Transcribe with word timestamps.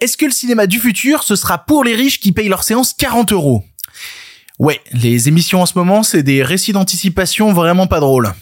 Est-ce 0.00 0.16
que 0.16 0.26
le 0.26 0.30
cinéma 0.30 0.68
du 0.68 0.78
futur, 0.78 1.24
ce 1.24 1.34
sera 1.34 1.58
pour 1.58 1.82
les 1.82 1.96
riches 1.96 2.20
qui 2.20 2.30
payent 2.30 2.48
leur 2.48 2.62
séance 2.62 2.94
40 2.96 3.32
euros? 3.32 3.64
Ouais, 4.60 4.80
les 4.92 5.26
émissions 5.26 5.60
en 5.60 5.66
ce 5.66 5.76
moment, 5.76 6.04
c'est 6.04 6.22
des 6.22 6.44
récits 6.44 6.72
d'anticipation 6.72 7.52
vraiment 7.52 7.88
pas 7.88 7.98
drôles. 7.98 8.32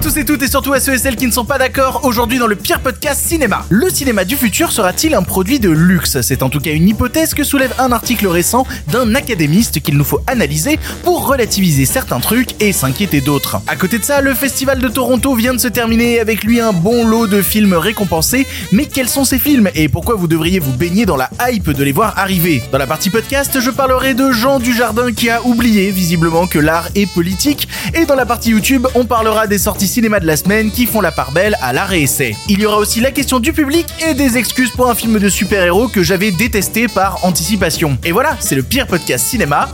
Tous 0.00 0.16
et 0.16 0.24
toutes 0.24 0.42
et 0.42 0.48
surtout 0.48 0.72
à 0.72 0.80
ceux 0.80 0.94
et 0.94 0.98
celles 0.98 1.16
qui 1.16 1.26
ne 1.26 1.32
sont 1.32 1.44
pas 1.44 1.58
d'accord 1.58 2.02
aujourd'hui 2.04 2.38
dans 2.38 2.46
le 2.46 2.54
pire 2.54 2.80
podcast 2.80 3.20
cinéma. 3.20 3.64
Le 3.68 3.90
cinéma 3.90 4.24
du 4.24 4.36
futur 4.36 4.70
sera-t-il 4.70 5.14
un 5.14 5.22
produit 5.22 5.58
de 5.58 5.70
luxe? 5.70 6.20
C'est 6.20 6.42
en 6.42 6.50
tout 6.50 6.60
cas 6.60 6.70
une 6.70 6.88
hypothèse 6.88 7.34
que 7.34 7.42
soulève 7.42 7.74
un 7.78 7.90
article 7.90 8.28
récent 8.28 8.64
d'un 8.92 9.16
académiste 9.16 9.80
qu'il 9.80 9.96
nous 9.96 10.04
faut 10.04 10.20
analyser 10.28 10.78
pour 11.02 11.26
relativiser 11.26 11.84
certains 11.84 12.20
trucs 12.20 12.62
et 12.62 12.72
s'inquiéter 12.72 13.20
d'autres. 13.20 13.60
À 13.66 13.74
côté 13.74 13.98
de 13.98 14.04
ça, 14.04 14.20
le 14.20 14.34
festival 14.34 14.78
de 14.78 14.88
Toronto 14.88 15.34
vient 15.34 15.52
de 15.52 15.58
se 15.58 15.68
terminer 15.68 16.20
avec 16.20 16.44
lui 16.44 16.60
un 16.60 16.72
bon 16.72 17.04
lot 17.04 17.26
de 17.26 17.42
films 17.42 17.74
récompensés, 17.74 18.46
mais 18.70 18.86
quels 18.86 19.08
sont 19.08 19.24
ces 19.24 19.38
films? 19.38 19.68
Et 19.74 19.88
pourquoi 19.88 20.14
vous 20.14 20.28
devriez 20.28 20.60
vous 20.60 20.72
baigner 20.72 21.06
dans 21.06 21.16
la 21.16 21.30
hype 21.48 21.70
de 21.70 21.82
les 21.82 21.92
voir 21.92 22.16
arriver? 22.18 22.62
Dans 22.70 22.78
la 22.78 22.86
partie 22.86 23.10
podcast, 23.10 23.58
je 23.60 23.70
parlerai 23.70 24.14
de 24.14 24.30
Jean 24.30 24.60
Dujardin 24.60 25.12
qui 25.12 25.28
a 25.28 25.44
oublié 25.44 25.90
visiblement 25.90 26.46
que 26.46 26.60
l'art 26.60 26.88
est 26.94 27.12
politique. 27.12 27.66
Et 27.94 28.06
dans 28.06 28.14
la 28.14 28.26
partie 28.26 28.50
YouTube, 28.50 28.86
on 28.94 29.04
parlera 29.04 29.48
des 29.48 29.58
sorties 29.58 29.87
cinéma 29.88 30.20
de 30.20 30.26
la 30.26 30.36
semaine 30.36 30.70
qui 30.70 30.86
font 30.86 31.00
la 31.00 31.10
part 31.10 31.32
belle 31.32 31.56
à 31.60 31.72
l'arrêt 31.72 32.02
essai. 32.02 32.36
Il 32.48 32.60
y 32.60 32.66
aura 32.66 32.76
aussi 32.76 33.00
la 33.00 33.10
question 33.10 33.40
du 33.40 33.52
public 33.52 33.86
et 34.06 34.14
des 34.14 34.38
excuses 34.38 34.70
pour 34.70 34.88
un 34.88 34.94
film 34.94 35.18
de 35.18 35.28
super-héros 35.28 35.88
que 35.88 36.02
j'avais 36.02 36.30
détesté 36.30 36.86
par 36.86 37.24
anticipation. 37.24 37.98
Et 38.04 38.12
voilà, 38.12 38.36
c'est 38.38 38.54
le 38.54 38.62
pire 38.62 38.86
podcast 38.86 39.26
cinéma 39.26 39.68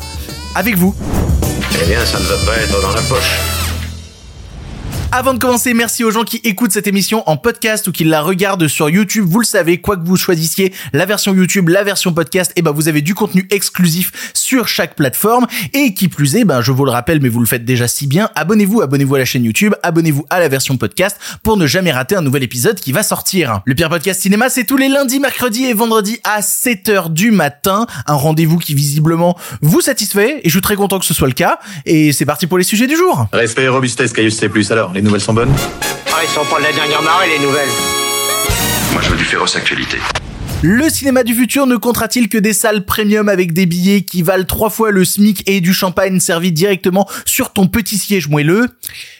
avec 0.54 0.76
vous. 0.76 0.94
Eh 1.82 1.86
bien, 1.86 2.04
ça 2.06 2.18
ne 2.18 2.24
va 2.24 2.36
pas 2.46 2.56
être 2.56 2.80
dans 2.80 2.92
la 2.92 3.02
poche. 3.02 3.63
Avant 5.16 5.32
de 5.32 5.38
commencer, 5.38 5.74
merci 5.74 6.02
aux 6.02 6.10
gens 6.10 6.24
qui 6.24 6.40
écoutent 6.42 6.72
cette 6.72 6.88
émission 6.88 7.22
en 7.30 7.36
podcast 7.36 7.86
ou 7.86 7.92
qui 7.92 8.02
la 8.02 8.20
regardent 8.20 8.66
sur 8.66 8.90
YouTube. 8.90 9.24
Vous 9.28 9.38
le 9.38 9.44
savez, 9.44 9.80
quoi 9.80 9.96
que 9.96 10.04
vous 10.04 10.16
choisissiez, 10.16 10.74
la 10.92 11.06
version 11.06 11.32
YouTube, 11.32 11.68
la 11.68 11.84
version 11.84 12.12
podcast, 12.12 12.50
et 12.50 12.54
eh 12.58 12.62
ben 12.62 12.72
vous 12.72 12.88
avez 12.88 13.00
du 13.00 13.14
contenu 13.14 13.46
exclusif 13.52 14.32
sur 14.34 14.66
chaque 14.66 14.96
plateforme. 14.96 15.46
Et 15.72 15.94
qui 15.94 16.08
plus 16.08 16.34
est, 16.34 16.42
ben 16.42 16.62
je 16.62 16.72
vous 16.72 16.84
le 16.84 16.90
rappelle, 16.90 17.20
mais 17.20 17.28
vous 17.28 17.38
le 17.38 17.46
faites 17.46 17.64
déjà 17.64 17.86
si 17.86 18.08
bien, 18.08 18.28
abonnez-vous, 18.34 18.82
abonnez-vous 18.82 19.14
à 19.14 19.18
la 19.20 19.24
chaîne 19.24 19.44
YouTube, 19.44 19.72
abonnez-vous 19.84 20.26
à 20.30 20.40
la 20.40 20.48
version 20.48 20.76
podcast 20.76 21.16
pour 21.44 21.56
ne 21.56 21.68
jamais 21.68 21.92
rater 21.92 22.16
un 22.16 22.22
nouvel 22.22 22.42
épisode 22.42 22.80
qui 22.80 22.90
va 22.90 23.04
sortir. 23.04 23.60
Le 23.66 23.76
pire 23.76 23.90
podcast 23.90 24.20
cinéma, 24.20 24.48
c'est 24.48 24.64
tous 24.64 24.76
les 24.76 24.88
lundis, 24.88 25.20
mercredis 25.20 25.66
et 25.66 25.74
vendredis 25.74 26.18
à 26.24 26.40
7h 26.40 27.12
du 27.12 27.30
matin. 27.30 27.86
Un 28.08 28.14
rendez-vous 28.14 28.58
qui 28.58 28.74
visiblement 28.74 29.38
vous 29.62 29.80
satisfait 29.80 30.40
et 30.42 30.48
je 30.48 30.54
suis 30.54 30.60
très 30.60 30.74
content 30.74 30.98
que 30.98 31.06
ce 31.06 31.14
soit 31.14 31.28
le 31.28 31.34
cas. 31.34 31.60
Et 31.86 32.12
c'est 32.12 32.26
parti 32.26 32.48
pour 32.48 32.58
les 32.58 32.64
sujets 32.64 32.88
du 32.88 32.96
jour. 32.96 33.28
Respect 33.32 33.68
robustesse, 33.68 34.12
Caius 34.12 34.36
C+. 34.36 34.50
Alors, 34.72 34.92
nouvelles 35.04 35.20
sont 35.20 35.34
bonnes 35.34 35.54
Ah, 36.08 36.20
ils 36.22 36.28
sont 36.28 36.44
pas 36.44 36.58
de 36.58 36.64
la 36.64 36.72
dernière 36.72 37.02
marée, 37.02 37.28
les 37.28 37.44
nouvelles. 37.44 37.68
Moi, 38.92 39.02
je 39.02 39.10
veux 39.10 39.16
du 39.16 39.24
féroce 39.24 39.54
actualité. 39.54 39.98
Le 40.62 40.88
cinéma 40.88 41.24
du 41.24 41.34
futur 41.34 41.66
ne 41.66 41.76
comptera-t-il 41.76 42.30
que 42.30 42.38
des 42.38 42.54
salles 42.54 42.86
premium 42.86 43.28
avec 43.28 43.52
des 43.52 43.66
billets 43.66 44.02
qui 44.02 44.22
valent 44.22 44.44
trois 44.44 44.70
fois 44.70 44.90
le 44.90 45.04
SMIC 45.04 45.42
et 45.46 45.60
du 45.60 45.74
champagne 45.74 46.20
servi 46.20 46.52
directement 46.52 47.06
sur 47.26 47.52
ton 47.52 47.66
petit 47.66 47.98
siège 47.98 48.28
moelleux? 48.28 48.68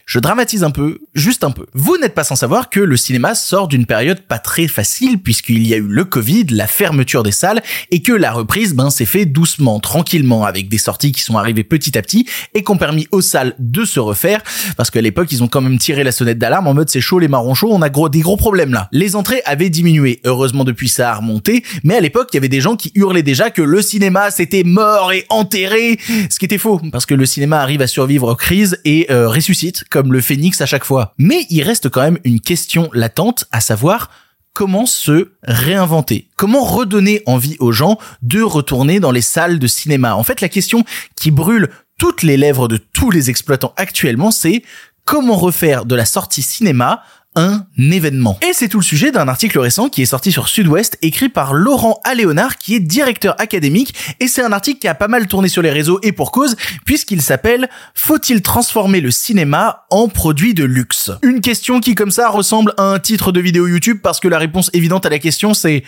Je 0.07 0.19
dramatise 0.19 0.65
un 0.65 0.71
peu, 0.71 0.99
juste 1.15 1.45
un 1.45 1.51
peu. 1.51 1.67
Vous 1.73 1.97
n'êtes 1.97 2.15
pas 2.15 2.25
sans 2.25 2.37
savoir 2.37 2.69
que 2.69 2.81
le 2.81 2.97
cinéma 2.97 3.35
sort 3.35 3.69
d'une 3.69 3.87
période 3.87 4.21
pas 4.21 4.39
très 4.39 4.69
facile 4.69 5.19
puisqu'il 5.19 5.67
y 5.67 5.75
a 5.75 5.79
eu 5.79 5.87
le 5.87 6.05
Covid, 6.05 6.47
la 6.51 6.67
fermeture 6.67 7.23
des 7.23 7.33
salles 7.33 7.63
et 7.91 8.03
que 8.03 8.13
la 8.13 8.33
reprise 8.33 8.75
ben 8.75 8.91
s'est 8.91 9.07
fait 9.07 9.25
doucement, 9.25 9.81
tranquillement 9.81 10.45
avec 10.45 10.69
des 10.69 10.79
sorties 10.79 11.13
qui 11.13 11.23
sont 11.23 11.39
arrivées 11.39 11.65
petit 11.65 11.97
à 11.97 12.03
petit 12.03 12.27
et 12.55 12.63
qui 12.63 12.71
ont 12.71 12.77
permis 12.77 13.09
aux 13.13 13.23
salles 13.23 13.55
de 13.59 13.85
se 13.85 13.99
refaire 13.99 14.43
parce 14.77 14.91
qu'à 14.91 15.01
l'époque 15.01 15.33
ils 15.33 15.43
ont 15.43 15.49
quand 15.49 15.63
même 15.63 15.79
tiré 15.79 16.05
la 16.05 16.13
sonnette 16.13 16.39
d'alarme 16.39 16.67
en 16.67 16.75
mode 16.75 16.91
c'est 16.91 17.01
chaud 17.01 17.19
les 17.19 17.29
marrons 17.29 17.55
chauds, 17.55 17.73
on 17.73 17.83
a 17.83 17.89
gros 17.89 18.09
des 18.09 18.21
gros 18.21 18.37
problèmes 18.37 18.73
là. 18.73 18.89
Les 18.93 19.17
entrées 19.17 19.43
avaient 19.47 19.71
diminué, 19.71 20.21
heureusement 20.25 20.65
depuis 20.65 20.89
ça 20.89 21.13
a 21.13 21.15
remonté, 21.17 21.65
mais 21.83 21.97
à 21.97 22.01
l'époque 22.01 22.29
il 22.33 22.37
y 22.37 22.39
avait 22.39 22.49
des 22.49 22.61
gens 22.61 22.77
qui 22.77 22.93
hurlaient 22.95 23.23
déjà 23.23 23.51
que 23.51 23.63
le 23.63 23.81
cinéma 23.81 24.31
c'était 24.31 24.65
mort 24.65 25.13
et 25.13 25.25
enterré, 25.31 25.99
ce 26.31 26.39
qui 26.39 26.45
était 26.45 26.59
faux 26.59 26.81
parce 26.93 27.07
que 27.07 27.15
le 27.15 27.25
cinéma 27.27 27.61
arrive 27.61 27.81
à 27.81 27.87
survivre 27.87 28.31
aux 28.31 28.37
crises 28.37 28.79
et 28.85 29.07
euh, 29.11 29.29
ressuscite 29.29 29.85
comme 29.95 30.13
le 30.13 30.21
phénix 30.21 30.61
à 30.61 30.67
chaque 30.67 30.85
fois. 30.85 31.15
Mais 31.19 31.47
il 31.51 31.63
reste 31.63 31.89
quand 31.89 32.03
même 32.03 32.19
une 32.25 32.41
question 32.41 32.91
latente, 32.93 33.45
à 33.53 33.61
savoir 33.61 34.11
comment 34.53 34.87
se 34.87 35.31
réinventer 35.45 36.31
Comment 36.35 36.65
redonner 36.65 37.23
envie 37.27 37.57
aux 37.61 37.71
gens 37.71 37.99
de 38.21 38.43
retourner 38.43 38.99
dans 38.99 39.13
les 39.13 39.21
salles 39.21 39.61
de 39.61 39.69
cinéma? 39.69 40.17
En 40.17 40.25
fait, 40.25 40.41
la 40.41 40.49
question 40.49 40.85
qui 41.15 41.31
brûle 41.31 41.71
toutes 41.97 42.25
les 42.25 42.37
lèvres 42.37 42.67
de 42.67 42.77
tous 42.77 43.13
les 43.13 43.31
exploitants 43.31 43.73
actuellement, 43.77 44.33
c'est 44.33 44.65
comment 45.05 45.37
refaire 45.37 45.85
de 45.85 45.95
la 45.95 46.07
sortie 46.07 46.43
cinéma 46.43 47.05
un 47.35 47.67
événement. 47.79 48.39
Et 48.43 48.53
c'est 48.53 48.69
tout 48.69 48.79
le 48.79 48.85
sujet 48.85 49.11
d'un 49.11 49.29
article 49.29 49.59
récent 49.59 49.89
qui 49.89 50.03
est 50.03 50.07
sorti 50.07 50.33
sur 50.33 50.49
Sud-Ouest, 50.49 50.99
écrit 51.03 51.29
par 51.29 51.55
Laurent 51.55 52.01
Aléonard, 52.05 52.59
qui 52.59 52.75
est 52.75 52.81
directeur 52.81 53.35
académique, 53.41 53.95
et 54.21 54.29
c'est 54.29 54.43
un 54.43 54.53
article 54.53 54.79
qui 54.81 54.89
a 54.89 54.95
pas 54.95 55.09
mal 55.09 55.27
tourné 55.27 55.49
sur 55.49 55.63
les 55.63 55.71
réseaux 55.71 55.99
et 56.03 56.13
pour 56.13 56.33
cause, 56.33 56.57
puisqu'il 56.85 57.23
s'appelle 57.23 57.69
Faut-il 57.95 58.43
transformer 58.43 59.01
le 59.01 59.11
cinéma 59.11 59.87
en 59.91 60.09
produit 60.09 60.55
de 60.55 60.65
luxe? 60.65 61.11
Une 61.23 61.41
question 61.41 61.81
qui 61.81 61.95
comme 61.95 62.11
ça 62.11 62.29
ressemble 62.29 62.75
à 62.77 62.85
un 62.85 62.99
titre 62.99 63.33
de 63.33 63.41
vidéo 63.41 63.67
YouTube 63.67 63.99
parce 64.03 64.21
que 64.21 64.29
la 64.29 64.39
réponse 64.39 64.71
évidente 64.73 65.07
à 65.07 65.11
la 65.11 65.19
question 65.19 65.55
c'est 65.55 65.85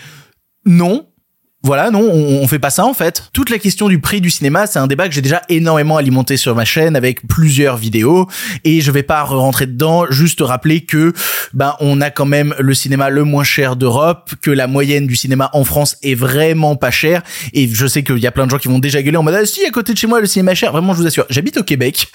non, 0.65 1.07
voilà, 1.67 1.91
non, 1.91 2.01
on, 2.01 2.43
on, 2.43 2.47
fait 2.47 2.61
pas 2.61 2.71
ça 2.71 2.87
en 2.87 2.95
fait. 2.95 3.25
Toute 3.33 3.51
la 3.51 3.59
question 3.59 3.89
du 3.89 3.99
prix 3.99 4.21
du 4.21 4.31
cinéma, 4.31 4.69
c'est 4.69 4.79
un 4.79 4.87
débat 4.87 5.09
que 5.09 5.15
j'ai 5.15 5.21
déjà 5.21 5.43
énormément 5.49 5.97
alimenté 5.97 6.37
sur 6.37 6.55
ma 6.55 6.65
chaîne 6.65 6.95
avec 6.95 7.27
plusieurs 7.27 7.77
vidéos. 7.77 8.29
Et 8.63 8.81
je 8.81 8.93
vais 8.93 9.03
pas 9.03 9.25
rentrer 9.25 9.67
dedans, 9.67 10.07
juste 10.09 10.41
rappeler 10.41 10.83
que 10.83 11.13
ben 11.55 11.75
on 11.81 12.01
a 12.01 12.11
quand 12.11 12.25
même 12.25 12.55
le 12.61 12.73
cinéma 12.73 13.11
le 13.11 13.25
moins 13.25 13.43
cher 13.43 13.75
d'Europe, 13.75 14.31
que 14.41 14.53
la 14.53 14.69
moyenne 14.69 15.09
du 15.09 15.17
cinéma 15.17 15.51
en 15.55 15.65
France 15.65 15.97
est 16.05 16.15
vraiment 16.15 16.77
pas 16.77 16.93
chère. 16.93 17.23
Et 17.53 17.69
je 17.69 17.87
sais 17.89 18.05
qu'il 18.05 18.19
y 18.19 18.29
a 18.29 18.31
plein 18.31 18.47
de 18.47 18.51
gens 18.53 18.59
qui 18.59 18.69
vont 18.69 18.79
déjà 18.79 19.03
gueuler 19.03 19.17
en 19.17 19.25
mode 19.25 19.35
ah, 19.35 19.45
si 19.45 19.65
à 19.65 19.71
côté 19.71 19.93
de 19.93 19.99
chez 19.99 20.07
moi 20.07 20.21
le 20.21 20.27
cinéma 20.27 20.53
est 20.53 20.57
cher, 20.57 20.71
vraiment 20.71 20.95
je 20.95 20.99
vous 20.99 21.07
assure, 21.09 21.27
j'habite 21.31 21.57
au 21.57 21.65
Québec, 21.65 22.07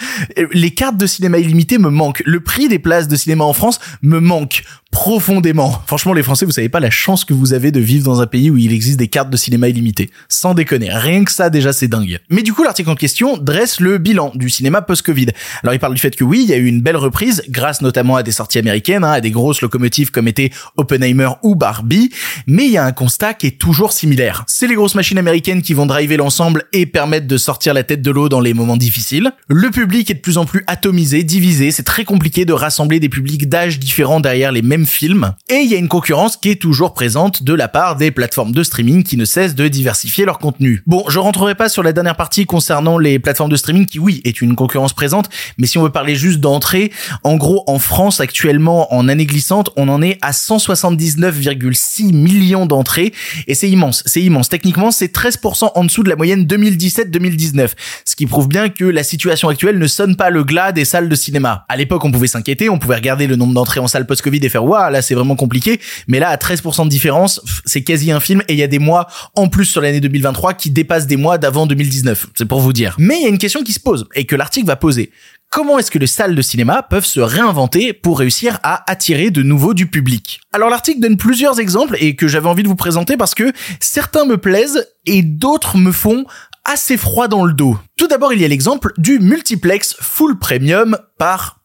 les 0.53 0.71
cartes 0.71 0.95
de 0.95 1.07
cinéma 1.07 1.39
illimité 1.39 1.77
me 1.77 1.89
manquent, 1.89 2.23
le 2.25 2.39
prix 2.39 2.69
des 2.69 2.79
places 2.79 3.09
de 3.09 3.17
cinéma 3.17 3.43
en 3.43 3.53
France 3.53 3.81
me 4.01 4.21
manque 4.21 4.63
profondément. 4.91 5.81
Franchement, 5.87 6.13
les 6.13 6.21
Français, 6.21 6.45
vous 6.45 6.51
savez 6.51 6.69
pas 6.69 6.79
la 6.79 6.89
chance 6.89 7.25
que 7.25 7.33
vous 7.33 7.53
avez 7.53 7.71
de 7.71 7.79
vivre 7.79 8.03
dans 8.03 8.21
un 8.21 8.27
pays 8.27 8.51
où 8.51 8.57
il 8.57 8.73
existe 8.73 8.99
des 8.99 9.07
cartes 9.07 9.29
de 9.29 9.37
cinéma 9.37 9.69
illimité. 9.69 10.11
Sans 10.29 10.53
déconner. 10.53 10.89
Rien 10.91 11.23
que 11.23 11.31
ça, 11.31 11.49
déjà, 11.49 11.73
c'est 11.73 11.87
dingue. 11.87 12.19
Mais 12.29 12.43
du 12.43 12.53
coup, 12.53 12.63
l'article 12.63 12.89
en 12.89 12.95
question 12.95 13.37
dresse 13.37 13.79
le 13.79 13.97
bilan 13.97 14.31
du 14.35 14.49
cinéma 14.49 14.81
post-Covid. 14.81 15.27
Alors, 15.63 15.73
il 15.73 15.79
parle 15.79 15.93
du 15.93 16.01
fait 16.01 16.15
que 16.15 16.23
oui, 16.23 16.41
il 16.43 16.49
y 16.49 16.53
a 16.53 16.57
eu 16.57 16.65
une 16.65 16.81
belle 16.81 16.97
reprise, 16.97 17.43
grâce 17.49 17.81
notamment 17.81 18.15
à 18.15 18.23
des 18.23 18.31
sorties 18.31 18.59
américaines, 18.59 19.03
hein, 19.03 19.11
à 19.11 19.21
des 19.21 19.31
grosses 19.31 19.61
locomotives 19.61 20.11
comme 20.11 20.27
étaient 20.27 20.51
Oppenheimer 20.77 21.29
ou 21.43 21.55
Barbie, 21.55 22.11
mais 22.45 22.65
il 22.65 22.71
y 22.71 22.77
a 22.77 22.85
un 22.85 22.91
constat 22.91 23.33
qui 23.33 23.47
est 23.47 23.57
toujours 23.57 23.93
similaire. 23.93 24.43
C'est 24.47 24.67
les 24.67 24.75
grosses 24.75 24.95
machines 24.95 25.17
américaines 25.17 25.61
qui 25.61 25.73
vont 25.73 25.85
driver 25.85 26.17
l'ensemble 26.17 26.65
et 26.73 26.85
permettre 26.85 27.27
de 27.27 27.37
sortir 27.37 27.73
la 27.73 27.83
tête 27.83 28.01
de 28.01 28.11
l'eau 28.11 28.29
dans 28.29 28.41
les 28.41 28.53
moments 28.53 28.77
difficiles. 28.77 29.31
Le 29.47 29.71
public 29.71 30.11
est 30.11 30.15
de 30.15 30.19
plus 30.19 30.37
en 30.37 30.45
plus 30.45 30.63
atomisé, 30.67 31.23
divisé, 31.23 31.71
c'est 31.71 31.83
très 31.83 32.03
compliqué 32.03 32.45
de 32.45 32.53
rassembler 32.53 32.99
des 32.99 33.09
publics 33.09 33.47
d'âge 33.47 33.79
différents 33.79 34.19
derrière 34.19 34.51
les 34.51 34.61
mêmes 34.61 34.80
film. 34.85 35.33
Et 35.49 35.55
il 35.55 35.69
y 35.69 35.75
a 35.75 35.77
une 35.77 35.87
concurrence 35.87 36.37
qui 36.37 36.49
est 36.49 36.61
toujours 36.61 36.93
présente 36.93 37.43
de 37.43 37.53
la 37.53 37.67
part 37.67 37.95
des 37.95 38.11
plateformes 38.11 38.51
de 38.51 38.63
streaming 38.63 39.03
qui 39.03 39.17
ne 39.17 39.25
cessent 39.25 39.55
de 39.55 39.67
diversifier 39.67 40.25
leur 40.25 40.39
contenu. 40.39 40.83
Bon, 40.87 41.03
je 41.09 41.19
rentrerai 41.19 41.55
pas 41.55 41.69
sur 41.69 41.83
la 41.83 41.93
dernière 41.93 42.15
partie 42.15 42.45
concernant 42.45 42.97
les 42.97 43.19
plateformes 43.19 43.51
de 43.51 43.55
streaming 43.55 43.85
qui, 43.85 43.99
oui, 43.99 44.21
est 44.23 44.41
une 44.41 44.55
concurrence 44.55 44.93
présente, 44.93 45.29
mais 45.57 45.67
si 45.67 45.77
on 45.77 45.83
veut 45.83 45.89
parler 45.89 46.15
juste 46.15 46.39
d'entrée, 46.39 46.91
en 47.23 47.35
gros, 47.35 47.63
en 47.67 47.79
France, 47.79 48.19
actuellement, 48.19 48.93
en 48.93 49.07
année 49.07 49.25
glissante, 49.25 49.69
on 49.75 49.89
en 49.89 50.01
est 50.01 50.17
à 50.21 50.31
179,6 50.31 52.13
millions 52.13 52.65
d'entrées, 52.65 53.13
et 53.47 53.55
c'est 53.55 53.69
immense, 53.69 54.03
c'est 54.05 54.21
immense. 54.21 54.49
Techniquement, 54.49 54.91
c'est 54.91 55.15
13% 55.15 55.71
en 55.75 55.83
dessous 55.83 56.03
de 56.03 56.09
la 56.09 56.15
moyenne 56.15 56.45
2017-2019, 56.45 57.71
ce 58.05 58.15
qui 58.15 58.25
prouve 58.25 58.47
bien 58.47 58.69
que 58.69 58.85
la 58.85 59.03
situation 59.03 59.49
actuelle 59.49 59.77
ne 59.77 59.87
sonne 59.87 60.15
pas 60.15 60.29
le 60.29 60.43
glas 60.43 60.71
des 60.71 60.85
salles 60.85 61.09
de 61.09 61.15
cinéma. 61.15 61.65
À 61.69 61.77
l'époque, 61.77 62.03
on 62.05 62.11
pouvait 62.11 62.27
s'inquiéter, 62.27 62.69
on 62.69 62.79
pouvait 62.79 62.95
regarder 62.95 63.27
le 63.27 63.35
nombre 63.35 63.53
d'entrées 63.53 63.79
en 63.79 63.87
salle 63.87 64.05
post-Covid 64.05 64.39
et 64.43 64.49
faire 64.49 64.65
là 64.79 65.01
c'est 65.01 65.15
vraiment 65.15 65.35
compliqué. 65.35 65.79
Mais 66.07 66.19
là, 66.19 66.29
à 66.29 66.37
13% 66.37 66.85
de 66.85 66.89
différence, 66.89 67.41
c'est 67.65 67.83
quasi 67.83 68.11
un 68.11 68.19
film 68.19 68.41
et 68.47 68.53
il 68.53 68.59
y 68.59 68.63
a 68.63 68.67
des 68.67 68.79
mois 68.79 69.07
en 69.35 69.47
plus 69.47 69.65
sur 69.65 69.81
l'année 69.81 69.99
2023 69.99 70.53
qui 70.53 70.71
dépassent 70.71 71.07
des 71.07 71.17
mois 71.17 71.37
d'avant 71.37 71.67
2019. 71.67 72.27
C'est 72.35 72.45
pour 72.45 72.61
vous 72.61 72.73
dire. 72.73 72.95
Mais 72.97 73.17
il 73.17 73.23
y 73.23 73.25
a 73.25 73.29
une 73.29 73.37
question 73.37 73.63
qui 73.63 73.73
se 73.73 73.79
pose 73.79 74.07
et 74.15 74.25
que 74.25 74.35
l'article 74.35 74.67
va 74.67 74.75
poser. 74.75 75.11
Comment 75.49 75.77
est-ce 75.77 75.91
que 75.91 75.99
les 75.99 76.07
salles 76.07 76.33
de 76.33 76.41
cinéma 76.41 76.81
peuvent 76.81 77.05
se 77.05 77.19
réinventer 77.19 77.91
pour 77.91 78.19
réussir 78.19 78.57
à 78.63 78.89
attirer 78.89 79.31
de 79.31 79.43
nouveau 79.43 79.73
du 79.73 79.85
public? 79.85 80.39
Alors 80.53 80.69
l'article 80.69 81.01
donne 81.01 81.17
plusieurs 81.17 81.59
exemples 81.59 81.97
et 81.99 82.15
que 82.15 82.29
j'avais 82.29 82.47
envie 82.47 82.63
de 82.63 82.69
vous 82.69 82.75
présenter 82.75 83.17
parce 83.17 83.35
que 83.35 83.51
certains 83.81 84.23
me 84.23 84.37
plaisent 84.37 84.87
et 85.05 85.23
d'autres 85.23 85.77
me 85.77 85.91
font 85.91 86.25
assez 86.63 86.95
froid 86.95 87.27
dans 87.27 87.43
le 87.43 87.53
dos. 87.53 87.77
Tout 87.97 88.07
d'abord, 88.07 88.33
il 88.33 88.41
y 88.41 88.45
a 88.45 88.47
l'exemple 88.47 88.93
du 88.97 89.19
multiplex 89.19 89.95
full 89.99 90.37
premium 90.37 90.97
par. 91.21 91.61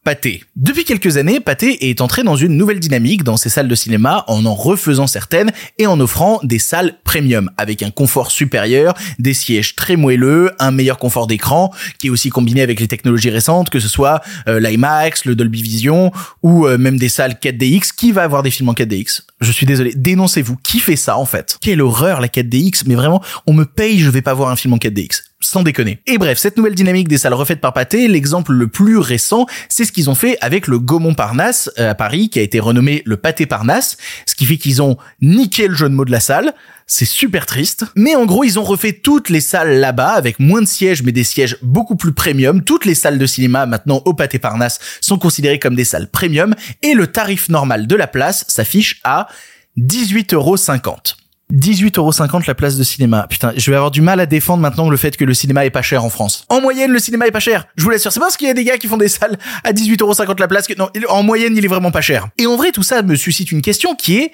Depuis 0.55 0.85
quelques 0.85 1.17
années, 1.17 1.41
Pathé 1.41 1.89
est 1.89 1.99
entré 1.99 2.23
dans 2.23 2.37
une 2.37 2.55
nouvelle 2.55 2.79
dynamique 2.79 3.23
dans 3.23 3.35
ses 3.35 3.49
salles 3.49 3.67
de 3.67 3.75
cinéma 3.75 4.23
en 4.27 4.45
en 4.45 4.55
refaisant 4.55 5.05
certaines 5.05 5.51
et 5.79 5.85
en 5.85 5.99
offrant 5.99 6.39
des 6.43 6.59
salles 6.59 6.97
premium 7.03 7.51
avec 7.57 7.83
un 7.83 7.91
confort 7.91 8.31
supérieur, 8.31 8.93
des 9.19 9.33
sièges 9.33 9.75
très 9.75 9.97
moelleux, 9.97 10.51
un 10.59 10.71
meilleur 10.71 10.97
confort 10.97 11.27
d'écran 11.27 11.73
qui 11.99 12.07
est 12.07 12.09
aussi 12.09 12.29
combiné 12.29 12.61
avec 12.61 12.79
les 12.79 12.87
technologies 12.87 13.29
récentes 13.29 13.69
que 13.69 13.81
ce 13.81 13.89
soit 13.89 14.21
euh, 14.47 14.61
l'IMAX, 14.61 15.25
le 15.25 15.35
Dolby 15.35 15.61
Vision 15.61 16.13
ou 16.41 16.67
euh, 16.67 16.77
même 16.77 16.97
des 16.97 17.09
salles 17.09 17.35
4DX. 17.41 17.93
Qui 17.93 18.13
va 18.13 18.23
avoir 18.23 18.43
des 18.43 18.51
films 18.51 18.69
en 18.69 18.73
4DX 18.73 19.23
Je 19.41 19.51
suis 19.51 19.65
désolé, 19.65 19.93
dénoncez-vous. 19.93 20.55
Qui 20.63 20.79
fait 20.79 20.95
ça 20.95 21.17
en 21.17 21.25
fait? 21.25 21.57
Quelle 21.59 21.81
horreur 21.81 22.21
la 22.21 22.29
4DX, 22.29 22.83
mais 22.85 22.95
vraiment, 22.95 23.21
on 23.45 23.51
me 23.51 23.65
paye, 23.65 23.99
je 23.99 24.09
vais 24.09 24.21
pas 24.21 24.33
voir 24.33 24.51
un 24.51 24.55
film 24.55 24.73
en 24.73 24.77
4DX 24.77 25.26
sans 25.39 25.61
déconner. 25.61 25.99
Et 26.07 26.17
bref, 26.17 26.37
cette 26.37 26.57
nouvelle 26.57 26.75
dynamique 26.75 27.07
des 27.07 27.17
salles 27.17 27.33
refaites 27.33 27.61
par 27.61 27.73
Pathé, 27.73 28.07
l'exemple 28.07 28.53
le 28.53 28.67
plus 28.67 28.97
récent, 28.97 29.45
c'est 29.69 29.85
ce 29.85 29.91
qu'ils 29.91 30.09
ont 30.09 30.15
fait 30.15 30.37
avec 30.41 30.67
le 30.67 30.79
Gaumont 30.79 31.13
Parnasse 31.13 31.69
euh, 31.77 31.91
à 31.91 31.95
Paris, 31.95 32.29
qui 32.29 32.39
a 32.39 32.41
été 32.41 32.59
renommé 32.59 33.03
le 33.05 33.17
Pâté 33.17 33.45
Parnasse, 33.45 33.97
ce 34.25 34.35
qui 34.35 34.45
fait 34.45 34.57
qu'ils 34.57 34.81
ont 34.81 34.97
niqué 35.21 35.67
le 35.67 35.75
jeu 35.75 35.89
de 35.89 35.93
mots 35.93 36.05
de 36.05 36.11
la 36.11 36.19
salle. 36.19 36.53
C'est 36.87 37.05
super 37.05 37.45
triste. 37.45 37.85
Mais 37.95 38.15
en 38.15 38.25
gros, 38.25 38.43
ils 38.43 38.57
ont 38.57 38.63
refait 38.63 38.93
toutes 38.93 39.29
les 39.29 39.41
salles 39.41 39.79
là-bas 39.79 40.11
avec 40.11 40.39
moins 40.39 40.61
de 40.61 40.67
sièges, 40.67 41.03
mais 41.03 41.11
des 41.11 41.25
sièges 41.25 41.57
beaucoup 41.61 41.95
plus 41.95 42.13
premium. 42.13 42.63
Toutes 42.63 42.85
les 42.85 42.95
salles 42.95 43.19
de 43.19 43.25
cinéma 43.25 43.65
maintenant 43.65 44.01
au 44.05 44.13
Pâté 44.13 44.39
Parnasse 44.39 44.79
sont 45.01 45.19
considérées 45.19 45.59
comme 45.59 45.75
des 45.75 45.83
salles 45.83 46.09
premium 46.09 46.55
et 46.81 46.93
le 46.93 47.07
tarif 47.07 47.49
normal 47.49 47.87
de 47.87 47.95
la 47.95 48.07
place 48.07 48.45
s'affiche 48.47 49.01
à 49.03 49.27
18,50 49.77 50.35
euros. 50.35 50.57
18,50€ 51.53 52.45
la 52.45 52.55
place 52.55 52.75
de 52.75 52.83
cinéma. 52.83 53.25
Putain, 53.29 53.53
je 53.55 53.71
vais 53.71 53.77
avoir 53.77 53.91
du 53.91 54.01
mal 54.01 54.19
à 54.19 54.25
défendre 54.25 54.61
maintenant 54.61 54.89
le 54.89 54.97
fait 54.97 55.15
que 55.15 55.23
le 55.23 55.33
cinéma 55.33 55.65
est 55.65 55.69
pas 55.69 55.81
cher 55.81 56.03
en 56.03 56.09
France. 56.09 56.45
En 56.49 56.59
moyenne, 56.59 56.91
le 56.91 56.99
cinéma 56.99 57.25
est 57.25 57.31
pas 57.31 57.39
cher. 57.39 57.67
Je 57.77 57.83
vous 57.83 57.89
l'assure. 57.89 58.11
C'est 58.11 58.19
parce 58.19 58.35
qu'il 58.35 58.47
y 58.47 58.51
a 58.51 58.53
des 58.53 58.65
gars 58.65 58.77
qui 58.77 58.87
font 58.87 58.97
des 58.97 59.07
salles 59.07 59.37
à 59.63 59.71
18,50€ 59.71 60.39
la 60.39 60.47
place 60.47 60.67
que, 60.67 60.73
non, 60.77 60.89
en 61.07 61.23
moyenne, 61.23 61.55
il 61.55 61.63
est 61.63 61.69
vraiment 61.69 61.91
pas 61.91 62.01
cher. 62.01 62.27
Et 62.37 62.47
en 62.47 62.57
vrai, 62.57 62.71
tout 62.71 62.83
ça 62.83 63.01
me 63.01 63.15
suscite 63.15 63.51
une 63.51 63.61
question 63.61 63.95
qui 63.95 64.17
est, 64.17 64.31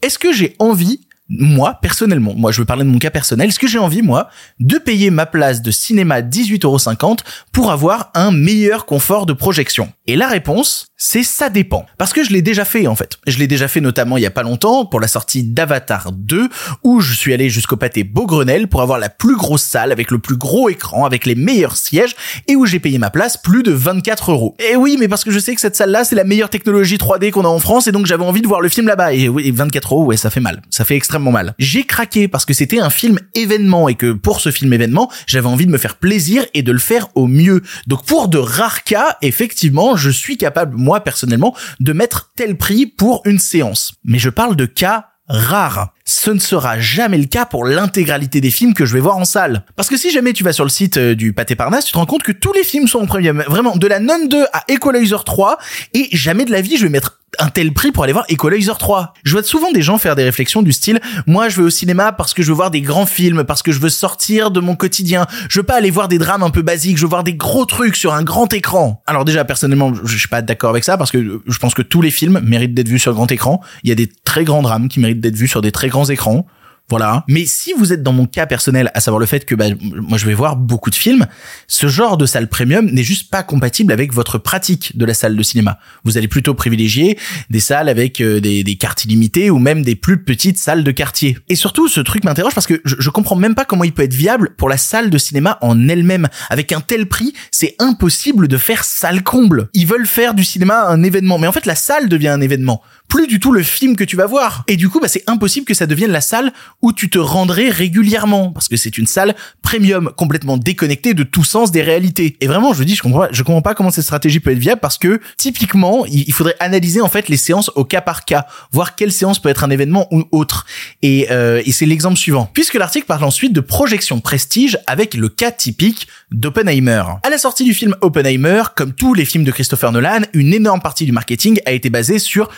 est-ce 0.00 0.18
que 0.18 0.32
j'ai 0.32 0.56
envie 0.58 1.00
moi, 1.28 1.78
personnellement, 1.82 2.34
moi 2.34 2.52
je 2.52 2.60
veux 2.60 2.64
parler 2.64 2.84
de 2.84 2.88
mon 2.88 2.98
cas 2.98 3.10
personnel, 3.10 3.48
est-ce 3.48 3.58
que 3.58 3.66
j'ai 3.66 3.78
envie, 3.78 4.02
moi, 4.02 4.28
de 4.60 4.78
payer 4.78 5.10
ma 5.10 5.26
place 5.26 5.62
de 5.62 5.70
cinéma 5.70 6.22
18,50€ 6.22 7.18
pour 7.52 7.70
avoir 7.70 8.10
un 8.14 8.30
meilleur 8.30 8.86
confort 8.86 9.26
de 9.26 9.32
projection 9.32 9.92
Et 10.06 10.16
la 10.16 10.28
réponse, 10.28 10.86
c'est 10.96 11.22
ça 11.22 11.50
dépend. 11.50 11.86
Parce 11.98 12.12
que 12.12 12.24
je 12.24 12.30
l'ai 12.30 12.42
déjà 12.42 12.64
fait 12.64 12.86
en 12.86 12.94
fait. 12.94 13.18
Je 13.26 13.38
l'ai 13.38 13.46
déjà 13.46 13.68
fait 13.68 13.80
notamment 13.80 14.16
il 14.16 14.22
y 14.22 14.26
a 14.26 14.30
pas 14.30 14.42
longtemps 14.42 14.86
pour 14.86 15.00
la 15.00 15.08
sortie 15.08 15.42
d'Avatar 15.42 16.12
2 16.12 16.48
où 16.82 17.00
je 17.00 17.14
suis 17.14 17.32
allé 17.32 17.50
jusqu'au 17.50 17.76
pâté 17.76 18.04
Beaugrenelle 18.04 18.68
pour 18.68 18.82
avoir 18.82 18.98
la 18.98 19.08
plus 19.08 19.36
grosse 19.36 19.62
salle 19.62 19.92
avec 19.92 20.10
le 20.10 20.18
plus 20.18 20.36
gros 20.36 20.68
écran, 20.68 21.04
avec 21.04 21.26
les 21.26 21.34
meilleurs 21.34 21.76
sièges 21.76 22.16
et 22.46 22.56
où 22.56 22.66
j'ai 22.66 22.80
payé 22.80 22.98
ma 22.98 23.10
place 23.10 23.36
plus 23.36 23.62
de 23.62 23.72
24 23.72 24.32
euros. 24.32 24.56
Et 24.58 24.76
oui, 24.76 24.96
mais 24.98 25.08
parce 25.08 25.24
que 25.24 25.30
je 25.30 25.38
sais 25.38 25.54
que 25.54 25.60
cette 25.60 25.76
salle-là 25.76 26.04
c'est 26.04 26.16
la 26.16 26.24
meilleure 26.24 26.50
technologie 26.50 26.96
3D 26.96 27.30
qu'on 27.30 27.44
a 27.44 27.48
en 27.48 27.58
France 27.58 27.86
et 27.86 27.92
donc 27.92 28.06
j'avais 28.06 28.24
envie 28.24 28.42
de 28.42 28.48
voir 28.48 28.60
le 28.60 28.68
film 28.68 28.86
là-bas. 28.86 29.12
Et 29.12 29.28
oui, 29.28 29.50
24 29.50 29.94
euros, 29.94 30.04
ouais, 30.04 30.16
ça 30.16 30.30
fait 30.30 30.40
mal. 30.40 30.62
Ça 30.70 30.84
fait 30.84 30.96
extrêmement 30.96 31.17
J'ai 31.58 31.84
craqué 31.84 32.28
parce 32.28 32.44
que 32.44 32.54
c'était 32.54 32.80
un 32.80 32.90
film 32.90 33.18
événement 33.34 33.88
et 33.88 33.94
que 33.94 34.12
pour 34.12 34.40
ce 34.40 34.50
film 34.50 34.72
événement, 34.72 35.10
j'avais 35.26 35.48
envie 35.48 35.66
de 35.66 35.70
me 35.70 35.78
faire 35.78 35.96
plaisir 35.96 36.44
et 36.54 36.62
de 36.62 36.72
le 36.72 36.78
faire 36.78 37.08
au 37.14 37.26
mieux. 37.26 37.62
Donc 37.86 38.04
pour 38.04 38.28
de 38.28 38.38
rares 38.38 38.84
cas, 38.84 39.16
effectivement, 39.22 39.96
je 39.96 40.10
suis 40.10 40.36
capable 40.36 40.76
moi 40.76 41.00
personnellement 41.00 41.54
de 41.80 41.92
mettre 41.92 42.30
tel 42.36 42.56
prix 42.56 42.86
pour 42.86 43.22
une 43.24 43.38
séance. 43.38 43.94
Mais 44.04 44.18
je 44.18 44.30
parle 44.30 44.56
de 44.56 44.66
cas 44.66 45.06
rares. 45.28 45.92
Ce 46.04 46.30
ne 46.30 46.38
sera 46.38 46.78
jamais 46.80 47.18
le 47.18 47.26
cas 47.26 47.44
pour 47.44 47.64
l'intégralité 47.64 48.40
des 48.40 48.50
films 48.50 48.74
que 48.74 48.86
je 48.86 48.94
vais 48.94 49.00
voir 49.00 49.18
en 49.18 49.24
salle. 49.24 49.64
Parce 49.76 49.88
que 49.88 49.96
si 49.96 50.10
jamais 50.10 50.32
tu 50.32 50.42
vas 50.42 50.52
sur 50.52 50.64
le 50.64 50.70
site 50.70 50.96
euh, 50.96 51.14
du 51.14 51.32
Pâté 51.32 51.54
Parnasse, 51.54 51.84
tu 51.84 51.92
te 51.92 51.98
rends 51.98 52.06
compte 52.06 52.22
que 52.22 52.32
tous 52.32 52.52
les 52.54 52.64
films 52.64 52.88
sont 52.88 53.00
en 53.00 53.06
premium. 53.06 53.44
Vraiment, 53.46 53.76
de 53.76 53.86
la 53.86 54.00
Non 54.00 54.24
2 54.26 54.44
à 54.52 54.64
Equalizer 54.68 55.24
3, 55.24 55.58
et 55.94 56.08
jamais 56.12 56.46
de 56.46 56.50
la 56.50 56.62
vie 56.62 56.78
je 56.78 56.84
vais 56.84 56.88
mettre 56.90 57.20
un 57.38 57.48
tel 57.48 57.72
prix 57.72 57.92
pour 57.92 58.04
aller 58.04 58.12
voir 58.12 58.24
Equalizer 58.28 58.78
3. 58.78 59.14
Je 59.24 59.32
vois 59.32 59.42
souvent 59.42 59.70
des 59.72 59.82
gens 59.82 59.98
faire 59.98 60.16
des 60.16 60.24
réflexions 60.24 60.62
du 60.62 60.72
style 60.72 61.00
moi 61.26 61.48
je 61.48 61.56
vais 61.56 61.62
au 61.62 61.70
cinéma 61.70 62.12
parce 62.12 62.34
que 62.34 62.42
je 62.42 62.48
veux 62.48 62.54
voir 62.54 62.70
des 62.70 62.80
grands 62.80 63.06
films, 63.06 63.44
parce 63.44 63.62
que 63.62 63.72
je 63.72 63.80
veux 63.80 63.88
sortir 63.88 64.50
de 64.50 64.60
mon 64.60 64.76
quotidien. 64.76 65.26
Je 65.48 65.60
veux 65.60 65.66
pas 65.66 65.76
aller 65.76 65.90
voir 65.90 66.08
des 66.08 66.18
drames 66.18 66.42
un 66.42 66.50
peu 66.50 66.62
basiques, 66.62 66.96
je 66.96 67.02
veux 67.02 67.08
voir 67.08 67.24
des 67.24 67.34
gros 67.34 67.64
trucs 67.64 67.96
sur 67.96 68.14
un 68.14 68.22
grand 68.22 68.52
écran. 68.52 69.02
Alors 69.06 69.24
déjà 69.24 69.44
personnellement, 69.44 69.92
je 70.04 70.16
suis 70.16 70.28
pas 70.28 70.42
d'accord 70.42 70.70
avec 70.70 70.84
ça 70.84 70.96
parce 70.96 71.10
que 71.10 71.42
je 71.46 71.58
pense 71.58 71.74
que 71.74 71.82
tous 71.82 72.02
les 72.02 72.10
films 72.10 72.40
méritent 72.42 72.74
d'être 72.74 72.88
vus 72.88 72.98
sur 72.98 73.12
grand 73.12 73.30
écran. 73.30 73.60
Il 73.82 73.88
y 73.88 73.92
a 73.92 73.94
des 73.94 74.08
très 74.24 74.44
grands 74.44 74.62
drames 74.62 74.88
qui 74.88 75.00
méritent 75.00 75.20
d'être 75.20 75.36
vus 75.36 75.48
sur 75.48 75.62
des 75.62 75.72
très 75.72 75.88
grands 75.88 76.06
écrans. 76.06 76.46
Voilà. 76.90 77.24
Mais 77.28 77.44
si 77.44 77.74
vous 77.74 77.92
êtes 77.92 78.02
dans 78.02 78.12
mon 78.12 78.26
cas 78.26 78.46
personnel, 78.46 78.90
à 78.94 79.00
savoir 79.00 79.20
le 79.20 79.26
fait 79.26 79.44
que 79.44 79.54
bah, 79.54 79.66
moi 79.80 80.16
je 80.16 80.26
vais 80.26 80.34
voir 80.34 80.56
beaucoup 80.56 80.90
de 80.90 80.94
films, 80.94 81.26
ce 81.66 81.86
genre 81.86 82.16
de 82.16 82.24
salle 82.24 82.48
premium 82.48 82.86
n'est 82.86 83.02
juste 83.02 83.30
pas 83.30 83.42
compatible 83.42 83.92
avec 83.92 84.12
votre 84.14 84.38
pratique 84.38 84.96
de 84.96 85.04
la 85.04 85.12
salle 85.14 85.36
de 85.36 85.42
cinéma. 85.42 85.78
Vous 86.04 86.16
allez 86.16 86.28
plutôt 86.28 86.54
privilégier 86.54 87.18
des 87.50 87.60
salles 87.60 87.88
avec 87.88 88.20
euh, 88.20 88.40
des, 88.40 88.64
des 88.64 88.76
cartes 88.76 89.04
illimitées 89.04 89.50
ou 89.50 89.58
même 89.58 89.82
des 89.82 89.96
plus 89.96 90.22
petites 90.22 90.58
salles 90.58 90.82
de 90.82 90.90
quartier. 90.90 91.38
Et 91.48 91.56
surtout, 91.56 91.88
ce 91.88 92.00
truc 92.00 92.24
m'interroge 92.24 92.54
parce 92.54 92.66
que 92.66 92.80
je, 92.84 92.96
je 92.98 93.10
comprends 93.10 93.36
même 93.36 93.54
pas 93.54 93.66
comment 93.66 93.84
il 93.84 93.92
peut 93.92 94.02
être 94.02 94.14
viable 94.14 94.54
pour 94.56 94.68
la 94.68 94.78
salle 94.78 95.10
de 95.10 95.18
cinéma 95.18 95.58
en 95.60 95.88
elle-même. 95.88 96.28
Avec 96.48 96.72
un 96.72 96.80
tel 96.80 97.06
prix, 97.06 97.34
c'est 97.50 97.76
impossible 97.78 98.48
de 98.48 98.56
faire 98.56 98.84
salle 98.84 99.22
comble. 99.22 99.68
Ils 99.74 99.86
veulent 99.86 100.06
faire 100.06 100.32
du 100.32 100.44
cinéma 100.44 100.86
un 100.86 101.02
événement, 101.02 101.38
mais 101.38 101.46
en 101.46 101.52
fait 101.52 101.66
la 101.66 101.74
salle 101.74 102.08
devient 102.08 102.28
un 102.28 102.40
événement 102.40 102.82
plus 103.08 103.26
du 103.26 103.40
tout 103.40 103.52
le 103.52 103.62
film 103.62 103.96
que 103.96 104.04
tu 104.04 104.16
vas 104.16 104.26
voir. 104.26 104.64
Et 104.68 104.76
du 104.76 104.88
coup, 104.88 105.00
bah, 105.00 105.08
c'est 105.08 105.24
impossible 105.26 105.66
que 105.66 105.74
ça 105.74 105.86
devienne 105.86 106.10
la 106.10 106.20
salle 106.20 106.52
où 106.82 106.92
tu 106.92 107.10
te 107.10 107.18
rendrais 107.18 107.70
régulièrement, 107.70 108.52
parce 108.52 108.68
que 108.68 108.76
c'est 108.76 108.98
une 108.98 109.06
salle 109.06 109.34
premium, 109.62 110.12
complètement 110.16 110.56
déconnectée 110.56 111.14
de 111.14 111.22
tout 111.22 111.44
sens 111.44 111.72
des 111.72 111.82
réalités. 111.82 112.36
Et 112.40 112.46
vraiment, 112.46 112.74
je 112.74 112.84
dis, 112.84 112.94
je 112.94 113.02
comprends, 113.02 113.26
je 113.30 113.42
comprends 113.42 113.62
pas 113.62 113.74
comment 113.74 113.90
cette 113.90 114.04
stratégie 114.04 114.40
peut 114.40 114.52
être 114.52 114.58
viable, 114.58 114.80
parce 114.80 114.98
que 114.98 115.20
typiquement, 115.36 116.04
il 116.06 116.32
faudrait 116.32 116.56
analyser 116.60 117.00
en 117.00 117.08
fait 117.08 117.28
les 117.28 117.36
séances 117.36 117.70
au 117.74 117.84
cas 117.84 118.00
par 118.00 118.24
cas, 118.24 118.46
voir 118.72 118.94
quelle 118.94 119.12
séance 119.12 119.40
peut 119.40 119.48
être 119.48 119.64
un 119.64 119.70
événement 119.70 120.06
ou 120.10 120.24
autre. 120.30 120.66
Et, 121.02 121.28
euh, 121.30 121.62
et 121.64 121.72
c'est 121.72 121.86
l'exemple 121.86 122.18
suivant. 122.18 122.50
Puisque 122.52 122.74
l'article 122.74 123.06
parle 123.06 123.24
ensuite 123.24 123.52
de 123.52 123.60
projection 123.60 124.20
prestige 124.20 124.78
avec 124.86 125.14
le 125.14 125.28
cas 125.28 125.50
typique 125.50 126.08
d'Oppenheimer. 126.30 127.02
À 127.22 127.30
la 127.30 127.38
sortie 127.38 127.64
du 127.64 127.74
film 127.74 127.94
Oppenheimer, 128.00 128.62
comme 128.76 128.92
tous 128.92 129.14
les 129.14 129.24
films 129.24 129.44
de 129.44 129.50
Christopher 129.50 129.92
Nolan, 129.92 130.20
une 130.34 130.52
énorme 130.52 130.80
partie 130.80 131.06
du 131.06 131.12
marketing 131.12 131.60
a 131.64 131.72
été 131.72 131.90
basée 131.90 132.18
sur 132.18 132.50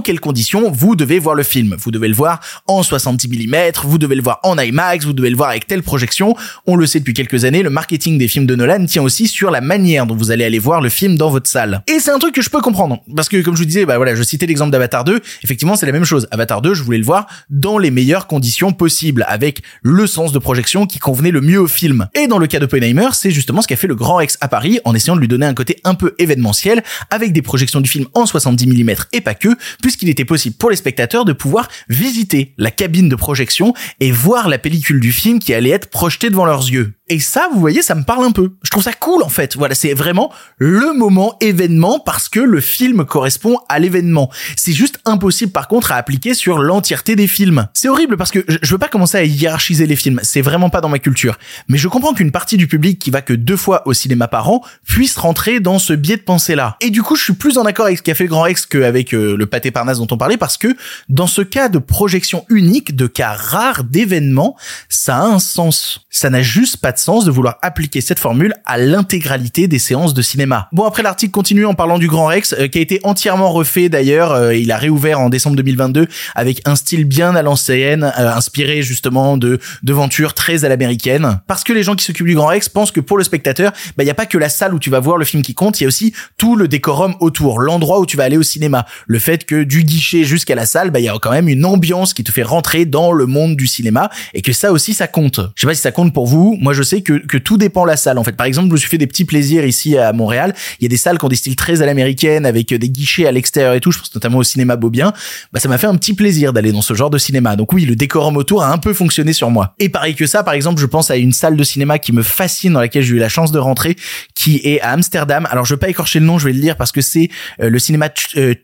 quelles 0.00 0.20
conditions 0.20 0.70
vous 0.70 0.96
devez 0.96 1.18
voir 1.18 1.34
le 1.34 1.42
film. 1.42 1.76
Vous 1.78 1.90
devez 1.90 2.08
le 2.08 2.14
voir 2.14 2.40
en 2.66 2.82
70 2.82 3.28
mm, 3.28 3.54
vous 3.84 3.98
devez 3.98 4.14
le 4.14 4.22
voir 4.22 4.40
en 4.42 4.58
IMAX, 4.58 5.04
vous 5.04 5.12
devez 5.12 5.30
le 5.30 5.36
voir 5.36 5.50
avec 5.50 5.66
telle 5.66 5.82
projection. 5.82 6.34
On 6.66 6.76
le 6.76 6.86
sait 6.86 6.98
depuis 6.98 7.14
quelques 7.14 7.44
années, 7.44 7.62
le 7.62 7.70
marketing 7.70 8.18
des 8.18 8.28
films 8.28 8.46
de 8.46 8.54
Nolan 8.54 8.86
tient 8.86 9.02
aussi 9.02 9.28
sur 9.28 9.50
la 9.50 9.60
manière 9.60 10.06
dont 10.06 10.16
vous 10.16 10.30
allez 10.30 10.44
aller 10.44 10.58
voir 10.58 10.80
le 10.80 10.88
film 10.88 11.16
dans 11.16 11.30
votre 11.30 11.48
salle. 11.48 11.82
Et 11.88 11.98
c'est 12.00 12.10
un 12.10 12.18
truc 12.18 12.34
que 12.34 12.42
je 12.42 12.50
peux 12.50 12.60
comprendre. 12.60 13.02
Parce 13.14 13.28
que, 13.28 13.40
comme 13.42 13.54
je 13.54 13.60
vous 13.60 13.66
disais, 13.66 13.86
bah 13.86 13.96
voilà, 13.96 14.14
je 14.14 14.22
citais 14.22 14.46
l'exemple 14.46 14.70
d'Avatar 14.70 15.04
2. 15.04 15.20
Effectivement, 15.42 15.76
c'est 15.76 15.86
la 15.86 15.92
même 15.92 16.04
chose. 16.04 16.26
Avatar 16.30 16.62
2, 16.62 16.74
je 16.74 16.82
voulais 16.82 16.98
le 16.98 17.04
voir 17.04 17.26
dans 17.50 17.78
les 17.78 17.90
meilleures 17.90 18.26
conditions 18.26 18.72
possibles, 18.72 19.24
avec 19.28 19.62
le 19.82 20.06
sens 20.06 20.32
de 20.32 20.38
projection 20.38 20.86
qui 20.86 20.98
convenait 20.98 21.30
le 21.30 21.40
mieux 21.40 21.60
au 21.60 21.68
film. 21.68 22.08
Et 22.14 22.26
dans 22.26 22.38
le 22.38 22.46
cas 22.46 22.58
d'Oppenheimer, 22.58 23.08
c'est 23.12 23.30
justement 23.30 23.62
ce 23.62 23.68
qu'a 23.68 23.76
fait 23.76 23.86
le 23.86 23.94
Grand 23.94 24.16
Rex 24.16 24.38
à 24.40 24.48
Paris, 24.48 24.80
en 24.84 24.94
essayant 24.94 25.16
de 25.16 25.20
lui 25.20 25.28
donner 25.28 25.46
un 25.46 25.54
côté 25.54 25.80
un 25.84 25.94
peu 25.94 26.14
événementiel, 26.18 26.82
avec 27.10 27.32
des 27.32 27.42
projections 27.42 27.80
du 27.80 27.88
film 27.88 28.06
en 28.14 28.26
70 28.26 28.66
mm 28.66 28.94
et 29.12 29.20
pas 29.20 29.34
que, 29.34 29.48
puisqu'il 29.84 30.08
était 30.08 30.24
possible 30.24 30.56
pour 30.56 30.70
les 30.70 30.76
spectateurs 30.76 31.26
de 31.26 31.34
pouvoir 31.34 31.68
visiter 31.90 32.54
la 32.56 32.70
cabine 32.70 33.10
de 33.10 33.16
projection 33.16 33.74
et 34.00 34.12
voir 34.12 34.48
la 34.48 34.56
pellicule 34.56 34.98
du 34.98 35.12
film 35.12 35.40
qui 35.40 35.52
allait 35.52 35.68
être 35.68 35.90
projetée 35.90 36.30
devant 36.30 36.46
leurs 36.46 36.70
yeux. 36.70 36.94
Et 37.10 37.20
ça, 37.20 37.50
vous 37.52 37.60
voyez, 37.60 37.82
ça 37.82 37.94
me 37.94 38.02
parle 38.02 38.24
un 38.24 38.30
peu. 38.30 38.54
Je 38.62 38.70
trouve 38.70 38.82
ça 38.82 38.94
cool 38.94 39.22
en 39.22 39.28
fait. 39.28 39.56
Voilà, 39.56 39.74
c'est 39.74 39.92
vraiment 39.92 40.32
le 40.56 40.94
moment 40.94 41.36
événement 41.42 41.98
parce 41.98 42.30
que 42.30 42.40
le 42.40 42.62
film 42.62 43.04
correspond 43.04 43.58
à 43.68 43.78
l'événement. 43.78 44.30
C'est 44.56 44.72
juste 44.72 45.00
impossible 45.04 45.52
par 45.52 45.68
contre 45.68 45.92
à 45.92 45.96
appliquer 45.96 46.32
sur 46.32 46.58
l'entièreté 46.58 47.14
des 47.14 47.26
films. 47.26 47.68
C'est 47.74 47.90
horrible 47.90 48.16
parce 48.16 48.30
que 48.30 48.42
je 48.48 48.70
veux 48.70 48.78
pas 48.78 48.88
commencer 48.88 49.18
à 49.18 49.24
hiérarchiser 49.24 49.86
les 49.86 49.96
films. 49.96 50.18
C'est 50.22 50.40
vraiment 50.40 50.70
pas 50.70 50.80
dans 50.80 50.88
ma 50.88 50.98
culture. 50.98 51.36
Mais 51.68 51.76
je 51.76 51.88
comprends 51.88 52.14
qu'une 52.14 52.32
partie 52.32 52.56
du 52.56 52.66
public 52.66 52.98
qui 52.98 53.10
va 53.10 53.20
que 53.20 53.34
deux 53.34 53.58
fois 53.58 53.86
au 53.86 53.92
cinéma 53.92 54.26
par 54.26 54.48
an 54.48 54.62
puisse 54.86 55.18
rentrer 55.18 55.60
dans 55.60 55.78
ce 55.78 55.92
biais 55.92 56.16
de 56.16 56.22
pensée 56.22 56.54
là. 56.54 56.78
Et 56.80 56.88
du 56.88 57.02
coup, 57.02 57.16
je 57.16 57.24
suis 57.24 57.34
plus 57.34 57.58
en 57.58 57.66
accord 57.66 57.84
avec 57.84 57.98
ce 57.98 58.02
qu'a 58.02 58.14
fait 58.14 58.24
le 58.24 58.30
Grand 58.30 58.42
Rex 58.42 58.64
qu'avec 58.64 59.12
euh, 59.12 59.36
le 59.36 59.44
pâté 59.44 59.70
Parnasse 59.70 59.98
dont 59.98 60.08
on 60.10 60.16
parlait 60.16 60.38
parce 60.38 60.56
que 60.56 60.74
dans 61.10 61.26
ce 61.26 61.42
cas 61.42 61.68
de 61.68 61.78
projection 61.78 62.46
unique, 62.48 62.96
de 62.96 63.06
cas 63.06 63.34
rares 63.34 63.84
d'événements, 63.84 64.56
ça 64.88 65.18
a 65.18 65.22
un 65.24 65.38
sens. 65.38 66.00
Ça 66.08 66.30
n'a 66.30 66.40
juste 66.40 66.78
pas 66.78 66.93
de 66.94 66.98
sens 66.98 67.26
de 67.26 67.30
vouloir 67.30 67.58
appliquer 67.60 68.00
cette 68.00 68.18
formule 68.18 68.54
à 68.64 68.78
l'intégralité 68.78 69.68
des 69.68 69.78
séances 69.78 70.14
de 70.14 70.22
cinéma. 70.22 70.68
Bon, 70.72 70.84
après 70.84 71.02
l'article 71.02 71.32
continue 71.32 71.66
en 71.66 71.74
parlant 71.74 71.98
du 71.98 72.08
Grand 72.08 72.26
Rex, 72.26 72.54
euh, 72.58 72.68
qui 72.68 72.78
a 72.78 72.80
été 72.80 73.00
entièrement 73.02 73.52
refait 73.52 73.88
d'ailleurs. 73.88 74.32
Euh, 74.32 74.54
il 74.54 74.72
a 74.72 74.78
réouvert 74.78 75.20
en 75.20 75.28
décembre 75.28 75.56
2022 75.56 76.06
avec 76.34 76.62
un 76.64 76.76
style 76.76 77.04
bien 77.04 77.34
à 77.34 77.42
l'ancienne, 77.42 78.04
euh, 78.18 78.32
inspiré 78.32 78.82
justement 78.82 79.36
de 79.36 79.58
devantures 79.82 80.34
très 80.34 80.64
à 80.64 80.68
l'américaine. 80.68 81.40
Parce 81.46 81.64
que 81.64 81.72
les 81.72 81.82
gens 81.82 81.94
qui 81.94 82.04
s'occupent 82.04 82.26
du 82.26 82.34
Grand 82.34 82.46
Rex 82.46 82.68
pensent 82.68 82.92
que 82.92 83.00
pour 83.00 83.18
le 83.18 83.24
spectateur, 83.24 83.72
bah 83.96 84.04
il 84.04 84.06
y 84.06 84.10
a 84.10 84.14
pas 84.14 84.26
que 84.26 84.38
la 84.38 84.48
salle 84.48 84.74
où 84.74 84.78
tu 84.78 84.90
vas 84.90 85.00
voir 85.00 85.18
le 85.18 85.24
film 85.24 85.42
qui 85.42 85.54
compte, 85.54 85.80
il 85.80 85.84
y 85.84 85.86
a 85.86 85.88
aussi 85.88 86.14
tout 86.38 86.56
le 86.56 86.68
décorum 86.68 87.14
autour, 87.20 87.60
l'endroit 87.60 88.00
où 88.00 88.06
tu 88.06 88.16
vas 88.16 88.24
aller 88.24 88.36
au 88.36 88.42
cinéma, 88.42 88.86
le 89.06 89.18
fait 89.18 89.44
que 89.44 89.64
du 89.64 89.84
guichet 89.84 90.24
jusqu'à 90.24 90.54
la 90.54 90.66
salle, 90.66 90.90
bah 90.90 91.00
il 91.00 91.04
y 91.04 91.08
a 91.08 91.16
quand 91.20 91.30
même 91.30 91.48
une 91.48 91.64
ambiance 91.64 92.14
qui 92.14 92.24
te 92.24 92.32
fait 92.32 92.42
rentrer 92.42 92.84
dans 92.84 93.12
le 93.12 93.26
monde 93.26 93.56
du 93.56 93.66
cinéma 93.66 94.10
et 94.32 94.42
que 94.42 94.52
ça 94.52 94.72
aussi 94.72 94.94
ça 94.94 95.08
compte. 95.08 95.40
Je 95.54 95.62
sais 95.62 95.66
pas 95.66 95.74
si 95.74 95.82
ça 95.82 95.92
compte 95.92 96.14
pour 96.14 96.26
vous. 96.26 96.56
Moi 96.60 96.72
je 96.72 96.82
sais 96.84 97.02
que, 97.02 97.14
que 97.14 97.38
tout 97.38 97.56
dépend 97.56 97.84
la 97.84 97.96
salle. 97.96 98.18
En 98.18 98.24
fait, 98.24 98.36
par 98.36 98.46
exemple, 98.46 98.68
je 98.68 98.72
me 98.72 98.76
suis 98.76 98.88
fait 98.88 98.98
des 98.98 99.06
petits 99.06 99.24
plaisirs 99.24 99.64
ici 99.64 99.96
à 99.98 100.12
Montréal. 100.12 100.54
Il 100.80 100.84
y 100.84 100.86
a 100.86 100.88
des 100.88 100.96
salles 100.96 101.18
qui 101.18 101.24
ont 101.24 101.28
des 101.28 101.36
styles 101.36 101.56
très 101.56 101.82
à 101.82 101.86
l'américaine 101.86 102.46
avec 102.46 102.72
des 102.72 102.88
guichets 102.88 103.26
à 103.26 103.32
l'extérieur 103.32 103.74
et 103.74 103.80
tout. 103.80 103.90
Je 103.90 103.98
pense 103.98 104.14
notamment 104.14 104.38
au 104.38 104.42
cinéma 104.42 104.76
Beaubien. 104.76 105.12
Bah, 105.52 105.60
ça 105.60 105.68
m'a 105.68 105.78
fait 105.78 105.86
un 105.86 105.96
petit 105.96 106.14
plaisir 106.14 106.52
d'aller 106.52 106.72
dans 106.72 106.82
ce 106.82 106.94
genre 106.94 107.10
de 107.10 107.18
cinéma. 107.18 107.56
Donc 107.56 107.72
oui, 107.72 107.84
le 107.84 107.96
décorum 107.96 108.36
autour 108.36 108.62
a 108.62 108.72
un 108.72 108.78
peu 108.78 108.92
fonctionné 108.92 109.32
sur 109.32 109.50
moi. 109.50 109.74
Et 109.78 109.88
pareil 109.88 110.14
que 110.14 110.26
ça, 110.26 110.42
par 110.42 110.54
exemple, 110.54 110.80
je 110.80 110.86
pense 110.86 111.10
à 111.10 111.16
une 111.16 111.32
salle 111.32 111.56
de 111.56 111.64
cinéma 111.64 111.98
qui 111.98 112.12
me 112.12 112.22
fascine, 112.22 112.74
dans 112.74 112.80
laquelle 112.80 113.02
j'ai 113.02 113.14
eu 113.14 113.18
la 113.18 113.28
chance 113.28 113.52
de 113.52 113.58
rentrer, 113.58 113.96
qui 114.34 114.60
est 114.64 114.80
à 114.80 114.90
Amsterdam. 114.90 115.48
Alors 115.50 115.64
je 115.64 115.74
vais 115.74 115.80
pas 115.80 115.88
écorcher 115.88 116.20
le 116.20 116.26
nom, 116.26 116.38
je 116.38 116.46
vais 116.46 116.52
le 116.52 116.60
lire 116.60 116.76
parce 116.76 116.92
que 116.92 117.00
c'est 117.00 117.30
euh, 117.60 117.70
le 117.70 117.78
cinéma 117.78 118.08
euh, 118.36 118.54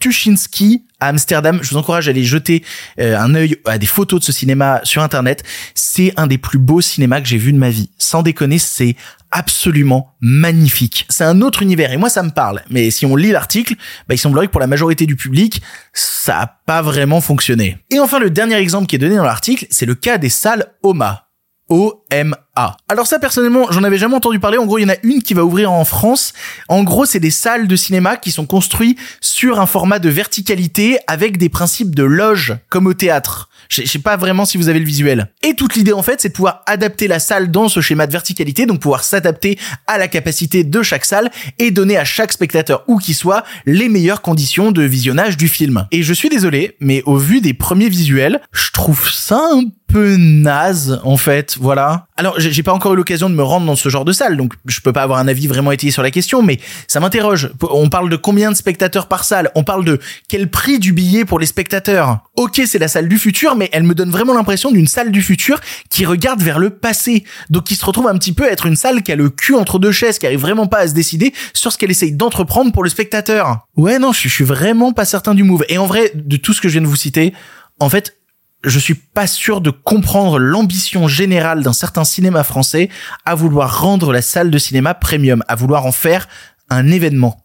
Tuchinski 0.00 0.84
à 1.00 1.08
Amsterdam. 1.08 1.60
Je 1.62 1.70
vous 1.70 1.76
encourage 1.76 2.08
à 2.08 2.10
aller 2.10 2.24
jeter 2.24 2.64
euh, 3.00 3.18
un 3.18 3.34
œil 3.34 3.56
à 3.66 3.78
des 3.78 3.86
photos 3.86 4.20
de 4.20 4.24
ce 4.24 4.32
cinéma 4.32 4.80
sur 4.84 5.02
internet. 5.02 5.44
C'est 5.74 6.12
un 6.16 6.26
des 6.26 6.38
plus 6.38 6.58
beaux 6.58 6.80
cinémas 6.80 7.20
que 7.20 7.26
j'ai 7.26 7.38
vu 7.38 7.52
de 7.52 7.58
ma 7.58 7.70
vie. 7.70 7.90
Sans 7.98 8.22
déconner, 8.22 8.58
c'est 8.58 8.96
absolument 9.30 10.14
magnifique. 10.20 11.06
C'est 11.08 11.24
un 11.24 11.42
autre 11.42 11.62
univers 11.62 11.92
et 11.92 11.96
moi 11.96 12.08
ça 12.08 12.22
me 12.22 12.30
parle. 12.30 12.62
Mais 12.70 12.90
si 12.90 13.06
on 13.06 13.16
lit 13.16 13.30
l'article, 13.30 13.74
bah, 14.08 14.14
il 14.14 14.18
semblerait 14.18 14.46
que 14.46 14.52
pour 14.52 14.60
la 14.60 14.66
majorité 14.66 15.06
du 15.06 15.16
public, 15.16 15.60
ça 15.92 16.40
a 16.40 16.46
pas 16.46 16.82
vraiment 16.82 17.20
fonctionné. 17.20 17.78
Et 17.90 18.00
enfin, 18.00 18.18
le 18.18 18.30
dernier 18.30 18.56
exemple 18.56 18.86
qui 18.86 18.96
est 18.96 18.98
donné 18.98 19.16
dans 19.16 19.24
l'article, 19.24 19.66
c'est 19.70 19.86
le 19.86 19.94
cas 19.94 20.18
des 20.18 20.30
salles 20.30 20.66
OMA. 20.82 21.27
O-M-A. 21.68 22.76
Alors 22.88 23.06
ça 23.06 23.18
personnellement, 23.18 23.66
j'en 23.70 23.84
avais 23.84 23.98
jamais 23.98 24.14
entendu 24.14 24.40
parler. 24.40 24.58
En 24.58 24.66
gros, 24.66 24.78
il 24.78 24.82
y 24.82 24.84
en 24.84 24.92
a 24.92 24.96
une 25.02 25.22
qui 25.22 25.34
va 25.34 25.44
ouvrir 25.44 25.70
en 25.70 25.84
France. 25.84 26.32
En 26.68 26.82
gros, 26.82 27.04
c'est 27.04 27.20
des 27.20 27.30
salles 27.30 27.68
de 27.68 27.76
cinéma 27.76 28.16
qui 28.16 28.30
sont 28.30 28.46
construites 28.46 28.98
sur 29.20 29.60
un 29.60 29.66
format 29.66 29.98
de 29.98 30.08
verticalité 30.08 30.98
avec 31.06 31.36
des 31.36 31.48
principes 31.48 31.94
de 31.94 32.04
loge 32.04 32.56
comme 32.68 32.86
au 32.86 32.94
théâtre. 32.94 33.48
Je 33.68 33.84
sais 33.84 33.98
pas 33.98 34.16
vraiment 34.16 34.46
si 34.46 34.56
vous 34.56 34.70
avez 34.70 34.78
le 34.78 34.86
visuel. 34.86 35.30
Et 35.42 35.54
toute 35.54 35.74
l'idée 35.74 35.92
en 35.92 36.02
fait, 36.02 36.20
c'est 36.20 36.30
de 36.30 36.34
pouvoir 36.34 36.62
adapter 36.66 37.06
la 37.06 37.18
salle 37.18 37.50
dans 37.50 37.68
ce 37.68 37.80
schéma 37.80 38.06
de 38.06 38.12
verticalité, 38.12 38.64
donc 38.64 38.80
pouvoir 38.80 39.04
s'adapter 39.04 39.58
à 39.86 39.98
la 39.98 40.08
capacité 40.08 40.64
de 40.64 40.82
chaque 40.82 41.04
salle 41.04 41.30
et 41.58 41.70
donner 41.70 41.98
à 41.98 42.04
chaque 42.04 42.32
spectateur 42.32 42.84
où 42.86 42.98
qu'il 42.98 43.14
soit 43.14 43.44
les 43.66 43.90
meilleures 43.90 44.22
conditions 44.22 44.72
de 44.72 44.82
visionnage 44.82 45.36
du 45.36 45.48
film. 45.48 45.86
Et 45.92 46.02
je 46.02 46.14
suis 46.14 46.30
désolé, 46.30 46.76
mais 46.80 47.02
au 47.04 47.16
vu 47.16 47.42
des 47.42 47.52
premiers 47.52 47.90
visuels, 47.90 48.40
je 48.52 48.72
trouve 48.72 49.10
ça 49.10 49.40
un 49.52 49.64
peu 49.88 50.16
naze 50.16 51.00
en 51.02 51.16
fait, 51.16 51.56
voilà. 51.58 52.06
Alors 52.16 52.38
j'ai 52.38 52.62
pas 52.62 52.72
encore 52.72 52.92
eu 52.92 52.96
l'occasion 52.96 53.30
de 53.30 53.34
me 53.34 53.42
rendre 53.42 53.66
dans 53.66 53.74
ce 53.74 53.88
genre 53.88 54.04
de 54.04 54.12
salle, 54.12 54.36
donc 54.36 54.52
je 54.66 54.80
peux 54.80 54.92
pas 54.92 55.02
avoir 55.02 55.18
un 55.18 55.26
avis 55.26 55.46
vraiment 55.46 55.72
étayé 55.72 55.90
sur 55.90 56.02
la 56.02 56.10
question, 56.10 56.42
mais 56.42 56.60
ça 56.86 57.00
m'interroge. 57.00 57.50
On 57.70 57.88
parle 57.88 58.10
de 58.10 58.16
combien 58.16 58.50
de 58.50 58.56
spectateurs 58.56 59.08
par 59.08 59.24
salle? 59.24 59.50
On 59.54 59.64
parle 59.64 59.84
de 59.84 59.98
quel 60.28 60.50
prix 60.50 60.78
du 60.78 60.92
billet 60.92 61.24
pour 61.24 61.38
les 61.38 61.46
spectateurs? 61.46 62.18
Ok, 62.36 62.60
c'est 62.66 62.78
la 62.78 62.88
salle 62.88 63.08
du 63.08 63.18
futur, 63.18 63.56
mais 63.56 63.70
elle 63.72 63.82
me 63.82 63.94
donne 63.94 64.10
vraiment 64.10 64.34
l'impression 64.34 64.70
d'une 64.70 64.86
salle 64.86 65.10
du 65.10 65.22
futur 65.22 65.58
qui 65.90 66.04
regarde 66.04 66.42
vers 66.42 66.58
le 66.58 66.70
passé, 66.70 67.24
donc 67.50 67.64
qui 67.64 67.74
se 67.74 67.84
retrouve 67.84 68.08
un 68.08 68.18
petit 68.18 68.32
peu 68.32 68.44
à 68.44 68.50
être 68.52 68.66
une 68.66 68.76
salle 68.76 69.02
qui 69.02 69.10
a 69.12 69.16
le 69.16 69.30
cul 69.30 69.54
entre 69.54 69.78
deux 69.78 69.92
chaises, 69.92 70.18
qui 70.18 70.26
arrive 70.26 70.40
vraiment 70.40 70.66
pas 70.66 70.78
à 70.78 70.88
se 70.88 70.94
décider 70.94 71.32
sur 71.54 71.72
ce 71.72 71.78
qu'elle 71.78 71.90
essaye 71.90 72.12
d'entreprendre 72.12 72.72
pour 72.72 72.84
le 72.84 72.90
spectateur. 72.90 73.66
Ouais, 73.76 73.98
non, 73.98 74.12
je 74.12 74.28
suis 74.28 74.44
vraiment 74.44 74.92
pas 74.92 75.06
certain 75.06 75.34
du 75.34 75.44
move. 75.44 75.64
Et 75.68 75.78
en 75.78 75.86
vrai, 75.86 76.12
de 76.14 76.36
tout 76.36 76.52
ce 76.52 76.60
que 76.60 76.68
je 76.68 76.74
viens 76.74 76.82
de 76.82 76.86
vous 76.86 76.96
citer, 76.96 77.32
en 77.80 77.88
fait, 77.88 78.17
je 78.64 78.78
suis 78.78 78.94
pas 78.94 79.26
sûr 79.26 79.60
de 79.60 79.70
comprendre 79.70 80.38
l'ambition 80.38 81.08
générale 81.08 81.62
d'un 81.62 81.72
certain 81.72 82.04
cinéma 82.04 82.42
français 82.44 82.88
à 83.24 83.34
vouloir 83.34 83.80
rendre 83.80 84.12
la 84.12 84.22
salle 84.22 84.50
de 84.50 84.58
cinéma 84.58 84.94
premium, 84.94 85.42
à 85.48 85.54
vouloir 85.54 85.86
en 85.86 85.92
faire 85.92 86.28
un 86.70 86.90
événement. 86.90 87.44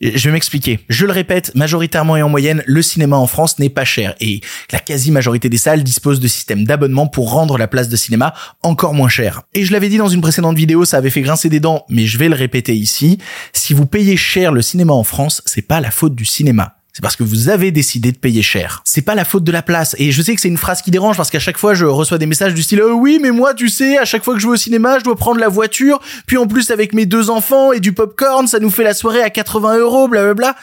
Je 0.00 0.28
vais 0.28 0.32
m'expliquer. 0.32 0.78
Je 0.88 1.06
le 1.06 1.12
répète, 1.12 1.52
majoritairement 1.56 2.16
et 2.16 2.22
en 2.22 2.28
moyenne, 2.28 2.62
le 2.66 2.82
cinéma 2.82 3.16
en 3.16 3.26
France 3.26 3.58
n'est 3.58 3.68
pas 3.68 3.84
cher 3.84 4.14
et 4.20 4.40
la 4.70 4.78
quasi-majorité 4.78 5.48
des 5.48 5.58
salles 5.58 5.82
disposent 5.82 6.20
de 6.20 6.28
systèmes 6.28 6.64
d'abonnement 6.64 7.08
pour 7.08 7.32
rendre 7.32 7.58
la 7.58 7.66
place 7.66 7.88
de 7.88 7.96
cinéma 7.96 8.32
encore 8.62 8.94
moins 8.94 9.08
chère. 9.08 9.42
Et 9.54 9.64
je 9.64 9.72
l'avais 9.72 9.88
dit 9.88 9.96
dans 9.96 10.08
une 10.08 10.20
précédente 10.20 10.56
vidéo, 10.56 10.84
ça 10.84 10.98
avait 10.98 11.10
fait 11.10 11.22
grincer 11.22 11.48
des 11.48 11.60
dents, 11.60 11.84
mais 11.88 12.06
je 12.06 12.16
vais 12.16 12.28
le 12.28 12.36
répéter 12.36 12.76
ici. 12.76 13.18
Si 13.52 13.74
vous 13.74 13.86
payez 13.86 14.16
cher 14.16 14.52
le 14.52 14.62
cinéma 14.62 14.92
en 14.92 15.04
France, 15.04 15.42
c'est 15.46 15.62
pas 15.62 15.80
la 15.80 15.90
faute 15.90 16.14
du 16.14 16.24
cinéma 16.24 16.77
c'est 16.98 17.02
parce 17.02 17.14
que 17.14 17.22
vous 17.22 17.48
avez 17.48 17.70
décidé 17.70 18.10
de 18.10 18.18
payer 18.18 18.42
cher. 18.42 18.82
C'est 18.84 19.02
pas 19.02 19.14
la 19.14 19.24
faute 19.24 19.44
de 19.44 19.52
la 19.52 19.62
place. 19.62 19.94
Et 19.98 20.10
je 20.10 20.20
sais 20.20 20.34
que 20.34 20.40
c'est 20.40 20.48
une 20.48 20.56
phrase 20.56 20.82
qui 20.82 20.90
dérange 20.90 21.16
parce 21.16 21.30
qu'à 21.30 21.38
chaque 21.38 21.56
fois 21.56 21.72
je 21.72 21.84
reçois 21.84 22.18
des 22.18 22.26
messages 22.26 22.54
du 22.54 22.62
style 22.64 22.80
euh, 22.80 22.90
oui 22.90 23.20
mais 23.22 23.30
moi 23.30 23.54
tu 23.54 23.68
sais 23.68 23.96
à 23.98 24.04
chaque 24.04 24.24
fois 24.24 24.34
que 24.34 24.40
je 24.40 24.48
vais 24.48 24.54
au 24.54 24.56
cinéma 24.56 24.98
je 24.98 25.04
dois 25.04 25.14
prendre 25.14 25.38
la 25.38 25.46
voiture 25.46 26.00
puis 26.26 26.36
en 26.38 26.48
plus 26.48 26.72
avec 26.72 26.94
mes 26.94 27.06
deux 27.06 27.30
enfants 27.30 27.70
et 27.70 27.78
du 27.78 27.92
popcorn 27.92 28.48
ça 28.48 28.58
nous 28.58 28.70
fait 28.70 28.82
la 28.82 28.94
soirée 28.94 29.22
à 29.22 29.30
80 29.30 29.78
euros 29.78 30.08
blablabla. 30.08 30.56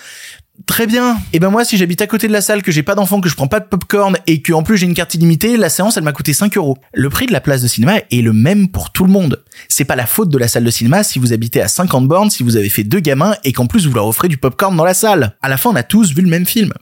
Très 0.65 0.87
bien. 0.87 1.17
Et 1.33 1.39
ben 1.39 1.49
moi, 1.49 1.65
si 1.65 1.77
j'habite 1.77 2.01
à 2.01 2.07
côté 2.07 2.27
de 2.27 2.31
la 2.31 2.41
salle, 2.41 2.63
que 2.63 2.71
j'ai 2.71 2.81
pas 2.81 2.95
d'enfant, 2.95 3.21
que 3.21 3.29
je 3.29 3.35
prends 3.35 3.47
pas 3.47 3.59
de 3.59 3.65
popcorn 3.65 4.17
et 4.25 4.41
que 4.41 4.53
en 4.53 4.63
plus 4.63 4.77
j'ai 4.77 4.85
une 4.85 4.93
carte 4.93 5.13
illimitée, 5.13 5.57
la 5.57 5.69
séance 5.69 5.97
elle 5.97 6.03
m'a 6.03 6.13
coûté 6.13 6.33
5 6.33 6.55
euros. 6.57 6.77
Le 6.93 7.09
prix 7.09 7.25
de 7.25 7.33
la 7.33 7.41
place 7.41 7.61
de 7.61 7.67
cinéma 7.67 7.97
est 8.09 8.21
le 8.21 8.33
même 8.33 8.69
pour 8.69 8.91
tout 8.91 9.03
le 9.03 9.11
monde. 9.11 9.43
C'est 9.67 9.85
pas 9.85 9.95
la 9.95 10.05
faute 10.05 10.29
de 10.29 10.37
la 10.37 10.47
salle 10.47 10.63
de 10.63 10.71
cinéma 10.71 11.03
si 11.03 11.19
vous 11.19 11.33
habitez 11.33 11.61
à 11.61 11.67
50 11.67 12.07
bornes, 12.07 12.29
si 12.29 12.41
vous 12.41 12.57
avez 12.57 12.69
fait 12.69 12.83
deux 12.83 12.99
gamins 12.99 13.35
et 13.43 13.51
qu'en 13.51 13.67
plus 13.67 13.85
vous 13.85 13.93
leur 13.93 14.07
offrez 14.07 14.27
du 14.27 14.37
popcorn 14.37 14.75
dans 14.75 14.85
la 14.85 14.93
salle. 14.93 15.35
À 15.41 15.49
la 15.49 15.57
fin, 15.57 15.69
on 15.69 15.75
a 15.75 15.83
tous 15.83 16.13
vu 16.15 16.21
le 16.21 16.29
même 16.29 16.45
film. 16.45 16.73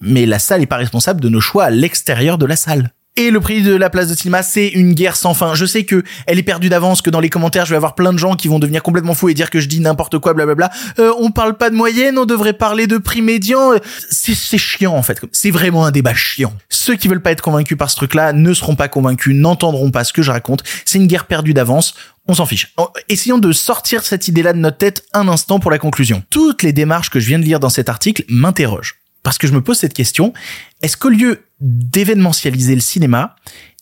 Mais 0.00 0.26
la 0.26 0.38
salle 0.38 0.62
est 0.62 0.66
pas 0.66 0.76
responsable 0.76 1.20
de 1.20 1.28
nos 1.28 1.40
choix 1.40 1.64
à 1.64 1.70
l'extérieur 1.70 2.38
de 2.38 2.46
la 2.46 2.56
salle. 2.56 2.92
Et 3.18 3.32
le 3.32 3.40
prix 3.40 3.62
de 3.62 3.74
la 3.74 3.90
place 3.90 4.06
de 4.06 4.14
cinéma, 4.14 4.44
c'est 4.44 4.68
une 4.68 4.94
guerre 4.94 5.16
sans 5.16 5.34
fin. 5.34 5.56
Je 5.56 5.66
sais 5.66 5.84
que 5.84 6.04
elle 6.26 6.38
est 6.38 6.44
perdue 6.44 6.68
d'avance, 6.68 7.02
que 7.02 7.10
dans 7.10 7.18
les 7.18 7.30
commentaires, 7.30 7.64
je 7.64 7.70
vais 7.70 7.76
avoir 7.76 7.96
plein 7.96 8.12
de 8.12 8.18
gens 8.18 8.36
qui 8.36 8.46
vont 8.46 8.60
devenir 8.60 8.80
complètement 8.80 9.12
fous 9.12 9.28
et 9.28 9.34
dire 9.34 9.50
que 9.50 9.58
je 9.58 9.66
dis 9.66 9.80
n'importe 9.80 10.20
quoi, 10.20 10.34
blablabla. 10.34 10.70
Euh, 11.00 11.10
on 11.18 11.32
parle 11.32 11.56
pas 11.56 11.68
de 11.68 11.74
moyenne, 11.74 12.16
on 12.16 12.26
devrait 12.26 12.52
parler 12.52 12.86
de 12.86 12.96
prix 12.96 13.20
médian. 13.20 13.72
C'est 14.08 14.56
chiant, 14.56 14.94
en 14.94 15.02
fait. 15.02 15.20
C'est 15.32 15.50
vraiment 15.50 15.84
un 15.84 15.90
débat 15.90 16.14
chiant. 16.14 16.54
Ceux 16.68 16.94
qui 16.94 17.08
veulent 17.08 17.20
pas 17.20 17.32
être 17.32 17.42
convaincus 17.42 17.76
par 17.76 17.90
ce 17.90 17.96
truc-là 17.96 18.32
ne 18.32 18.54
seront 18.54 18.76
pas 18.76 18.86
convaincus, 18.86 19.34
n'entendront 19.34 19.90
pas 19.90 20.04
ce 20.04 20.12
que 20.12 20.22
je 20.22 20.30
raconte. 20.30 20.62
C'est 20.84 20.98
une 20.98 21.08
guerre 21.08 21.26
perdue 21.26 21.54
d'avance. 21.54 21.94
On 22.28 22.34
s'en 22.34 22.46
fiche. 22.46 22.72
Essayons 23.08 23.38
de 23.38 23.50
sortir 23.50 24.04
cette 24.04 24.28
idée-là 24.28 24.52
de 24.52 24.58
notre 24.58 24.78
tête 24.78 25.04
un 25.12 25.26
instant 25.26 25.58
pour 25.58 25.72
la 25.72 25.78
conclusion. 25.78 26.22
Toutes 26.30 26.62
les 26.62 26.72
démarches 26.72 27.10
que 27.10 27.18
je 27.18 27.26
viens 27.26 27.40
de 27.40 27.44
lire 27.44 27.58
dans 27.58 27.68
cet 27.68 27.88
article 27.88 28.22
m'interrogent. 28.28 28.94
Parce 29.24 29.38
que 29.38 29.48
je 29.48 29.52
me 29.52 29.60
pose 29.60 29.76
cette 29.76 29.94
question, 29.94 30.32
est-ce 30.82 30.96
qu'au 30.96 31.08
lieu 31.08 31.47
d'événementialiser 31.60 32.74
le 32.74 32.80
cinéma, 32.80 33.36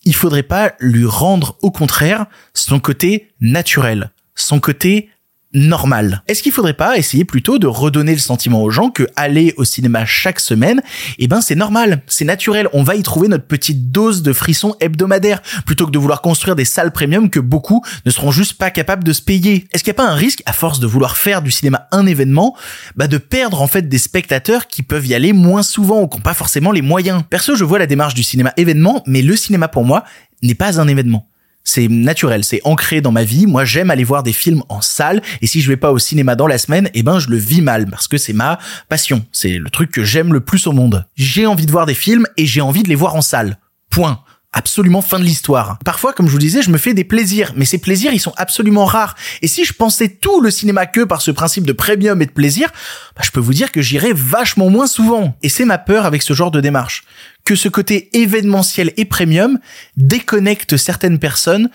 il 0.05 0.15
faudrait 0.15 0.43
pas 0.43 0.75
lui 0.81 1.05
rendre 1.05 1.57
au 1.63 1.71
contraire 1.71 2.27
son 2.55 2.81
côté 2.81 3.33
naturel, 3.41 4.11
son 4.35 4.61
côté 4.61 5.11
normal. 5.53 6.23
Est-ce 6.29 6.43
qu'il 6.43 6.53
faudrait 6.53 6.75
pas 6.75 6.97
essayer 6.97 7.25
plutôt 7.25 7.59
de 7.59 7.67
redonner 7.67 8.13
le 8.13 8.19
sentiment 8.19 8.63
aux 8.63 8.71
gens 8.71 8.91
que 8.91 9.07
aller 9.17 9.55
au 9.57 9.65
cinéma 9.65 10.05
chaque 10.05 10.41
semaine, 10.41 10.83
eh 11.19 11.29
ben 11.29 11.41
c'est 11.41 11.55
normal, 11.55 12.03
c'est 12.07 12.25
naturel, 12.25 12.69
on 12.73 12.83
va 12.83 12.95
y 12.95 13.03
trouver 13.03 13.29
notre 13.29 13.47
petite 13.47 13.91
dose 13.91 14.23
de 14.23 14.33
frisson 14.33 14.75
hebdomadaire 14.81 15.41
plutôt 15.65 15.87
que 15.87 15.91
de 15.93 15.99
vouloir 15.99 16.21
construire 16.21 16.57
des 16.57 16.65
salles 16.65 16.93
premium 16.93 17.31
que 17.31 17.41
beaucoup 17.41 17.83
ne 18.05 18.11
seront 18.11 18.31
juste 18.31 18.55
pas 18.55 18.71
capables 18.71 19.05
de 19.05 19.13
se 19.13 19.23
payer. 19.23 19.67
Est-ce 19.73 19.83
qu'il 19.83 19.93
n'y 19.93 19.97
a 19.97 20.03
pas 20.03 20.11
un 20.11 20.15
risque 20.15 20.43
à 20.47 20.53
force 20.53 20.81
de 20.81 20.87
vouloir 20.87 21.17
faire 21.17 21.43
du 21.43 21.51
cinéma 21.51 21.89
un 21.93 22.07
événement, 22.07 22.57
bah 22.97 23.07
de 23.07 23.19
perdre 23.19 23.63
en 23.63 23.67
fait 23.67 23.89
des 23.89 23.99
spectateurs 23.99 24.67
qui 24.67 24.83
peuvent 24.83 25.07
y 25.07 25.15
aller 25.15 25.33
moins 25.33 25.63
souvent 25.63 26.03
ou 26.03 26.09
qui 26.09 26.19
n'ont 26.19 26.23
pas 26.23 26.35
forcément 26.35 26.73
les 26.73 26.83
moyens? 26.83 27.23
Perso, 27.31 27.57
je 27.57 27.65
vois 27.65 27.79
la 27.79 27.87
démarche 27.87 28.15
du 28.15 28.23
cinéma 28.23 28.53
événement, 28.57 29.03
mais 29.07 29.23
le 29.23 29.37
cinéma 29.37 29.69
pour 29.69 29.85
moi 29.85 30.05
n'est 30.43 30.55
pas 30.55 30.81
un 30.81 30.89
événement 30.89 31.29
c'est 31.67 31.89
naturel, 31.89 32.45
c'est 32.45 32.63
ancré 32.65 33.03
dans 33.03 33.13
ma 33.13 33.25
vie. 33.25 33.47
Moi, 33.47 33.67
j'aime 33.67 33.91
aller 33.91 34.05
voir 34.05 34.23
des 34.23 34.33
films 34.33 34.63
en 34.71 34.81
salle 34.81 35.21
et 35.43 35.47
si 35.47 35.61
je 35.61 35.69
vais 35.69 35.77
pas 35.77 35.93
au 35.93 35.99
cinéma 35.99 36.37
dans 36.37 36.47
la 36.47 36.57
semaine, 36.57 36.89
eh 36.95 37.03
ben 37.03 37.19
je 37.19 37.29
le 37.29 37.37
vis 37.37 37.61
mal 37.61 37.87
parce 37.91 38.09
que 38.09 38.17
c'est 38.17 38.33
ma 38.33 38.59
passion, 38.89 39.27
c'est 39.33 39.59
le 39.59 39.69
truc 39.69 39.91
que 39.91 40.05
j'aime 40.05 40.33
le 40.33 40.41
plus 40.41 40.67
au 40.67 40.73
monde. 40.73 41.07
J'ai 41.17 41.45
envie 41.45 41.67
de 41.67 41.73
voir 41.73 41.85
des 41.85 41.95
films 41.95 42.27
et 42.37 42.47
j'ai 42.47 42.61
envie 42.61 42.85
de 42.85 42.89
les 42.89 42.95
voir 42.95 43.17
en 43.17 43.21
salle. 43.21 43.59
Point 43.91 44.21
absolument 44.57 45.03
fin 45.03 45.19
de 45.19 45.25
l'histoire. 45.25 45.79
Parfois, 45.85 46.15
comme 46.15 46.27
je 46.27 46.33
vous 46.33 46.39
disais, 46.39 46.63
je 46.63 46.71
me 46.71 46.79
fais 46.79 46.95
des 46.95 47.05
plaisirs, 47.05 47.53
mais 47.57 47.67
ces 47.67 47.77
plaisirs, 47.77 48.15
ils 48.15 48.21
sont 48.21 48.33
absolument 48.39 48.87
rares. 48.87 49.15
Et 49.43 49.49
si 49.49 49.67
je 49.67 49.75
pensais 49.75 50.09
tout 50.09 50.41
le 50.41 50.51
cinéma 50.51 50.87
que 50.87 51.03
par 51.03 51.21
ce 51.21 51.31
principe 51.31 51.67
de 51.67 51.73
premium 51.73 52.23
et 52.23 52.27
de 52.27 52.31
plaisir, 52.31 52.71
bah, 53.15 53.23
je 53.23 53.31
peux 53.31 53.41
vous 53.41 53.53
dire 53.53 53.71
que 53.71 53.83
j'irais 53.83 54.15
vachement 54.15 54.71
moins 54.71 54.87
souvent. 54.87 55.37
Et 55.43 55.51
c'est 55.51 55.67
ma 55.67 55.77
peur 55.77 56.07
avec 56.07 56.23
ce 56.23 56.33
genre 56.33 56.51
de 56.51 56.63
démarche. 56.63 57.05
Que 57.45 57.55
ce 57.55 57.69
côté 57.69 58.09
événementiel 58.17 58.93
et 58.97 59.05
premium 59.05 59.59
déconnecte 59.99 60.79
certaines 60.79 61.19
personnes 61.19 61.69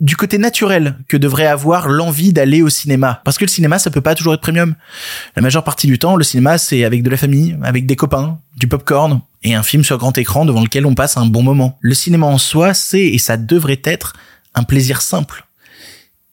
du 0.00 0.16
côté 0.16 0.38
naturel 0.38 0.96
que 1.08 1.16
devrait 1.16 1.46
avoir 1.46 1.88
l'envie 1.88 2.32
d'aller 2.32 2.62
au 2.62 2.70
cinéma. 2.70 3.20
Parce 3.24 3.36
que 3.36 3.44
le 3.44 3.50
cinéma, 3.50 3.78
ça 3.78 3.90
peut 3.90 4.00
pas 4.00 4.14
toujours 4.14 4.32
être 4.32 4.40
premium. 4.40 4.74
La 5.36 5.42
majeure 5.42 5.62
partie 5.62 5.86
du 5.86 5.98
temps, 5.98 6.16
le 6.16 6.24
cinéma, 6.24 6.56
c'est 6.56 6.84
avec 6.84 7.02
de 7.02 7.10
la 7.10 7.18
famille, 7.18 7.56
avec 7.62 7.86
des 7.86 7.96
copains, 7.96 8.38
du 8.56 8.66
popcorn, 8.66 9.20
et 9.42 9.54
un 9.54 9.62
film 9.62 9.84
sur 9.84 9.98
grand 9.98 10.16
écran 10.16 10.46
devant 10.46 10.62
lequel 10.62 10.86
on 10.86 10.94
passe 10.94 11.16
un 11.16 11.26
bon 11.26 11.42
moment. 11.42 11.78
Le 11.80 11.94
cinéma 11.94 12.26
en 12.26 12.38
soi, 12.38 12.72
c'est, 12.72 13.06
et 13.06 13.18
ça 13.18 13.36
devrait 13.36 13.80
être, 13.84 14.14
un 14.54 14.64
plaisir 14.64 15.02
simple. 15.02 15.46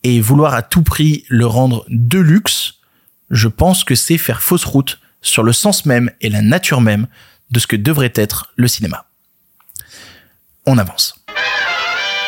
Et 0.04 0.22
vouloir 0.22 0.54
à 0.54 0.62
tout 0.62 0.84
prix 0.84 1.26
le 1.28 1.46
rendre 1.46 1.86
de 1.90 2.20
luxe, 2.20 2.76
je 3.30 3.50
pense 3.50 3.84
que 3.84 3.96
c'est 3.96 4.18
faire 4.18 4.42
fausse 4.42 4.64
route 4.64 5.00
sur 5.22 5.44
le 5.44 5.52
sens 5.52 5.86
même 5.86 6.10
et 6.22 6.30
la 6.30 6.42
nature 6.42 6.80
même 6.80 7.08
de 7.52 7.60
ce 7.60 7.68
que 7.68 7.76
devrait 7.76 8.14
être 8.16 8.54
le 8.56 8.68
cinéma. 8.68 9.06
On 10.66 10.78
avance. 10.78 11.17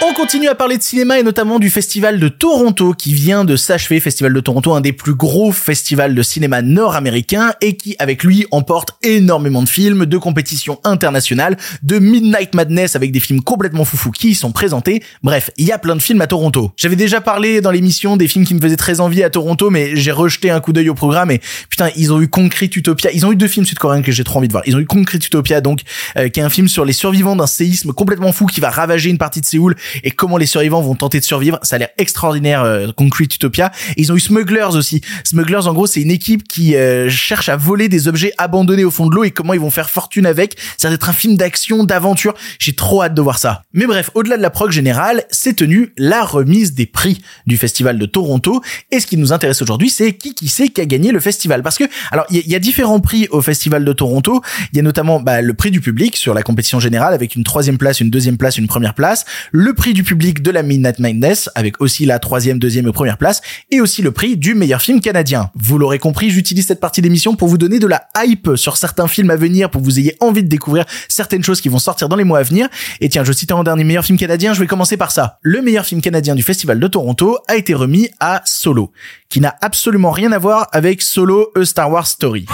On 0.02 0.14
continue 0.14 0.48
à 0.48 0.56
parler 0.56 0.78
de 0.78 0.82
cinéma 0.82 1.20
et 1.20 1.24
notamment 1.24 1.60
du 1.60 1.70
festival 1.70 2.20
de 2.20 2.30
Toronto 2.30 2.94
qui 2.94 3.14
vient 3.14 3.44
de 3.44 3.58
s'achever. 3.58 4.00
Festival 4.00 4.34
de 4.34 4.40
Toronto, 4.40 4.74
un 4.74 4.80
des 4.80 4.94
plus 4.94 5.14
gros 5.14 5.52
festivals 5.52 6.16
de 6.16 6.24
cinéma 6.24 6.62
nord-américain 6.62 7.52
et 7.60 7.76
qui, 7.76 7.98
avec 8.00 8.24
lui, 8.24 8.46
emporte 8.52 8.92
énormément 9.04 9.62
de 9.62 9.68
films, 9.68 10.06
de 10.06 10.18
compétitions 10.18 10.80
internationales, 10.86 11.58
de 11.84 12.00
Midnight 12.00 12.56
Madness 12.56 12.96
avec 12.96 13.12
des 13.12 13.20
films 13.20 13.42
complètement 13.42 13.84
foufou 13.84 14.12
qui 14.12 14.30
y 14.30 14.36
sont 14.36 14.54
présentés. 14.54 15.04
Bref, 15.22 15.52
il 15.58 15.68
y 15.68 15.74
a 15.74 15.78
plein 15.78 15.98
de 15.98 16.02
films 16.02 16.22
à 16.22 16.28
Toronto. 16.28 16.72
J'avais 16.78 16.96
déjà 16.96 17.20
parlé 17.20 17.60
dans 17.60 17.72
l'émission 17.72 18.16
des 18.16 18.30
films 18.30 18.46
qui 18.46 18.54
me 18.54 18.62
faisaient 18.62 18.78
très 18.78 19.02
envie 19.02 19.22
à 19.22 19.30
Toronto, 19.30 19.70
mais 19.70 19.98
j'ai 19.98 20.14
rejeté 20.14 20.50
un 20.50 20.62
coup 20.62 20.72
d'œil 20.72 20.88
au 20.88 20.96
programme 20.96 21.30
et 21.30 21.42
putain, 21.70 21.90
ils 21.98 22.14
ont 22.14 22.22
eu 22.22 22.30
Concrete 22.30 22.74
Utopia. 22.78 23.12
Ils 23.12 23.26
ont 23.26 23.34
eu 23.34 23.36
deux 23.36 23.50
films 23.50 23.66
sud-coréens 23.66 24.02
que 24.02 24.14
j'ai 24.14 24.24
trop 24.24 24.40
envie 24.40 24.48
de 24.48 24.54
voir. 24.54 24.64
Ils 24.66 24.78
ont 24.78 24.80
eu 24.80 24.86
Concrete 24.86 25.26
Utopia, 25.26 25.60
donc, 25.60 25.82
euh, 26.18 26.30
qui 26.30 26.40
est 26.40 26.44
un 26.44 26.50
film 26.50 26.70
sur 26.70 26.86
les 26.86 26.94
survivants 26.94 27.36
d'un 27.36 27.48
séisme 27.48 27.92
complètement 27.92 28.32
fou 28.32 28.46
qui 28.46 28.62
va 28.62 28.70
ravager 28.70 29.10
une 29.10 29.18
partie 29.18 29.42
de 29.42 29.46
Séoul 29.46 29.76
et 30.04 30.12
comment 30.12 30.38
les 30.38 30.46
survivants 30.46 30.82
vont 30.82 30.96
tenter 30.96 31.20
de 31.20 31.26
survivre. 31.26 31.60
Ça 31.64 31.76
a 31.76 31.80
l'air 31.80 31.90
extraordinaire, 31.98 32.64
euh, 32.64 32.88
Concrete 32.96 33.34
Utopia. 33.36 33.72
Et 33.98 34.02
ils 34.02 34.12
ont 34.12 34.16
eu 34.16 34.20
Smugglers 34.20 34.76
aussi. 34.76 35.02
Smugglers, 35.24 35.68
en 35.68 35.74
gros, 35.74 35.88
c'est 35.88 36.02
une 36.02 36.12
équipe 36.12 36.48
qui 36.48 36.76
euh, 36.76 37.10
cherche 37.10 37.50
à 37.50 37.56
voler 37.56 37.90
des 37.90 38.08
objets 38.08 38.32
abandonnés 38.38 38.86
au 38.86 38.92
fond 38.92 39.08
de 39.08 39.16
l'eau 39.16 39.24
et 39.24 39.32
comment 39.32 39.54
ils 39.54 39.60
vont 39.60 39.70
faire 39.70 39.90
fortune 39.90 40.26
avec. 40.26 40.58
Ça 40.78 40.90
va 40.90 40.96
être 40.96 41.10
un 41.10 41.14
film 41.14 41.36
d'action, 41.36 41.84
d'aventure. 41.84 42.34
J'ai 42.60 42.74
trop 42.74 43.04
hâte 43.04 43.14
de 43.14 43.22
voir 43.22 43.38
ça. 43.38 43.64
Mais 43.74 43.86
bref, 43.86 44.10
au-delà 44.14 44.38
de 44.38 44.42
la 44.42 44.50
prog 44.50 44.72
générale, 44.72 45.24
c'est 45.30 45.56
tenu 45.56 45.94
la 45.98 46.24
remise 46.24 46.74
des 46.74 46.86
prix 46.86 47.22
du 47.46 47.58
festival 47.58 47.98
de 47.98 48.06
Toronto. 48.06 48.62
Et 48.92 49.00
ce 49.00 49.08
qui 49.08 49.18
nous 49.18 49.34
intéresse 49.34 49.62
aujourd'hui, 49.62 49.90
c'est 49.90 50.14
qui 50.14 50.34
qui 50.34 50.48
sait 50.48 50.70
qui 50.70 50.82
a 50.82 50.86
gagné 50.86 51.12
le 51.12 51.20
festival. 51.20 51.64
Parce 51.64 51.78
que, 51.78 51.84
alors, 52.12 52.26
il 52.30 52.48
y, 52.48 52.56
a 52.56 52.60
différents 52.60 53.00
prix 53.00 53.28
au 53.32 53.42
festival 53.42 53.86
de 53.86 53.94
Toronto. 53.94 54.42
Il 54.72 54.78
y 54.78 54.80
a 54.80 54.84
notamment 54.84 55.20
bah, 55.20 55.42
le 55.42 55.54
prix 55.54 55.72
du 55.72 55.82
public 55.82 56.16
sur 56.16 56.34
la 56.34 56.44
compétition 56.44 56.80
générale 56.80 57.14
avec 57.14 57.36
une 57.36 57.44
troisième 57.44 57.78
place, 57.78 58.00
une 58.00 58.10
deuxième 58.10 58.38
place, 58.38 58.58
une 58.58 58.68
première 58.68 58.94
place. 58.94 59.26
Prix 59.80 59.94
du 59.94 60.04
public 60.04 60.42
de 60.42 60.52
la 60.52 60.62
Midnight 60.62 61.00
Madness, 61.00 61.50
avec 61.56 61.80
aussi 61.80 62.06
la 62.06 62.20
troisième, 62.20 62.60
deuxième 62.60 62.86
et 62.90 62.92
première 62.92 63.18
place, 63.18 63.42
et 63.72 63.80
aussi 63.80 64.02
le 64.02 64.12
prix 64.12 64.36
du 64.36 64.54
meilleur 64.54 64.82
film 64.82 65.00
canadien. 65.00 65.52
Vous 65.56 65.78
l'aurez 65.78 66.00
compris, 66.00 66.30
j'utilise 66.30 66.68
cette 66.68 66.82
partie 66.82 67.02
d'émission 67.02 67.38
pour 67.38 67.48
vous 67.48 67.58
donner 67.58 67.80
de 67.80 67.88
la 67.88 68.04
hype 68.18 68.58
sur 68.58 68.76
certains 68.76 69.08
films 69.08 69.30
à 69.30 69.38
venir, 69.38 69.70
pour 69.70 69.80
que 69.80 69.86
vous 69.86 69.98
ayez 69.98 70.18
envie 70.20 70.44
de 70.44 70.50
découvrir 70.50 70.84
certaines 71.08 71.46
choses 71.46 71.62
qui 71.62 71.70
vont 71.70 71.80
sortir 71.80 72.10
dans 72.10 72.18
les 72.18 72.26
mois 72.26 72.40
à 72.40 72.44
venir. 72.44 72.68
Et 73.00 73.08
tiens, 73.08 73.24
je 73.24 73.32
cite 73.32 73.54
en 73.54 73.64
dernier 73.64 73.86
meilleur 73.86 74.04
film 74.04 74.18
canadien, 74.18 74.54
je 74.54 74.60
vais 74.60 74.68
commencer 74.68 74.98
par 74.98 75.14
ça. 75.14 75.40
Le 75.44 75.62
meilleur 75.62 75.86
film 75.86 76.02
canadien 76.02 76.36
du 76.36 76.44
Festival 76.44 76.78
de 76.78 76.88
Toronto 76.88 77.38
a 77.48 77.56
été 77.56 77.74
remis 77.74 78.10
à 78.20 78.42
Solo, 78.44 78.92
qui 79.30 79.40
n'a 79.40 79.56
absolument 79.62 80.12
rien 80.12 80.34
à 80.34 80.40
voir 80.40 80.68
avec 80.74 81.02
Solo 81.02 81.54
A 81.56 81.64
Star 81.64 81.90
Wars 81.90 82.08
Story. 82.08 82.48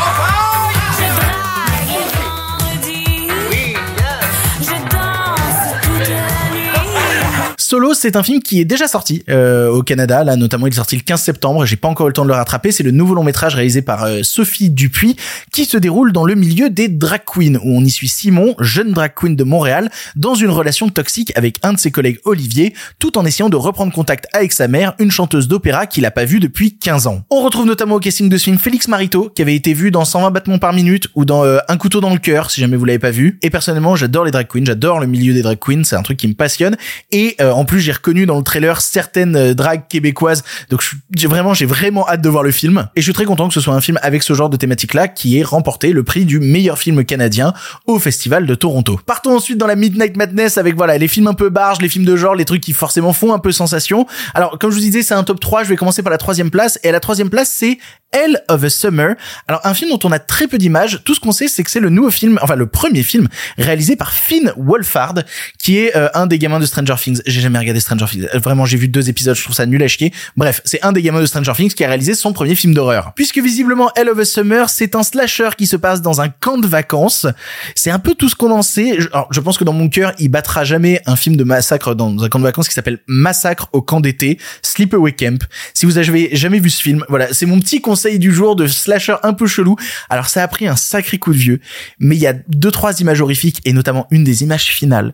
Solo, 7.75 7.94
c'est 7.94 8.15
un 8.15 8.24
film 8.24 8.41
qui 8.41 8.62
est 8.62 8.65
déjà 8.65 8.88
sorti 8.88 9.25
euh, 9.27 9.70
au 9.70 9.84
Canada. 9.84 10.24
Là, 10.24 10.38
notamment, 10.38 10.65
il 10.65 10.72
est 10.72 10.77
sorti 10.77 10.96
le 10.96 11.01
15 11.01 11.22
septembre. 11.22 11.65
J'ai 11.65 11.75
pas 11.75 11.89
encore 11.89 12.08
le 12.08 12.13
temps 12.13 12.24
de 12.24 12.29
le 12.29 12.34
rattraper. 12.34 12.72
C'est 12.72 12.84
le 12.84 12.91
nouveau 12.91 13.15
long 13.15 13.24
métrage 13.25 13.53
réalisé 13.53 13.82
par 13.82 14.05
euh, 14.05 14.24
Sophie 14.24 14.70
Dupuis, 14.70 15.17
qui 15.51 15.65
se 15.65 15.75
déroule 15.75 16.13
dans 16.13 16.24
le 16.24 16.36
milieu 16.36 16.70
des 16.70 16.88
drag 16.88 17.24
queens, 17.25 17.60
où 17.62 17.77
on 17.77 17.84
y 17.84 17.89
suit 17.89 18.08
Simon, 18.08 18.55
jeune 18.62 18.94
drag 18.94 19.12
queen 19.13 19.36
de 19.36 19.44
Montréal, 19.44 19.91
dans 20.15 20.36
une 20.36 20.51
relation 20.51 20.88
toxique 20.88 21.34
avec 21.36 21.58
un 21.63 21.74
de 21.74 21.77
ses 21.77 21.91
collègues 21.91 22.20
Olivier, 22.24 22.74
tout 22.98 23.17
en 23.17 23.25
essayant 23.25 23.50
de 23.50 23.58
reprendre 23.58 23.91
contact 23.91 24.27
avec 24.32 24.53
sa 24.53 24.70
mère, 24.70 24.94
une 25.00 25.12
chanteuse 25.12 25.50
d'opéra 25.50 25.86
qu'il 25.86 26.05
a 26.05 26.12
pas 26.12 26.24
vue 26.24 26.39
depuis 26.39 26.77
15 26.77 27.08
ans. 27.08 27.24
On 27.29 27.41
retrouve 27.44 27.65
notamment 27.65 27.96
au 27.96 28.00
casting 28.00 28.29
de 28.29 28.38
ce 28.38 28.46
film 28.46 28.58
Félix 28.58 28.88
Marito, 28.88 29.29
qui 29.36 29.41
avait 29.41 29.53
été 29.53 29.74
vu 29.74 29.91
dans 29.91 30.05
120 30.05 30.32
battements 30.32 30.60
par 30.60 30.72
minute 30.72 31.10
ou 31.13 31.25
dans 31.25 31.44
euh, 31.44 31.58
Un 31.67 31.75
couteau 31.75 32.00
dans 32.00 32.13
le 32.13 32.20
cœur, 32.20 32.51
si 32.51 32.62
jamais 32.62 32.77
vous 32.77 32.86
l'avez 32.86 33.00
pas 33.00 33.12
vu. 33.12 33.38
Et 33.41 33.50
personnellement, 33.50 33.98
j'adore 33.98 34.24
les 34.24 34.32
drag 34.32 34.48
queens, 34.48 34.63
j'adore 34.63 35.01
le 35.01 35.08
milieu 35.08 35.34
des 35.34 35.41
drag 35.41 35.60
queens, 35.60 35.84
c'est 35.84 35.98
un 35.98 36.03
truc 36.03 36.15
qui 36.15 36.29
me 36.29 36.36
passionne. 36.36 36.77
Et 37.12 37.36
en 37.41 37.64
plus, 37.65 37.81
j'ai 37.81 37.91
reconnu 37.91 38.25
dans 38.25 38.38
le 38.38 38.43
trailer 38.43 38.81
certaines 38.81 39.36
euh, 39.36 39.53
dragues 39.53 39.88
québécoises. 39.88 40.43
Donc 40.69 40.84
j'ai 41.15 41.27
vraiment, 41.27 41.53
j'ai 41.53 41.65
vraiment 41.65 42.07
hâte 42.07 42.22
de 42.22 42.29
voir 42.29 42.43
le 42.43 42.51
film. 42.51 42.88
Et 42.95 43.01
je 43.01 43.05
suis 43.05 43.13
très 43.13 43.25
content 43.25 43.48
que 43.48 43.53
ce 43.53 43.62
soit 43.62 43.74
un 43.74 43.81
film 43.81 44.00
avec 44.01 44.24
ce 44.24 44.34
genre 44.34 44.50
de 44.50 44.57
thématique-là 44.57 45.07
qui 45.07 45.39
ait 45.39 45.43
remporté 45.43 45.91
le 45.91 46.03
prix 46.03 46.25
du 46.25 46.39
meilleur 46.39 46.77
film 46.77 47.03
canadien 47.03 47.53
au 47.88 48.00
Festival 48.00 48.45
de 48.45 48.55
Toronto. 48.55 49.00
Partons 49.05 49.36
ensuite 49.36 49.57
dans 49.57 49.67
la 49.67 49.75
Midnight 49.75 50.15
Madness 50.17 50.57
avec 50.57 50.75
voilà 50.75 50.98
les 50.98 51.07
films 51.07 51.27
un 51.27 51.34
peu 51.34 51.50
barges, 51.50 51.81
les 51.81 51.89
films 51.89 52.05
de 52.05 52.15
genre, 52.15 52.36
les 52.36 52.45
trucs 52.45 52.62
qui 52.62 52.74
forcément 52.74 53.13
font 53.13 53.34
un 53.34 53.39
peu 53.39 53.51
sensation. 53.51 54.05
Alors 54.34 54.57
comme 54.60 54.72
je 54.72 54.75
vous 54.75 54.81
disais, 54.81 55.01
c'est 55.01 55.13
un 55.13 55.24
top 55.24 55.39
3. 55.39 55.63
Je 55.63 55.69
vais 55.69 55.75
commencer 55.75 56.03
par 56.03 56.12
la 56.12 56.17
troisième 56.17 56.51
place. 56.51 56.79
Et 56.84 56.89
à 56.89 56.91
la 56.91 57.00
troisième 57.00 57.29
place, 57.29 57.50
c'est 57.50 57.77
Hell 58.12 58.41
of 58.48 58.63
a 58.63 58.69
Summer. 58.69 59.15
Alors 59.48 59.62
un 59.65 59.74
film 59.74 59.91
dont 59.91 60.00
on 60.03 60.12
a 60.12 60.19
très 60.19 60.48
peu 60.48 60.57
d'images. 60.57 61.01
Tout 61.03 61.15
ce 61.15 61.19
qu'on 61.19 61.31
sait, 61.31 61.48
c'est 61.48 61.63
que 61.63 61.72
c'est 61.72 61.79
le 61.79 61.89
nouveau 61.89 62.10
film, 62.10 62.39
enfin 62.41 62.55
le 62.55 62.67
premier 62.67 63.03
film 63.03 63.27
réalisé 63.57 63.95
par 63.95 64.13
Finn 64.13 64.53
Wolfhard, 64.57 65.24
qui 65.60 65.79
est 65.79 65.95
euh, 65.95 66.10
un 66.13 66.27
des 66.27 66.39
gamins 66.39 66.60
de 66.60 66.65
Stranger 66.65 66.95
Things. 66.98 67.22
J'ai 67.25 67.41
jamais 67.41 67.55
regardé 67.60 67.80
Stranger 67.80 68.06
Things. 68.10 68.28
Euh, 68.34 68.40
vraiment, 68.40 68.66
j'ai 68.66 68.78
vu 68.78 68.88
deux 68.88 69.10
épisodes, 69.10 69.36
je 69.36 69.44
trouve 69.44 69.56
ça 69.56 69.66
nul 69.66 69.82
à 69.84 69.88
chier. 69.88 70.14
Bref, 70.38 70.62
c'est 70.66 70.84
un 70.84 70.92
des 70.92 71.02
gamins 71.02 71.22
de 71.22 71.26
Stranger 71.26 71.54
Things 71.56 71.74
qui 71.74 71.84
a 71.84 71.88
réalisé 71.88 72.14
son 72.14 72.34
premier 72.34 72.56
film 72.56 72.74
d'horreur. 72.74 73.14
Puisque 73.16 73.38
visiblement 73.40 73.92
Hell 73.96 74.10
of 74.10 74.20
a 74.20 74.26
Summer, 74.26 74.70
c'est 74.70 74.96
un 74.96 75.04
slasher 75.04 75.50
qui 75.58 75.68
se 75.68 75.76
passe 75.76 76.02
dans 76.02 76.22
un 76.22 76.30
camp 76.30 76.58
de 76.58 76.68
vacances. 76.68 77.28
C'est 77.76 77.92
un 77.92 78.00
peu 78.00 78.16
tout 78.16 78.30
ce 78.30 78.36
qu'on 78.36 78.52
en 78.52 78.62
sait. 78.62 78.98
Alors, 79.12 79.28
je 79.32 79.40
pense 79.40 79.58
que 79.58 79.64
dans 79.64 79.74
mon 79.74 79.90
cœur, 79.90 80.14
il 80.20 80.30
battra 80.30 80.64
jamais 80.64 81.02
un 81.06 81.16
film 81.16 81.36
de 81.36 81.44
massacre 81.44 81.96
dans 81.96 82.24
un 82.24 82.30
camp 82.30 82.40
de 82.40 82.44
vacances 82.44 82.68
qui 82.68 82.74
s'appelle 82.74 83.00
Massacre 83.08 83.70
au 83.74 83.82
camp 83.82 84.00
d'été, 84.00 84.39
Sleepaway 84.62 85.13
Camp. 85.13 85.44
Si 85.74 85.86
vous 85.86 85.98
avez 85.98 86.36
jamais 86.36 86.60
vu 86.60 86.70
ce 86.70 86.82
film, 86.82 87.04
voilà, 87.10 87.34
c'est 87.34 87.46
mon 87.46 87.60
petit 87.60 87.82
conseil 87.82 88.20
du 88.20 88.34
jour 88.34 88.56
de 88.56 88.68
slasher 88.68 89.15
un 89.24 89.34
peu 89.34 89.48
chelou. 89.48 89.76
Alors 90.10 90.28
ça 90.28 90.44
a 90.44 90.48
pris 90.48 90.68
un 90.68 90.76
sacré 90.76 91.18
coup 91.18 91.34
de 91.34 91.38
vieux, 91.38 91.60
mais 92.00 92.15
il 92.15 92.22
y 92.22 92.28
a 92.28 92.34
deux 92.48 92.72
trois 92.72 93.00
images 93.00 93.22
horrifiques 93.22 93.62
et 93.65 93.74
notamment 93.74 94.08
une 94.12 94.24
des 94.24 94.44
images 94.44 94.65
finales 94.65 95.13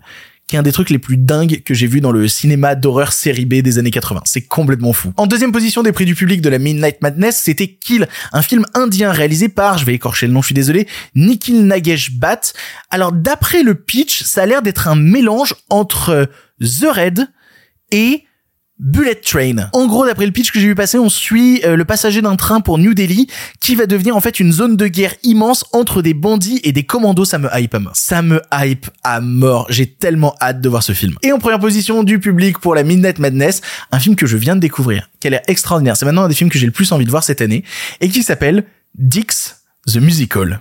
qui 0.51 0.57
est 0.57 0.59
un 0.59 0.63
des 0.63 0.73
trucs 0.73 0.89
les 0.89 0.99
plus 0.99 1.15
dingues 1.15 1.63
que 1.63 1.73
j'ai 1.73 1.87
vu 1.87 2.01
dans 2.01 2.11
le 2.11 2.27
cinéma 2.27 2.75
d'horreur 2.75 3.13
série 3.13 3.45
B 3.45 3.61
des 3.61 3.79
années 3.79 3.89
80. 3.89 4.23
C'est 4.25 4.41
complètement 4.41 4.91
fou. 4.91 5.13
En 5.15 5.25
deuxième 5.25 5.53
position 5.53 5.81
des 5.81 5.93
prix 5.93 6.03
du 6.03 6.13
public 6.13 6.41
de 6.41 6.49
la 6.49 6.59
Midnight 6.59 7.01
Madness, 7.01 7.37
c'était 7.37 7.69
Kill, 7.69 8.09
un 8.33 8.41
film 8.41 8.65
indien 8.73 9.13
réalisé 9.13 9.47
par, 9.47 9.77
je 9.77 9.85
vais 9.85 9.93
écorcher 9.93 10.27
le 10.27 10.33
nom, 10.33 10.41
je 10.41 10.47
suis 10.47 10.53
désolé, 10.53 10.89
Nikhil 11.15 11.65
Nagesh 11.65 12.11
Bhatt. 12.11 12.53
Alors 12.89 13.13
d'après 13.13 13.63
le 13.63 13.75
pitch, 13.75 14.23
ça 14.23 14.41
a 14.41 14.45
l'air 14.45 14.61
d'être 14.61 14.89
un 14.89 14.95
mélange 14.95 15.55
entre 15.69 16.29
The 16.59 16.87
Red 16.93 17.27
et 17.91 18.25
Bullet 18.81 19.13
Train. 19.13 19.69
En 19.73 19.85
gros, 19.85 20.07
d'après 20.07 20.25
le 20.25 20.31
pitch 20.31 20.51
que 20.51 20.59
j'ai 20.59 20.65
vu 20.65 20.73
passer, 20.73 20.97
on 20.97 21.07
suit 21.07 21.61
euh, 21.63 21.75
le 21.75 21.85
passager 21.85 22.23
d'un 22.23 22.35
train 22.35 22.61
pour 22.61 22.79
New 22.79 22.95
Delhi 22.95 23.27
qui 23.59 23.75
va 23.75 23.85
devenir 23.85 24.15
en 24.15 24.21
fait 24.21 24.39
une 24.39 24.51
zone 24.51 24.75
de 24.75 24.87
guerre 24.87 25.13
immense 25.21 25.65
entre 25.71 26.01
des 26.01 26.15
bandits 26.15 26.59
et 26.63 26.71
des 26.71 26.83
commandos. 26.83 27.25
Ça 27.25 27.37
me 27.37 27.47
hype 27.53 27.75
à 27.75 27.79
mort. 27.79 27.95
Ça 27.95 28.23
me 28.23 28.41
hype 28.51 28.87
à 29.03 29.21
mort. 29.21 29.67
J'ai 29.69 29.85
tellement 29.85 30.35
hâte 30.41 30.61
de 30.61 30.67
voir 30.67 30.81
ce 30.81 30.93
film. 30.93 31.15
Et 31.21 31.31
en 31.31 31.37
première 31.37 31.59
position 31.59 32.01
du 32.01 32.19
public 32.19 32.57
pour 32.57 32.73
la 32.73 32.81
Midnight 32.81 33.19
Madness, 33.19 33.61
un 33.91 33.99
film 33.99 34.15
que 34.15 34.25
je 34.25 34.35
viens 34.35 34.55
de 34.55 34.61
découvrir, 34.61 35.09
qui 35.19 35.27
a 35.27 35.29
l'air 35.29 35.41
extraordinaire. 35.47 35.95
C'est 35.95 36.05
maintenant 36.05 36.23
un 36.23 36.29
des 36.29 36.33
films 36.33 36.49
que 36.49 36.57
j'ai 36.57 36.65
le 36.65 36.71
plus 36.71 36.91
envie 36.91 37.05
de 37.05 37.11
voir 37.11 37.23
cette 37.23 37.41
année 37.41 37.63
et 37.99 38.09
qui 38.09 38.23
s'appelle 38.23 38.63
Dix 38.97 39.57
The 39.85 39.97
Musical. 39.97 40.59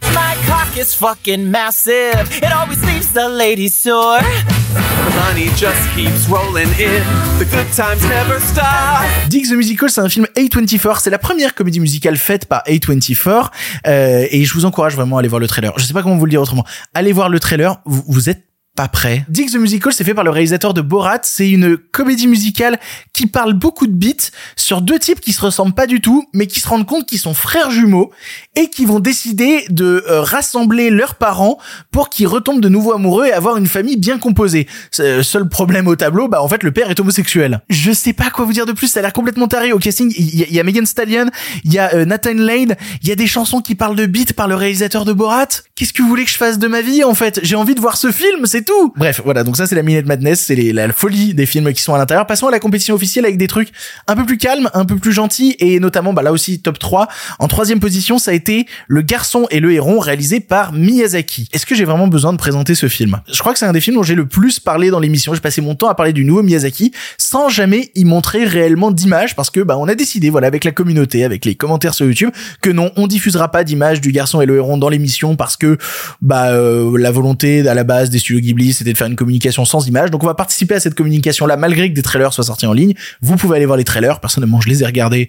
Cock 0.71 0.79
is 0.79 0.95
fucking 0.95 1.51
massive. 1.51 2.29
It 2.43 2.53
always 2.53 2.85
leaves 2.85 3.13
the 3.13 3.29
ladies 3.29 3.75
sore. 3.77 4.19
The 4.19 5.15
money 5.27 5.49
just 5.57 5.81
keeps 5.95 6.29
rolling 6.29 6.69
in. 6.79 7.03
The 7.39 7.47
good 7.51 7.67
times 7.75 8.03
never 8.09 8.41
stop. 8.41 9.05
Dig 9.29 9.49
the 9.49 9.55
Musical, 9.55 9.89
c'est 9.89 10.01
un 10.01 10.09
film 10.09 10.27
A24. 10.37 11.01
C'est 11.01 11.11
la 11.11 11.19
première 11.19 11.55
comédie 11.55 11.81
musicale 11.81 12.17
faite 12.17 12.47
par 12.47 12.63
A24. 12.65 13.51
Euh, 13.87 14.27
et 14.31 14.45
je 14.45 14.55
vous 14.55 14.65
encourage 14.65 14.95
vraiment 14.95 15.17
à 15.17 15.21
aller 15.21 15.29
voir 15.29 15.41
le 15.41 15.49
trailer. 15.49 15.73
Je 15.79 15.85
sais 15.85 15.93
pas 15.93 16.03
comment 16.03 16.17
vous 16.17 16.27
le 16.27 16.31
dire 16.31 16.43
autrement. 16.43 16.65
Allez 16.95 17.13
voir 17.13 17.29
le 17.29 17.41
trailer. 17.41 17.81
Vous, 17.85 18.05
vous 18.07 18.29
êtes 18.29 18.45
pas 18.77 18.89
prêt. 18.89 19.25
Dig 19.29 19.51
the 19.51 19.57
Musical, 19.57 19.93
c'est 19.93 20.05
fait 20.05 20.15
par 20.15 20.25
le 20.25 20.31
réalisateur 20.31 20.75
de 20.75 20.81
Borat. 20.81 21.21
C'est 21.23 21.51
une 21.51 21.77
comédie 21.77 22.29
musicale 22.29 22.79
qui 23.21 23.27
parle 23.27 23.53
beaucoup 23.53 23.87
de 23.87 23.93
beats 23.93 24.31
sur 24.57 24.81
deux 24.81 24.99
types 24.99 25.21
qui 25.21 25.35
se 25.35 25.43
ressemblent 25.43 25.75
pas 25.75 25.87
du 25.87 26.01
tout, 26.01 26.27
mais 26.33 26.47
qui 26.47 26.59
se 26.59 26.67
rendent 26.67 26.87
compte 26.87 27.07
qu'ils 27.07 27.19
sont 27.19 27.35
frères 27.35 27.71
jumeaux 27.71 28.11
et 28.57 28.71
qui 28.71 28.87
vont 28.87 28.99
décider 28.99 29.67
de 29.69 30.03
euh, 30.09 30.23
rassembler 30.23 30.89
leurs 30.89 31.17
parents 31.17 31.59
pour 31.91 32.09
qu'ils 32.09 32.27
retombent 32.27 32.63
de 32.63 32.71
nouveau 32.71 32.95
amoureux 32.95 33.27
et 33.27 33.33
avoir 33.33 33.59
une 33.59 33.67
famille 33.67 33.99
bien 33.99 34.19
composée. 34.19 34.67
Seul 34.91 35.51
problème 35.51 35.87
au 35.87 35.97
tableau, 35.97 36.29
bah 36.29 36.41
en 36.41 36.49
fait 36.49 36.63
le 36.63 36.73
père 36.73 36.91
est 36.91 36.99
homosexuel. 36.99 37.61
Je 37.69 37.93
sais 37.93 38.15
pas 38.15 38.31
quoi 38.31 38.47
vous 38.47 38.55
dire 38.55 38.65
de 38.65 38.73
plus, 38.73 38.87
ça 38.87 39.01
a 39.01 39.03
l'air 39.03 39.13
complètement 39.13 39.49
taré 39.49 39.75
au 39.75 39.79
casting. 39.79 40.11
Il 40.17 40.51
y, 40.51 40.59
a, 40.59 40.63
Megan 40.63 40.87
Stallion, 40.87 41.27
il 41.65 41.75
y 41.75 41.79
a 41.79 41.93
euh, 41.93 42.07
Nathan 42.07 42.33
Lane, 42.33 42.75
il 43.03 43.09
y 43.09 43.13
a 43.13 43.17
des 43.17 43.27
chansons 43.27 43.61
qui 43.61 43.75
parlent 43.75 43.97
de 43.97 44.07
beats 44.07 44.33
par 44.35 44.49
le 44.49 44.55
réalisateur 44.55 45.05
de 45.05 45.13
Borat. 45.13 45.49
Qu'est-ce 45.75 45.93
que 45.93 46.01
vous 46.01 46.09
voulez 46.09 46.25
que 46.25 46.31
je 46.31 46.39
fasse 46.39 46.59
de 46.59 46.69
ma 46.69 46.81
vie 46.81 47.05
en 47.05 47.15
fait? 47.15 47.39
J'ai 47.43 47.57
envie 47.57 47.75
de 47.75 47.81
voir 47.81 47.99
ce 47.99 48.11
film, 48.13 48.47
c'est 48.47 48.65
tout. 48.65 48.95
Bref, 48.97 49.21
voilà, 49.23 49.45
donc 49.45 49.59
ça 49.59 49.67
c'est 49.67 49.75
la 49.75 49.83
Minute 49.83 50.07
Madness, 50.07 50.41
c'est 50.47 50.57
la 50.73 50.91
folie 50.91 51.35
des 51.35 51.45
films 51.45 51.71
qui 51.75 51.83
sont 51.83 51.93
à 51.93 51.99
l'intérieur. 51.99 52.27
Passons 52.27 52.49
à 52.49 52.51
la 52.51 52.61
compétition 52.61 52.95
officielle 52.95 53.10
avec 53.19 53.37
des 53.37 53.47
trucs 53.47 53.73
un 54.07 54.15
peu 54.15 54.25
plus 54.25 54.39
calmes, 54.39 54.71
un 54.75 54.85
peu 54.85 54.97
plus 54.97 55.13
gentils 55.13 55.57
et 55.59 55.81
notamment 55.81 56.13
bah 56.13 56.23
là 56.23 56.33
aussi 56.33 56.61
top 56.61 56.79
3. 56.79 57.09
En 57.39 57.49
troisième 57.49 57.81
position, 57.81 58.19
ça 58.19 58.31
a 58.31 58.35
été 58.35 58.67
Le 58.89 59.03
garçon 59.03 59.47
et 59.51 59.61
le 59.61 59.73
héron 59.73 59.99
réalisé 59.99 60.41
par 60.41 60.73
Miyazaki. 60.73 61.49
Est-ce 61.53 61.67
que 61.67 61.75
j'ai 61.75 61.85
vraiment 61.85 62.09
besoin 62.09 62.33
de 62.33 62.39
présenter 62.39 62.75
ce 62.75 62.89
film? 62.89 63.21
Je 63.33 63.39
crois 63.41 63.53
que 63.53 63.59
c'est 63.59 63.67
un 63.67 63.73
des 63.73 63.81
films 63.81 63.97
dont 63.97 64.03
j'ai 64.03 64.15
le 64.15 64.27
plus 64.27 64.61
parlé 64.61 64.91
dans 64.91 65.01
l'émission. 65.01 65.35
J'ai 65.35 65.41
passé 65.41 65.61
mon 65.61 65.75
temps 65.75 65.89
à 65.89 65.95
parler 65.95 66.13
du 66.13 66.25
nouveau 66.25 66.43
Miyazaki 66.43 66.93
sans 67.19 67.49
jamais 67.49 67.91
y 67.95 68.05
montrer 68.05 68.45
réellement 68.45 68.91
d'image 68.91 69.37
parce 69.37 69.51
que 69.51 69.61
bah 69.61 69.77
on 69.79 69.89
a 69.89 69.95
décidé 69.95 70.31
voilà 70.31 70.47
avec 70.47 70.65
la 70.65 70.73
communauté, 70.73 71.25
avec 71.25 71.45
les 71.45 71.55
commentaires 71.55 71.95
sur 71.95 72.07
YouTube 72.07 72.31
que 72.61 72.71
non, 72.71 72.93
on 72.97 73.07
diffusera 73.07 73.51
pas 73.51 73.65
d'image 73.65 74.01
du 74.01 74.13
garçon 74.13 74.41
et 74.41 74.47
le 74.47 74.57
héron 74.57 74.79
dans 74.79 74.89
l'émission 74.89 75.37
parce 75.37 75.57
que 75.57 75.79
bah 76.23 76.53
euh, 76.53 76.97
la 76.99 77.11
volonté 77.11 77.67
à 77.69 77.75
la 77.75 77.85
base 77.85 78.11
des 78.11 78.19
studios 78.19 78.41
Ghibli 78.41 78.73
c'était 78.73 78.93
de 78.93 78.99
faire 78.99 79.07
une 79.07 79.17
communication 79.17 79.65
sans 79.65 79.87
image. 79.87 80.11
Donc 80.11 80.23
on 80.23 80.27
va 80.27 80.35
participer 80.35 80.75
à 80.75 80.81
cette 80.81 80.95
communication 80.95 81.47
là 81.47 81.57
malgré 81.57 81.89
que 81.89 81.95
des 81.95 82.03
trailers 82.03 82.33
soient 82.33 82.45
sortis 82.45 82.67
en 82.67 82.73
ligne. 82.73 82.95
Vous 83.21 83.37
pouvez 83.37 83.57
aller 83.57 83.67
voir 83.67 83.79
les 83.79 83.85
trailers. 83.85 84.21
Personnellement, 84.21 84.61
je 84.61 84.69
les 84.69 84.83
ai 84.83 84.87
regardés. 84.87 85.29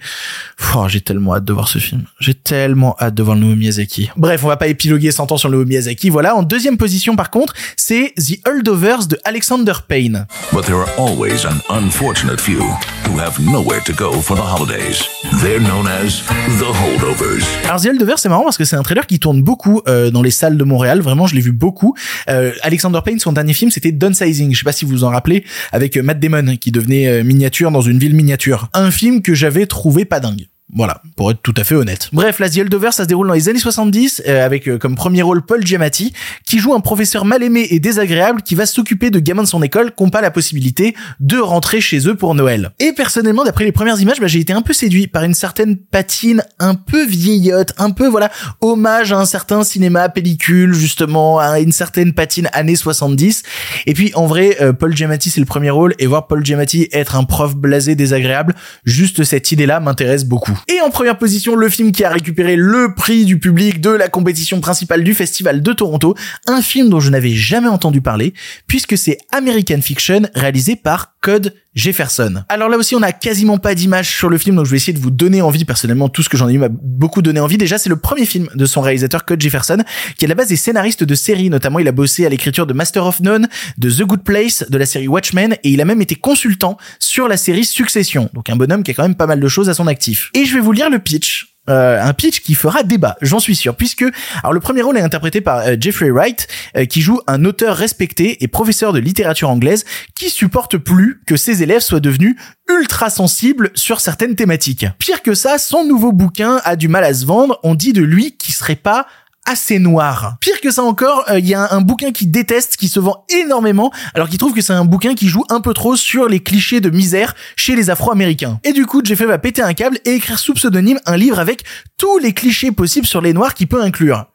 Oh, 0.75 0.85
j'ai 0.87 1.01
tellement 1.01 1.35
hâte 1.35 1.45
de 1.45 1.53
voir 1.53 1.67
ce 1.67 1.79
film. 1.79 2.03
J'ai 2.19 2.33
tellement 2.33 2.95
hâte 2.99 3.15
de 3.15 3.23
voir 3.23 3.35
le 3.35 3.41
nouveau 3.41 3.55
Miyazaki. 3.55 4.09
Bref, 4.17 4.43
on 4.43 4.47
va 4.47 4.57
pas 4.57 4.67
épiloguer 4.67 5.11
100 5.11 5.31
ans 5.31 5.37
sur 5.37 5.49
le 5.49 5.57
nouveau 5.57 5.67
Miyazaki. 5.67 6.09
Voilà, 6.09 6.35
en 6.35 6.43
deuxième 6.43 6.77
position 6.77 7.15
par 7.15 7.29
contre, 7.29 7.53
c'est 7.75 8.13
The 8.17 8.47
Holdovers 8.47 9.07
de 9.07 9.17
Alexander 9.23 9.73
Payne. 9.87 10.25
But 10.51 10.65
there 10.65 10.77
are 10.77 10.89
always 10.97 11.45
an 11.45 11.59
unfortunate 11.69 12.39
few 12.39 12.61
who 13.07 13.19
have 13.19 13.39
nowhere 13.39 13.81
to 13.85 13.93
go 13.93 14.13
for 14.21 14.35
the 14.35 14.43
holidays. 14.43 15.03
They're 15.41 15.59
known 15.59 15.87
as 15.87 16.23
the 16.59 16.65
holdovers. 16.65 17.43
Alors 17.65 17.81
The 17.81 17.87
Holdovers, 17.87 18.19
c'est 18.19 18.29
marrant 18.29 18.43
parce 18.43 18.57
que 18.57 18.65
c'est 18.65 18.75
un 18.75 18.83
trailer 18.83 19.07
qui 19.07 19.19
tourne 19.19 19.41
beaucoup 19.41 19.81
euh, 19.87 20.11
dans 20.11 20.21
les 20.21 20.31
salles 20.31 20.57
de 20.57 20.63
Montréal. 20.63 21.01
Vraiment, 21.01 21.27
je 21.27 21.35
l'ai 21.35 21.41
vu 21.41 21.51
beaucoup. 21.51 21.95
Euh, 22.29 22.51
Alexander 22.61 22.99
Payne, 23.03 23.19
son 23.19 23.33
dernier 23.33 23.53
film, 23.53 23.71
c'était 23.71 23.91
Downsizing. 23.91 24.53
Je 24.53 24.59
sais 24.59 24.63
pas 24.63 24.71
si 24.71 24.85
vous 24.85 24.91
vous 24.91 25.03
en 25.03 25.09
rappelez, 25.09 25.43
avec 25.71 25.97
euh, 25.97 26.03
Matt 26.03 26.19
Damon 26.19 26.57
qui 26.57 26.71
devenait 26.71 27.07
euh, 27.07 27.23
dans 27.59 27.81
une 27.81 27.99
ville 27.99 28.15
miniature. 28.15 28.69
Un 28.73 28.89
film 28.91 29.21
que 29.21 29.35
j'avais 29.35 29.65
trouvé 29.65 30.05
pas 30.05 30.19
dingue. 30.19 30.47
Voilà, 30.73 31.01
pour 31.17 31.31
être 31.31 31.41
tout 31.41 31.53
à 31.57 31.65
fait 31.65 31.75
honnête. 31.75 32.09
Bref, 32.13 32.39
la 32.39 32.49
The 32.49 32.59
Holdovers, 32.59 32.93
ça 32.93 33.03
se 33.03 33.07
déroule 33.07 33.27
dans 33.27 33.33
les 33.33 33.49
années 33.49 33.59
70, 33.59 34.23
euh, 34.27 34.45
avec 34.45 34.69
euh, 34.69 34.77
comme 34.77 34.95
premier 34.95 35.21
rôle 35.21 35.41
Paul 35.41 35.65
Giamatti, 35.65 36.13
qui 36.45 36.59
joue 36.59 36.73
un 36.73 36.79
professeur 36.79 37.25
mal 37.25 37.43
aimé 37.43 37.67
et 37.71 37.79
désagréable 37.79 38.41
qui 38.41 38.55
va 38.55 38.65
s'occuper 38.65 39.09
de 39.09 39.19
gamins 39.19 39.43
de 39.43 39.47
son 39.47 39.61
école 39.61 39.93
qui 39.93 40.01
n'ont 40.01 40.09
pas 40.09 40.21
la 40.21 40.31
possibilité 40.31 40.95
de 41.19 41.37
rentrer 41.37 41.81
chez 41.81 42.07
eux 42.07 42.15
pour 42.15 42.35
Noël. 42.35 42.71
Et 42.79 42.93
personnellement, 42.93 43.43
d'après 43.43 43.65
les 43.65 43.73
premières 43.73 43.99
images, 43.99 44.21
bah, 44.21 44.27
j'ai 44.27 44.39
été 44.39 44.53
un 44.53 44.61
peu 44.61 44.71
séduit 44.71 45.07
par 45.07 45.23
une 45.23 45.33
certaine 45.33 45.75
patine 45.75 46.41
un 46.59 46.75
peu 46.75 47.05
vieillotte, 47.05 47.73
un 47.77 47.91
peu, 47.91 48.07
voilà, 48.07 48.31
hommage 48.61 49.11
à 49.11 49.17
un 49.17 49.25
certain 49.25 49.65
cinéma 49.65 50.07
pellicule, 50.07 50.73
justement, 50.73 51.39
à 51.39 51.59
une 51.59 51.73
certaine 51.73 52.13
patine 52.13 52.49
années 52.53 52.77
70. 52.77 53.43
Et 53.87 53.93
puis, 53.93 54.11
en 54.15 54.25
vrai, 54.25 54.57
euh, 54.61 54.71
Paul 54.71 54.95
Giamatti, 54.95 55.29
c'est 55.29 55.41
le 55.41 55.45
premier 55.45 55.69
rôle, 55.69 55.95
et 55.99 56.07
voir 56.07 56.27
Paul 56.27 56.45
Giamatti 56.45 56.87
être 56.93 57.17
un 57.17 57.25
prof 57.25 57.55
blasé 57.55 57.95
désagréable, 57.95 58.55
juste 58.85 59.25
cette 59.25 59.51
idée-là 59.51 59.81
m'intéresse 59.81 60.23
beaucoup. 60.23 60.60
Et 60.67 60.79
en 60.81 60.89
première 60.89 61.17
position, 61.17 61.55
le 61.55 61.69
film 61.69 61.91
qui 61.91 62.03
a 62.03 62.09
récupéré 62.09 62.55
le 62.55 62.93
prix 62.95 63.25
du 63.25 63.39
public 63.39 63.81
de 63.81 63.89
la 63.89 64.09
compétition 64.09 64.61
principale 64.61 65.03
du 65.03 65.13
Festival 65.13 65.61
de 65.61 65.73
Toronto, 65.73 66.15
un 66.47 66.61
film 66.61 66.89
dont 66.89 66.99
je 66.99 67.09
n'avais 67.09 67.33
jamais 67.33 67.67
entendu 67.67 68.01
parler, 68.01 68.33
puisque 68.67 68.97
c'est 68.97 69.17
American 69.31 69.81
Fiction, 69.81 70.21
réalisé 70.33 70.75
par 70.75 71.15
Code 71.21 71.55
Jefferson. 71.73 72.43
Alors 72.49 72.69
là 72.69 72.77
aussi, 72.77 72.95
on 72.95 73.01
a 73.01 73.11
quasiment 73.11 73.57
pas 73.57 73.75
d'image 73.75 74.09
sur 74.09 74.29
le 74.29 74.37
film, 74.37 74.55
donc 74.57 74.65
je 74.65 74.71
vais 74.71 74.77
essayer 74.77 74.93
de 74.93 74.99
vous 74.99 75.11
donner 75.11 75.41
envie. 75.41 75.65
Personnellement, 75.65 76.09
tout 76.09 76.23
ce 76.23 76.29
que 76.29 76.37
j'en 76.37 76.49
ai 76.49 76.53
eu 76.53 76.57
m'a 76.57 76.69
beaucoup 76.69 77.21
donné 77.21 77.39
envie. 77.39 77.57
Déjà, 77.57 77.77
c'est 77.77 77.89
le 77.89 77.95
premier 77.95 78.25
film 78.25 78.49
de 78.53 78.65
son 78.65 78.81
réalisateur 78.81 79.25
Code 79.25 79.41
Jefferson, 79.41 79.83
qui 80.17 80.25
à 80.25 80.27
la 80.27 80.35
base 80.35 80.51
est 80.51 80.57
scénariste 80.57 81.03
de 81.03 81.15
séries. 81.15 81.49
Notamment, 81.49 81.79
il 81.79 81.87
a 81.87 81.91
bossé 81.91 82.25
à 82.25 82.29
l'écriture 82.29 82.65
de 82.67 82.73
Master 82.73 83.05
of 83.05 83.19
None, 83.21 83.47
de 83.77 83.89
The 83.89 84.03
Good 84.03 84.23
Place, 84.23 84.65
de 84.69 84.77
la 84.77 84.85
série 84.85 85.07
Watchmen, 85.07 85.53
et 85.63 85.69
il 85.69 85.81
a 85.81 85.85
même 85.85 86.01
été 86.01 86.15
consultant 86.15 86.77
sur 86.99 87.27
la 87.27 87.37
série 87.37 87.65
Succession. 87.65 88.29
Donc 88.33 88.49
un 88.49 88.55
bonhomme 88.55 88.83
qui 88.83 88.91
a 88.91 88.93
quand 88.93 89.03
même 89.03 89.15
pas 89.15 89.27
mal 89.27 89.39
de 89.39 89.47
choses 89.47 89.69
à 89.69 89.73
son 89.73 89.87
actif. 89.87 90.29
Et 90.33 90.45
je 90.45 90.53
vais 90.53 90.61
vous 90.61 90.71
lire 90.71 90.89
le 90.89 90.99
pitch 90.99 91.50
euh, 91.69 92.01
un 92.01 92.13
pitch 92.13 92.39
qui 92.39 92.55
fera 92.55 92.81
débat, 92.81 93.17
j'en 93.21 93.39
suis 93.39 93.55
sûr, 93.55 93.75
puisque 93.75 94.03
alors 94.41 94.51
le 94.51 94.59
premier 94.59 94.81
rôle 94.81 94.97
est 94.97 95.01
interprété 95.01 95.41
par 95.41 95.59
euh, 95.59 95.75
Jeffrey 95.79 96.09
Wright, 96.09 96.47
euh, 96.75 96.85
qui 96.85 97.01
joue 97.01 97.19
un 97.27 97.45
auteur 97.45 97.77
respecté 97.77 98.43
et 98.43 98.47
professeur 98.47 98.93
de 98.93 98.99
littérature 98.99 99.49
anglaise 99.49 99.85
qui 100.15 100.31
supporte 100.31 100.77
plus 100.77 101.21
que 101.27 101.37
ses 101.37 101.61
élèves 101.61 101.81
soient 101.81 101.99
devenus 101.99 102.35
ultra 102.67 103.11
sensibles 103.11 103.69
sur 103.75 103.99
certaines 103.99 104.35
thématiques. 104.35 104.87
Pire 104.97 105.21
que 105.21 105.35
ça, 105.35 105.59
son 105.59 105.85
nouveau 105.85 106.11
bouquin 106.11 106.59
a 106.63 106.75
du 106.75 106.87
mal 106.87 107.03
à 107.03 107.13
se 107.13 107.25
vendre. 107.25 107.59
On 107.63 107.75
dit 107.75 107.93
de 107.93 108.01
lui 108.01 108.37
qu'il 108.37 108.55
serait 108.55 108.75
pas 108.75 109.05
assez 109.51 109.79
noir. 109.79 110.37
Pire 110.39 110.61
que 110.61 110.71
ça 110.71 110.81
encore, 110.81 111.25
il 111.35 111.45
y 111.45 111.53
a 111.53 111.73
un, 111.73 111.81
bouquin 111.81 112.11
qui 112.11 112.25
déteste, 112.25 112.77
qui 112.77 112.87
se 112.87 113.01
vend 113.01 113.25
énormément, 113.29 113.91
alors 114.13 114.29
qu'il 114.29 114.39
trouve 114.39 114.53
que 114.53 114.61
c'est 114.61 114.71
un 114.71 114.85
bouquin 114.85 115.13
qui 115.13 115.27
joue 115.27 115.43
un 115.49 115.59
peu 115.59 115.73
trop 115.73 115.97
sur 115.97 116.29
les 116.29 116.39
clichés 116.39 116.79
de 116.79 116.89
misère 116.89 117.35
chez 117.57 117.75
les 117.75 117.89
Afro-Américains. 117.89 118.59
Et 118.63 118.71
du 118.71 118.85
coup, 118.85 119.01
Jeffrey 119.03 119.25
va 119.25 119.39
péter 119.39 119.61
un 119.61 119.73
câble 119.73 119.99
et 120.05 120.11
écrire 120.11 120.39
sous 120.39 120.53
pseudonyme 120.53 121.01
un 121.05 121.17
livre 121.17 121.37
avec 121.37 121.65
tous 121.97 122.17
les 122.17 122.33
clichés 122.33 122.71
possibles 122.71 123.05
sur 123.05 123.19
les 123.19 123.33
noirs 123.33 123.53
qu'il 123.53 123.67
peut 123.67 123.81
inclure. 123.81 124.27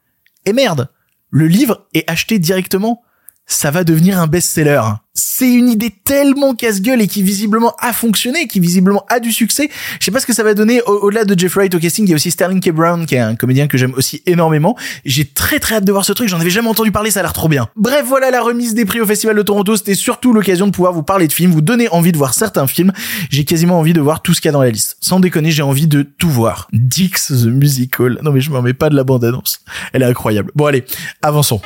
Et 0.44 0.52
merde, 0.52 0.90
le 1.30 1.46
livre 1.46 1.86
est 1.94 2.08
acheté 2.10 2.38
directement. 2.38 3.02
Ça 3.46 3.70
va 3.70 3.84
devenir 3.84 4.20
un 4.20 4.26
best-seller 4.26 4.80
c'est 5.16 5.52
une 5.52 5.68
idée 5.68 5.92
tellement 6.04 6.54
casse-gueule 6.54 7.00
et 7.00 7.08
qui 7.08 7.22
visiblement 7.22 7.74
a 7.78 7.92
fonctionné, 7.92 8.46
qui 8.46 8.60
visiblement 8.60 9.04
a 9.08 9.18
du 9.18 9.32
succès. 9.32 9.70
Je 9.98 10.04
sais 10.04 10.10
pas 10.10 10.20
ce 10.20 10.26
que 10.26 10.34
ça 10.34 10.42
va 10.42 10.52
donner 10.52 10.82
au-delà 10.82 11.24
de 11.24 11.38
Jeff 11.38 11.54
Wright 11.54 11.74
au 11.74 11.78
casting. 11.78 12.06
Il 12.06 12.10
y 12.10 12.12
a 12.12 12.16
aussi 12.16 12.30
Sterling 12.30 12.60
K. 12.60 12.70
Brown, 12.70 13.06
qui 13.06 13.14
est 13.14 13.20
un 13.20 13.34
comédien 13.34 13.66
que 13.66 13.78
j'aime 13.78 13.94
aussi 13.94 14.22
énormément. 14.26 14.76
J'ai 15.04 15.24
très 15.24 15.58
très 15.58 15.76
hâte 15.76 15.84
de 15.84 15.92
voir 15.92 16.04
ce 16.04 16.12
truc. 16.12 16.28
J'en 16.28 16.38
avais 16.38 16.50
jamais 16.50 16.68
entendu 16.68 16.92
parler. 16.92 17.10
Ça 17.10 17.20
a 17.20 17.22
l'air 17.22 17.32
trop 17.32 17.48
bien. 17.48 17.68
Bref, 17.76 18.04
voilà 18.06 18.30
la 18.30 18.42
remise 18.42 18.74
des 18.74 18.84
prix 18.84 19.00
au 19.00 19.06
Festival 19.06 19.36
de 19.36 19.42
Toronto. 19.42 19.76
C'était 19.76 19.94
surtout 19.94 20.34
l'occasion 20.34 20.66
de 20.66 20.72
pouvoir 20.72 20.92
vous 20.92 21.02
parler 21.02 21.28
de 21.28 21.32
films, 21.32 21.50
vous 21.50 21.62
donner 21.62 21.88
envie 21.88 22.12
de 22.12 22.18
voir 22.18 22.34
certains 22.34 22.66
films. 22.66 22.92
J'ai 23.30 23.44
quasiment 23.44 23.78
envie 23.78 23.94
de 23.94 24.00
voir 24.00 24.20
tout 24.20 24.34
ce 24.34 24.40
qu'il 24.42 24.48
y 24.48 24.50
a 24.50 24.52
dans 24.52 24.62
la 24.62 24.70
liste. 24.70 24.98
Sans 25.00 25.18
déconner, 25.18 25.50
j'ai 25.50 25.62
envie 25.62 25.86
de 25.86 26.02
tout 26.02 26.30
voir. 26.30 26.68
Dix 26.72 27.28
the 27.28 27.46
Musical. 27.46 28.18
Non 28.22 28.32
mais 28.32 28.40
je 28.40 28.50
m'en 28.50 28.60
mets 28.60 28.74
pas 28.74 28.90
de 28.90 28.96
la 28.96 29.04
bande-annonce. 29.04 29.60
Elle 29.92 30.02
est 30.02 30.06
incroyable. 30.06 30.50
Bon 30.54 30.66
allez, 30.66 30.84
avançons. 31.22 31.60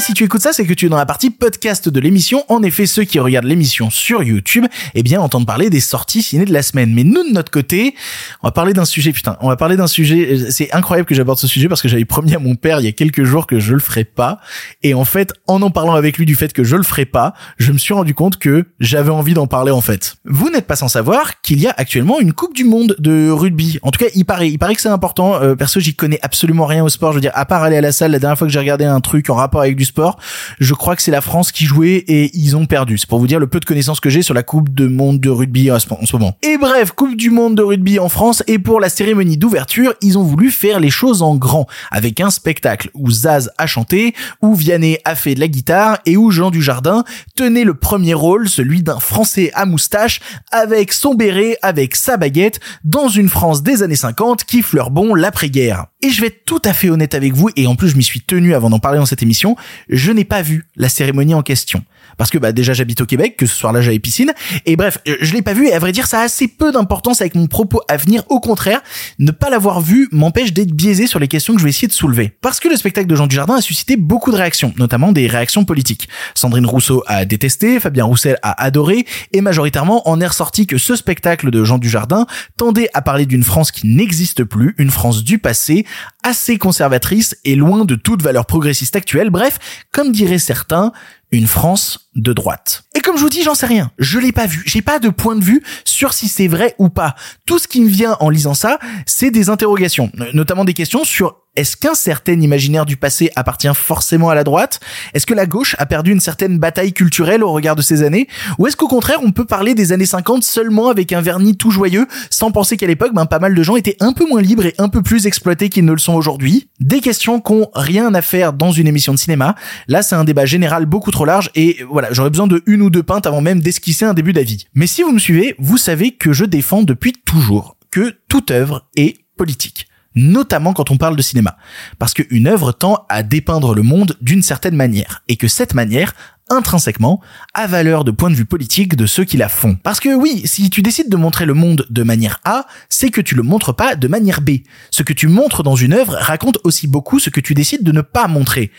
Si 0.00 0.12
tu 0.12 0.24
écoutes 0.24 0.42
ça, 0.42 0.52
c'est 0.52 0.66
que 0.66 0.74
tu 0.74 0.86
es 0.86 0.88
dans 0.88 0.96
la 0.96 1.06
partie 1.06 1.30
podcast 1.30 1.88
de 1.88 2.00
l'émission. 2.00 2.44
En 2.48 2.62
effet, 2.62 2.84
ceux 2.84 3.04
qui 3.04 3.18
regardent 3.18 3.46
l'émission 3.46 3.90
sur 3.90 4.22
YouTube, 4.22 4.66
eh 4.94 5.02
bien, 5.02 5.20
entendent 5.20 5.46
parler 5.46 5.70
des 5.70 5.80
sorties 5.80 6.22
ciné 6.22 6.44
de 6.44 6.52
la 6.52 6.62
semaine. 6.62 6.92
Mais 6.92 7.04
nous, 7.04 7.22
de 7.22 7.32
notre 7.32 7.50
côté, 7.50 7.94
on 8.42 8.48
va 8.48 8.52
parler 8.52 8.72
d'un 8.72 8.84
sujet, 8.84 9.12
putain, 9.12 9.36
on 9.40 9.48
va 9.48 9.56
parler 9.56 9.76
d'un 9.76 9.86
sujet, 9.86 10.50
c'est 10.50 10.72
incroyable 10.72 11.08
que 11.08 11.14
j'aborde 11.14 11.38
ce 11.38 11.46
sujet 11.46 11.68
parce 11.68 11.80
que 11.80 11.88
j'avais 11.88 12.04
promis 12.04 12.34
à 12.34 12.38
mon 12.38 12.54
père 12.54 12.80
il 12.80 12.84
y 12.84 12.88
a 12.88 12.92
quelques 12.92 13.24
jours 13.24 13.46
que 13.46 13.60
je 13.60 13.72
le 13.72 13.78
ferais 13.78 14.04
pas. 14.04 14.40
Et 14.82 14.94
en 14.94 15.04
fait, 15.04 15.32
en 15.46 15.62
en 15.62 15.70
parlant 15.70 15.94
avec 15.94 16.18
lui 16.18 16.26
du 16.26 16.34
fait 16.34 16.52
que 16.52 16.64
je 16.64 16.76
le 16.76 16.82
ferais 16.82 17.06
pas, 17.06 17.32
je 17.58 17.72
me 17.72 17.78
suis 17.78 17.94
rendu 17.94 18.14
compte 18.14 18.38
que 18.38 18.66
j'avais 18.80 19.10
envie 19.10 19.34
d'en 19.34 19.46
parler 19.46 19.70
en 19.70 19.80
fait. 19.80 20.16
Vous 20.24 20.50
n'êtes 20.50 20.66
pas 20.66 20.76
sans 20.76 20.88
savoir 20.88 21.40
qu'il 21.40 21.60
y 21.60 21.66
a 21.66 21.74
actuellement 21.76 22.20
une 22.20 22.32
Coupe 22.32 22.54
du 22.54 22.64
Monde 22.64 22.96
de 22.98 23.30
rugby. 23.30 23.78
En 23.82 23.90
tout 23.90 24.04
cas, 24.04 24.10
il 24.14 24.24
paraît, 24.24 24.50
il 24.50 24.58
paraît 24.58 24.74
que 24.74 24.82
c'est 24.82 24.88
important. 24.88 25.40
Euh, 25.40 25.54
perso, 25.54 25.80
j'y 25.80 25.94
connais 25.94 26.18
absolument 26.22 26.66
rien 26.66 26.84
au 26.84 26.88
sport. 26.88 27.12
Je 27.12 27.16
veux 27.16 27.22
dire, 27.22 27.32
à 27.34 27.46
part 27.46 27.62
aller 27.62 27.76
à 27.76 27.80
la 27.80 27.92
salle, 27.92 28.10
la 28.10 28.18
dernière 28.18 28.36
fois 28.36 28.46
que 28.46 28.52
j'ai 28.52 28.58
regardé 28.58 28.84
un 28.84 29.00
truc 29.00 29.30
en 29.30 29.34
rapport 29.34 29.60
avec 29.60 29.76
du 29.76 29.83
sport, 29.84 30.18
je 30.60 30.74
crois 30.74 30.96
que 30.96 31.02
c'est 31.02 31.10
la 31.10 31.20
France 31.20 31.52
qui 31.52 31.64
jouait 31.64 32.04
et 32.08 32.30
ils 32.36 32.56
ont 32.56 32.66
perdu. 32.66 32.98
C'est 32.98 33.08
pour 33.08 33.18
vous 33.18 33.26
dire 33.26 33.40
le 33.40 33.46
peu 33.46 33.60
de 33.60 33.64
connaissances 33.64 34.00
que 34.00 34.10
j'ai 34.10 34.22
sur 34.22 34.34
la 34.34 34.42
Coupe 34.42 34.68
du 34.68 34.88
Monde 34.88 35.20
de 35.20 35.30
rugby 35.30 35.70
en 35.70 35.78
ce 35.78 36.12
moment. 36.12 36.36
Et 36.42 36.58
bref, 36.58 36.92
Coupe 36.92 37.16
du 37.16 37.30
Monde 37.30 37.56
de 37.56 37.62
rugby 37.62 37.98
en 37.98 38.08
France 38.08 38.42
et 38.46 38.58
pour 38.58 38.80
la 38.80 38.88
cérémonie 38.88 39.36
d'ouverture, 39.36 39.94
ils 40.00 40.18
ont 40.18 40.22
voulu 40.22 40.50
faire 40.50 40.80
les 40.80 40.90
choses 40.90 41.22
en 41.22 41.36
grand 41.36 41.66
avec 41.90 42.20
un 42.20 42.30
spectacle 42.30 42.90
où 42.94 43.10
Zaz 43.10 43.50
a 43.58 43.66
chanté, 43.66 44.14
où 44.42 44.54
Vianney 44.54 44.98
a 45.04 45.14
fait 45.14 45.34
de 45.34 45.40
la 45.40 45.48
guitare 45.48 45.98
et 46.06 46.16
où 46.16 46.30
Jean 46.30 46.50
Dujardin 46.50 47.04
tenait 47.36 47.64
le 47.64 47.74
premier 47.74 48.14
rôle, 48.14 48.48
celui 48.48 48.82
d'un 48.82 48.98
Français 48.98 49.50
à 49.54 49.66
moustache 49.66 50.20
avec 50.50 50.92
son 50.92 51.14
béret, 51.14 51.56
avec 51.62 51.96
sa 51.96 52.16
baguette 52.16 52.60
dans 52.84 53.08
une 53.08 53.28
France 53.28 53.62
des 53.62 53.82
années 53.82 53.96
50 53.96 54.44
qui 54.44 54.62
fleure 54.62 54.90
bon 54.90 55.14
l'après-guerre. 55.14 55.86
Et 56.02 56.10
je 56.10 56.20
vais 56.20 56.28
être 56.28 56.44
tout 56.44 56.62
à 56.64 56.72
fait 56.72 56.90
honnête 56.90 57.14
avec 57.14 57.32
vous, 57.34 57.50
et 57.56 57.66
en 57.66 57.76
plus 57.76 57.88
je 57.88 57.96
m'y 57.96 58.02
suis 58.02 58.20
tenu 58.20 58.54
avant 58.54 58.70
d'en 58.70 58.78
parler 58.78 58.98
dans 58.98 59.06
cette 59.06 59.22
émission, 59.22 59.56
je 59.88 60.12
n'ai 60.12 60.24
pas 60.24 60.42
vu 60.42 60.64
la 60.76 60.88
cérémonie 60.88 61.34
en 61.34 61.42
question 61.42 61.84
parce 62.16 62.30
que 62.30 62.38
bah 62.38 62.52
déjà 62.52 62.72
j'habite 62.72 63.00
au 63.00 63.06
Québec, 63.06 63.36
que 63.36 63.46
ce 63.46 63.54
soir-là 63.54 63.80
j'avais 63.80 63.98
piscine, 63.98 64.32
et 64.66 64.76
bref, 64.76 64.98
je 65.06 65.32
l'ai 65.32 65.42
pas 65.42 65.52
vu 65.52 65.68
et 65.68 65.72
à 65.72 65.78
vrai 65.78 65.92
dire 65.92 66.06
ça 66.06 66.20
a 66.20 66.22
assez 66.24 66.48
peu 66.48 66.72
d'importance 66.72 67.20
avec 67.20 67.34
mon 67.34 67.46
propos 67.46 67.80
à 67.88 67.96
venir. 67.96 68.22
Au 68.28 68.40
contraire, 68.40 68.82
ne 69.18 69.30
pas 69.30 69.50
l'avoir 69.50 69.80
vu 69.80 70.08
m'empêche 70.12 70.52
d'être 70.52 70.72
biaisé 70.72 71.06
sur 71.06 71.18
les 71.18 71.28
questions 71.28 71.54
que 71.54 71.60
je 71.60 71.64
vais 71.64 71.70
essayer 71.70 71.88
de 71.88 71.92
soulever. 71.92 72.32
Parce 72.40 72.60
que 72.60 72.68
le 72.68 72.76
spectacle 72.76 73.06
de 73.06 73.14
Jean 73.14 73.26
Dujardin 73.26 73.56
a 73.56 73.60
suscité 73.60 73.96
beaucoup 73.96 74.30
de 74.30 74.36
réactions, 74.36 74.72
notamment 74.78 75.12
des 75.12 75.26
réactions 75.26 75.64
politiques. 75.64 76.08
Sandrine 76.34 76.66
Rousseau 76.66 77.02
a 77.06 77.24
détesté, 77.24 77.80
Fabien 77.80 78.04
Roussel 78.04 78.38
a 78.42 78.62
adoré, 78.62 79.06
et 79.32 79.40
majoritairement 79.40 80.08
en 80.08 80.20
est 80.20 80.26
ressorti 80.26 80.66
que 80.66 80.78
ce 80.78 80.96
spectacle 80.96 81.50
de 81.50 81.64
Jean 81.64 81.78
Dujardin 81.78 82.26
tendait 82.56 82.88
à 82.94 83.02
parler 83.02 83.26
d'une 83.26 83.44
France 83.44 83.70
qui 83.70 83.86
n'existe 83.86 84.44
plus, 84.44 84.74
une 84.78 84.90
France 84.90 85.24
du 85.24 85.38
passé, 85.38 85.86
assez 86.22 86.58
conservatrice 86.58 87.36
et 87.44 87.56
loin 87.56 87.84
de 87.84 87.94
toute 87.94 88.22
valeur 88.22 88.46
progressiste 88.46 88.96
actuelle. 88.96 89.30
Bref, 89.30 89.58
comme 89.92 90.12
diraient 90.12 90.38
certains, 90.38 90.92
une 91.34 91.46
France 91.46 92.10
de 92.14 92.32
droite. 92.32 92.84
Et 92.94 93.00
comme 93.00 93.16
je 93.16 93.22
vous 93.22 93.28
dis, 93.28 93.42
j'en 93.42 93.54
sais 93.54 93.66
rien. 93.66 93.90
Je 93.98 94.18
l'ai 94.18 94.32
pas 94.32 94.46
vu. 94.46 94.62
J'ai 94.66 94.82
pas 94.82 94.98
de 94.98 95.08
point 95.08 95.36
de 95.36 95.44
vue 95.44 95.62
sur 95.84 96.12
si 96.12 96.28
c'est 96.28 96.48
vrai 96.48 96.74
ou 96.78 96.88
pas. 96.88 97.14
Tout 97.46 97.58
ce 97.58 97.68
qui 97.68 97.80
me 97.80 97.88
vient 97.88 98.16
en 98.20 98.30
lisant 98.30 98.54
ça, 98.54 98.78
c'est 99.06 99.30
des 99.30 99.48
interrogations, 99.48 100.10
notamment 100.32 100.64
des 100.64 100.74
questions 100.74 101.04
sur 101.04 101.43
est-ce 101.56 101.76
qu'un 101.76 101.94
certain 101.94 102.40
imaginaire 102.40 102.84
du 102.84 102.96
passé 102.96 103.30
appartient 103.36 103.72
forcément 103.74 104.28
à 104.28 104.34
la 104.34 104.42
droite? 104.42 104.80
Est-ce 105.14 105.24
que 105.24 105.34
la 105.34 105.46
gauche 105.46 105.76
a 105.78 105.86
perdu 105.86 106.10
une 106.10 106.20
certaine 106.20 106.58
bataille 106.58 106.92
culturelle 106.92 107.44
au 107.44 107.52
regard 107.52 107.76
de 107.76 107.82
ces 107.82 108.02
années? 108.02 108.26
Ou 108.58 108.66
est-ce 108.66 108.76
qu'au 108.76 108.88
contraire, 108.88 109.18
on 109.22 109.30
peut 109.30 109.44
parler 109.44 109.74
des 109.74 109.92
années 109.92 110.06
50 110.06 110.42
seulement 110.42 110.88
avec 110.88 111.12
un 111.12 111.20
vernis 111.20 111.56
tout 111.56 111.70
joyeux, 111.70 112.06
sans 112.28 112.50
penser 112.50 112.76
qu'à 112.76 112.86
l'époque, 112.86 113.14
ben, 113.14 113.26
pas 113.26 113.38
mal 113.38 113.54
de 113.54 113.62
gens 113.62 113.76
étaient 113.76 113.96
un 114.00 114.12
peu 114.12 114.26
moins 114.28 114.42
libres 114.42 114.66
et 114.66 114.74
un 114.78 114.88
peu 114.88 115.02
plus 115.02 115.26
exploités 115.26 115.68
qu'ils 115.68 115.84
ne 115.84 115.92
le 115.92 115.98
sont 115.98 116.14
aujourd'hui? 116.14 116.68
Des 116.80 117.00
questions 117.00 117.40
qui 117.40 117.52
ont 117.52 117.70
rien 117.74 118.12
à 118.14 118.22
faire 118.22 118.52
dans 118.52 118.72
une 118.72 118.88
émission 118.88 119.12
de 119.12 119.18
cinéma. 119.18 119.54
Là, 119.86 120.02
c'est 120.02 120.16
un 120.16 120.24
débat 120.24 120.46
général 120.46 120.86
beaucoup 120.86 121.12
trop 121.12 121.24
large 121.24 121.50
et 121.54 121.84
voilà, 121.88 122.08
j'aurais 122.12 122.30
besoin 122.30 122.48
de 122.48 122.62
une 122.66 122.82
ou 122.82 122.90
deux 122.90 123.02
pintes 123.02 123.26
avant 123.26 123.40
même 123.40 123.60
d'esquisser 123.60 124.04
un 124.04 124.14
début 124.14 124.32
d'avis. 124.32 124.66
Mais 124.74 124.88
si 124.88 125.02
vous 125.02 125.12
me 125.12 125.20
suivez, 125.20 125.54
vous 125.58 125.78
savez 125.78 126.12
que 126.12 126.32
je 126.32 126.44
défends 126.44 126.82
depuis 126.82 127.12
toujours 127.12 127.76
que 127.92 128.14
toute 128.28 128.50
œuvre 128.50 128.88
est 128.96 129.18
politique 129.36 129.86
notamment 130.14 130.72
quand 130.72 130.90
on 130.90 130.96
parle 130.96 131.16
de 131.16 131.22
cinéma. 131.22 131.56
Parce 131.98 132.14
qu'une 132.14 132.46
œuvre 132.46 132.72
tend 132.72 133.04
à 133.08 133.22
dépeindre 133.22 133.74
le 133.74 133.82
monde 133.82 134.16
d'une 134.20 134.42
certaine 134.42 134.76
manière, 134.76 135.22
et 135.28 135.36
que 135.36 135.48
cette 135.48 135.74
manière 135.74 136.14
intrinsèquement 136.50 137.20
à 137.54 137.66
valeur 137.66 138.04
de 138.04 138.10
point 138.10 138.30
de 138.30 138.34
vue 138.34 138.44
politique 138.44 138.96
de 138.96 139.06
ceux 139.06 139.24
qui 139.24 139.36
la 139.36 139.48
font. 139.48 139.76
Parce 139.82 140.00
que 140.00 140.14
oui, 140.14 140.42
si 140.44 140.70
tu 140.70 140.82
décides 140.82 141.08
de 141.08 141.16
montrer 141.16 141.46
le 141.46 141.54
monde 141.54 141.86
de 141.90 142.02
manière 142.02 142.40
A, 142.44 142.66
c'est 142.88 143.10
que 143.10 143.20
tu 143.20 143.34
le 143.34 143.42
montres 143.42 143.74
pas 143.74 143.96
de 143.96 144.08
manière 144.08 144.40
B. 144.40 144.50
Ce 144.90 145.02
que 145.02 145.12
tu 145.12 145.28
montres 145.28 145.62
dans 145.62 145.76
une 145.76 145.92
œuvre 145.92 146.14
raconte 146.14 146.58
aussi 146.64 146.86
beaucoup 146.86 147.18
ce 147.18 147.30
que 147.30 147.40
tu 147.40 147.54
décides 147.54 147.82
de 147.82 147.92
ne 147.92 148.02
pas 148.02 148.28
montrer. 148.28 148.70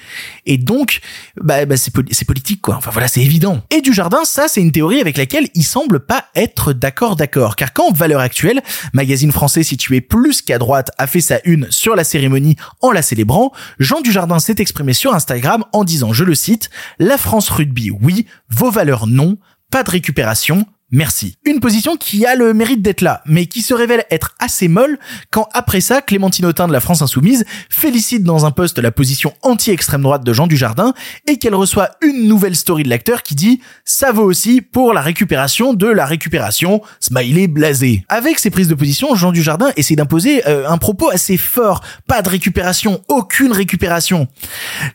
Et 0.46 0.58
donc, 0.58 1.00
bah, 1.42 1.66
bah 1.66 1.76
c'est, 1.78 1.92
politique 2.26 2.62
quoi. 2.62 2.76
Enfin 2.76 2.92
voilà, 2.92 3.08
c'est 3.08 3.22
évident. 3.22 3.62
Et 3.72 3.82
du 3.82 3.94
jardin, 3.94 4.26
ça 4.26 4.48
c'est 4.48 4.62
une 4.62 4.72
théorie 4.72 5.02
avec 5.02 5.18
laquelle 5.18 5.50
il 5.54 5.64
semble 5.64 6.00
pas 6.00 6.26
être 6.36 6.74
d'accord 6.74 7.16
d'accord. 7.16 7.56
Car 7.56 7.74
quand 7.74 7.92
Valeur 7.94 8.20
Actuelle, 8.20 8.62
magazine 8.94 9.32
français 9.32 9.64
situé 9.64 10.02
plus 10.02 10.42
qu'à 10.42 10.58
droite, 10.58 10.92
a 10.98 11.08
fait 11.08 11.22
sa 11.22 11.40
une 11.46 11.68
sur 11.70 11.96
la 11.96 12.04
cérémonie 12.04 12.56
en 12.82 12.92
la 12.92 13.02
célébrant, 13.02 13.52
Jean 13.80 14.02
Dujardin 14.02 14.40
s'est 14.40 14.56
exprimé 14.60 14.94
sur 14.94 15.14
Instagram 15.14 15.64
en 15.74 15.84
disant, 15.84 16.14
je 16.14 16.24
le 16.24 16.36
cite, 16.36 16.70
La 17.00 17.18
France 17.18 17.50
rugby, 17.56 17.92
oui, 17.92 18.26
vos 18.50 18.72
valeurs, 18.72 19.08
non, 19.08 19.38
pas 19.72 19.84
de 19.84 19.92
récupération, 19.92 20.66
Merci. 20.92 21.36
Une 21.44 21.60
position 21.60 21.98
qui 21.98 22.28
a 22.28 22.36
le 22.36 22.54
mérite 22.54 22.84
d'être 22.84 23.02
là, 23.02 23.24
mais 23.26 23.48
qui 23.48 23.64
se 23.64 23.74
révèle 23.74 24.06
être 24.12 24.36
assez 24.40 24.68
molle 24.68 25.00
quand 25.32 25.50
après 25.52 25.82
ça, 25.82 26.02
Clémentine 26.02 26.46
Autain 26.46 26.68
de 26.68 26.74
la 26.74 26.80
France 26.80 27.02
Insoumise 27.02 27.44
félicite 27.72 28.24
dans 28.24 28.46
un 28.46 28.52
post 28.52 28.78
la 28.78 28.92
position 28.92 29.34
anti-extrême 29.42 30.04
droite 30.04 30.24
de 30.24 30.32
Jean 30.32 30.46
Dujardin 30.46 30.94
et 31.28 31.38
qu'elle 31.38 31.56
reçoit 31.56 31.90
une 32.04 32.28
nouvelle 32.28 32.56
story 32.56 32.84
de 32.84 32.90
l'acteur 32.90 33.24
qui 33.24 33.34
dit 33.34 33.62
ça 33.84 34.12
vaut 34.12 34.24
aussi 34.24 34.62
pour 34.62 34.94
la 34.94 35.02
récupération 35.02 35.74
de 35.74 35.88
la 35.88 36.06
récupération, 36.06 36.84
smiley 37.00 37.48
blasé. 37.48 38.06
Avec 38.08 38.38
ces 38.38 38.52
prises 38.52 38.68
de 38.68 38.76
position, 38.76 39.16
Jean 39.16 39.32
Dujardin 39.32 39.72
essaie 39.78 39.96
d'imposer 39.96 40.48
euh, 40.48 40.70
un 40.70 40.78
propos 40.78 41.10
assez 41.10 41.38
fort, 41.38 41.84
pas 42.08 42.22
de 42.22 42.30
récupération, 42.30 43.02
aucune 43.08 43.52
récupération. 43.52 44.28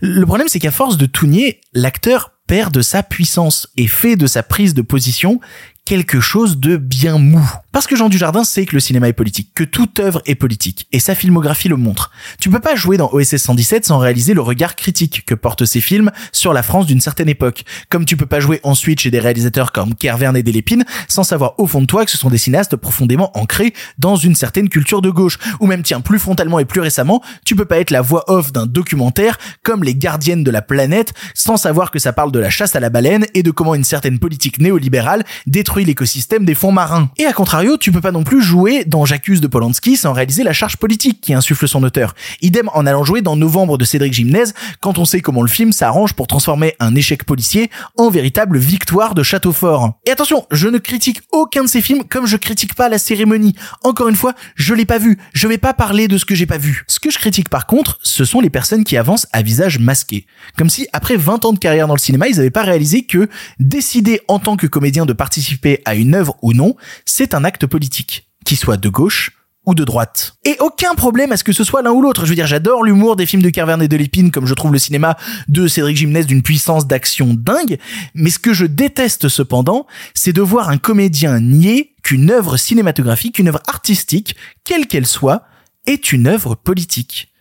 Le 0.00 0.24
problème 0.24 0.46
c'est 0.48 0.60
qu'à 0.60 0.70
force 0.70 0.96
de 0.96 1.06
tout 1.06 1.26
nier, 1.26 1.60
l'acteur 1.74 2.30
perd 2.50 2.74
de 2.74 2.82
sa 2.82 3.04
puissance 3.04 3.68
et 3.76 3.86
fait 3.86 4.16
de 4.16 4.26
sa 4.26 4.42
prise 4.42 4.74
de 4.74 4.82
position 4.82 5.38
quelque 5.84 6.18
chose 6.18 6.58
de 6.58 6.76
bien 6.76 7.16
mou. 7.16 7.48
Parce 7.72 7.86
que 7.86 7.94
Jean 7.94 8.08
Dujardin 8.08 8.42
sait 8.42 8.66
que 8.66 8.74
le 8.74 8.80
cinéma 8.80 9.08
est 9.08 9.12
politique, 9.12 9.52
que 9.54 9.62
toute 9.62 10.00
œuvre 10.00 10.20
est 10.26 10.34
politique, 10.34 10.88
et 10.90 10.98
sa 10.98 11.14
filmographie 11.14 11.68
le 11.68 11.76
montre. 11.76 12.10
Tu 12.40 12.50
peux 12.50 12.58
pas 12.58 12.74
jouer 12.74 12.96
dans 12.96 13.08
OSS 13.12 13.36
117 13.36 13.86
sans 13.86 13.98
réaliser 13.98 14.34
le 14.34 14.40
regard 14.40 14.74
critique 14.74 15.24
que 15.24 15.36
portent 15.36 15.64
ces 15.64 15.80
films 15.80 16.10
sur 16.32 16.52
la 16.52 16.64
France 16.64 16.86
d'une 16.86 17.00
certaine 17.00 17.28
époque. 17.28 17.64
Comme 17.88 18.04
tu 18.04 18.16
peux 18.16 18.26
pas 18.26 18.40
jouer 18.40 18.58
ensuite 18.64 19.00
chez 19.00 19.12
des 19.12 19.20
réalisateurs 19.20 19.70
comme 19.70 19.94
Kervern 19.94 20.36
et 20.36 20.42
Delépine 20.42 20.84
sans 21.06 21.22
savoir 21.22 21.54
au 21.58 21.66
fond 21.68 21.80
de 21.80 21.86
toi 21.86 22.04
que 22.04 22.10
ce 22.10 22.18
sont 22.18 22.28
des 22.28 22.38
cinéastes 22.38 22.74
profondément 22.74 23.30
ancrés 23.38 23.72
dans 23.98 24.16
une 24.16 24.34
certaine 24.34 24.68
culture 24.68 25.00
de 25.00 25.10
gauche. 25.10 25.38
Ou 25.60 25.66
même 25.66 25.84
tiens, 25.84 26.00
plus 26.00 26.18
frontalement 26.18 26.58
et 26.58 26.64
plus 26.64 26.80
récemment, 26.80 27.22
tu 27.44 27.54
peux 27.54 27.66
pas 27.66 27.78
être 27.78 27.92
la 27.92 28.02
voix 28.02 28.24
off 28.28 28.50
d'un 28.50 28.66
documentaire 28.66 29.38
comme 29.62 29.84
Les 29.84 29.94
Gardiennes 29.94 30.42
de 30.42 30.50
la 30.50 30.62
planète 30.62 31.12
sans 31.34 31.56
savoir 31.56 31.92
que 31.92 32.00
ça 32.00 32.12
parle 32.12 32.32
de 32.32 32.40
la 32.40 32.50
chasse 32.50 32.74
à 32.74 32.80
la 32.80 32.90
baleine 32.90 33.26
et 33.34 33.44
de 33.44 33.52
comment 33.52 33.76
une 33.76 33.84
certaine 33.84 34.18
politique 34.18 34.60
néolibérale 34.60 35.24
détruit 35.46 35.84
l'écosystème 35.84 36.44
des 36.44 36.54
fonds 36.54 36.72
marins. 36.72 37.10
Et 37.16 37.26
à 37.26 37.32
tu 37.78 37.92
peux 37.92 38.00
pas 38.00 38.12
non 38.12 38.24
plus 38.24 38.42
jouer 38.42 38.84
dans 38.84 39.04
J'accuse 39.04 39.40
de 39.40 39.46
Polanski 39.46 39.96
sans 39.96 40.12
réaliser 40.12 40.42
la 40.42 40.52
charge 40.52 40.76
politique 40.76 41.20
qui 41.20 41.34
insuffle 41.34 41.68
son 41.68 41.82
auteur. 41.82 42.14
Idem 42.40 42.70
en 42.74 42.86
allant 42.86 43.04
jouer 43.04 43.22
dans 43.22 43.36
Novembre 43.36 43.76
de 43.76 43.84
Cédric 43.84 44.12
Gimnez 44.12 44.44
quand 44.80 44.98
on 44.98 45.04
sait 45.04 45.20
comment 45.20 45.42
le 45.42 45.48
film 45.48 45.72
s'arrange 45.72 46.14
pour 46.14 46.26
transformer 46.26 46.74
un 46.80 46.94
échec 46.94 47.24
policier 47.24 47.70
en 47.96 48.10
véritable 48.10 48.58
victoire 48.58 49.14
de 49.14 49.22
château 49.22 49.52
fort. 49.52 49.94
Et 50.06 50.10
attention, 50.10 50.46
je 50.50 50.68
ne 50.68 50.78
critique 50.78 51.20
aucun 51.32 51.64
de 51.64 51.68
ces 51.68 51.82
films 51.82 52.04
comme 52.04 52.26
je 52.26 52.36
critique 52.36 52.74
pas 52.74 52.88
la 52.88 52.98
cérémonie. 52.98 53.54
Encore 53.82 54.08
une 54.08 54.16
fois, 54.16 54.34
je 54.54 54.74
l'ai 54.74 54.86
pas 54.86 54.98
vu. 54.98 55.18
Je 55.32 55.46
vais 55.46 55.58
pas 55.58 55.74
parler 55.74 56.08
de 56.08 56.18
ce 56.18 56.24
que 56.24 56.34
j'ai 56.34 56.46
pas 56.46 56.58
vu. 56.58 56.84
Ce 56.86 56.98
que 56.98 57.10
je 57.10 57.18
critique 57.18 57.48
par 57.48 57.66
contre, 57.66 57.98
ce 58.02 58.24
sont 58.24 58.40
les 58.40 58.50
personnes 58.50 58.84
qui 58.84 58.96
avancent 58.96 59.26
à 59.32 59.42
visage 59.42 59.78
masqué. 59.78 60.26
Comme 60.56 60.70
si 60.70 60.86
après 60.92 61.16
20 61.16 61.44
ans 61.44 61.52
de 61.52 61.58
carrière 61.58 61.88
dans 61.88 61.94
le 61.94 62.00
cinéma, 62.00 62.28
ils 62.28 62.40
avaient 62.40 62.50
pas 62.50 62.62
réalisé 62.62 63.02
que 63.02 63.28
décider 63.58 64.20
en 64.28 64.38
tant 64.38 64.56
que 64.56 64.66
comédien 64.66 65.06
de 65.06 65.12
participer 65.12 65.82
à 65.84 65.94
une 65.94 66.14
œuvre 66.14 66.36
ou 66.42 66.52
non, 66.52 66.76
c'est 67.04 67.34
un 67.34 67.44
acte 67.44 67.49
politique, 67.58 68.28
qui 68.44 68.56
soit 68.56 68.76
de 68.76 68.88
gauche 68.88 69.32
ou 69.66 69.74
de 69.74 69.84
droite. 69.84 70.36
Et 70.44 70.56
aucun 70.60 70.94
problème 70.94 71.32
à 71.32 71.36
ce 71.36 71.44
que 71.44 71.52
ce 71.52 71.64
soit 71.64 71.82
l'un 71.82 71.90
ou 71.90 72.00
l'autre. 72.00 72.24
Je 72.24 72.30
veux 72.30 72.34
dire, 72.34 72.46
j'adore 72.46 72.82
l'humour 72.82 73.16
des 73.16 73.26
films 73.26 73.42
de 73.42 73.50
Carverne 73.50 73.82
et 73.82 73.88
de 73.88 73.96
Lépine, 73.96 74.30
comme 74.30 74.46
je 74.46 74.54
trouve 74.54 74.72
le 74.72 74.78
cinéma 74.78 75.16
de 75.48 75.68
Cédric 75.68 75.96
Gimnès 75.96 76.26
d'une 76.26 76.42
puissance 76.42 76.86
d'action 76.86 77.34
dingue. 77.34 77.78
Mais 78.14 78.30
ce 78.30 78.38
que 78.38 78.54
je 78.54 78.64
déteste 78.64 79.28
cependant, 79.28 79.86
c'est 80.14 80.32
de 80.32 80.40
voir 80.40 80.70
un 80.70 80.78
comédien 80.78 81.40
nier 81.40 81.94
qu'une 82.02 82.30
œuvre 82.30 82.56
cinématographique, 82.56 83.38
une 83.38 83.48
œuvre 83.48 83.60
artistique, 83.66 84.34
quelle 84.64 84.86
qu'elle 84.86 85.06
soit, 85.06 85.42
est 85.86 86.12
une 86.12 86.26
œuvre 86.26 86.54
politique. 86.54 87.32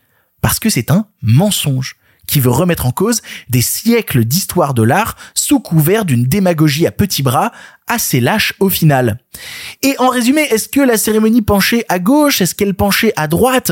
Parce 0.41 0.59
que 0.59 0.69
c'est 0.69 0.91
un 0.91 1.07
mensonge 1.21 1.95
qui 2.29 2.39
veut 2.39 2.49
remettre 2.49 2.85
en 2.85 2.91
cause 2.91 3.21
des 3.49 3.61
siècles 3.61 4.25
d'histoire 4.25 4.73
de 4.73 4.83
l'art 4.83 5.15
sous 5.33 5.59
couvert 5.59 6.05
d'une 6.05 6.23
démagogie 6.23 6.87
à 6.87 6.91
petits 6.91 7.23
bras 7.23 7.51
assez 7.87 8.19
lâche 8.19 8.53
au 8.59 8.69
final. 8.69 9.19
Et 9.81 9.95
en 9.99 10.09
résumé, 10.09 10.41
est-ce 10.41 10.69
que 10.69 10.79
la 10.79 10.97
cérémonie 10.97 11.41
penchait 11.41 11.85
à 11.89 11.99
gauche 11.99 12.41
Est-ce 12.41 12.55
qu'elle 12.55 12.75
penchait 12.75 13.13
à 13.15 13.27
droite? 13.27 13.71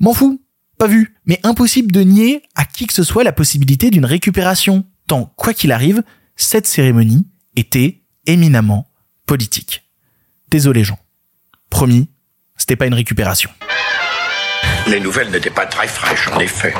M'en 0.00 0.12
fous, 0.12 0.42
pas 0.78 0.88
vu. 0.88 1.14
Mais 1.26 1.40
impossible 1.42 1.92
de 1.92 2.00
nier 2.00 2.42
à 2.54 2.64
qui 2.64 2.86
que 2.86 2.92
ce 2.92 3.04
soit 3.04 3.24
la 3.24 3.32
possibilité 3.32 3.90
d'une 3.90 4.04
récupération. 4.04 4.84
Tant, 5.06 5.32
quoi 5.36 5.54
qu'il 5.54 5.72
arrive, 5.72 6.02
cette 6.36 6.66
cérémonie 6.66 7.26
était 7.56 8.02
éminemment 8.26 8.90
politique. 9.26 9.84
Désolé 10.50 10.84
Jean. 10.84 10.98
Promis, 11.70 12.08
c'était 12.56 12.76
pas 12.76 12.86
une 12.86 12.94
récupération. 12.94 13.50
Les 14.86 15.00
nouvelles 15.00 15.30
n'étaient 15.30 15.50
pas 15.50 15.66
très 15.66 15.88
fraîches, 15.88 16.28
en 16.28 16.40
effet. 16.40 16.74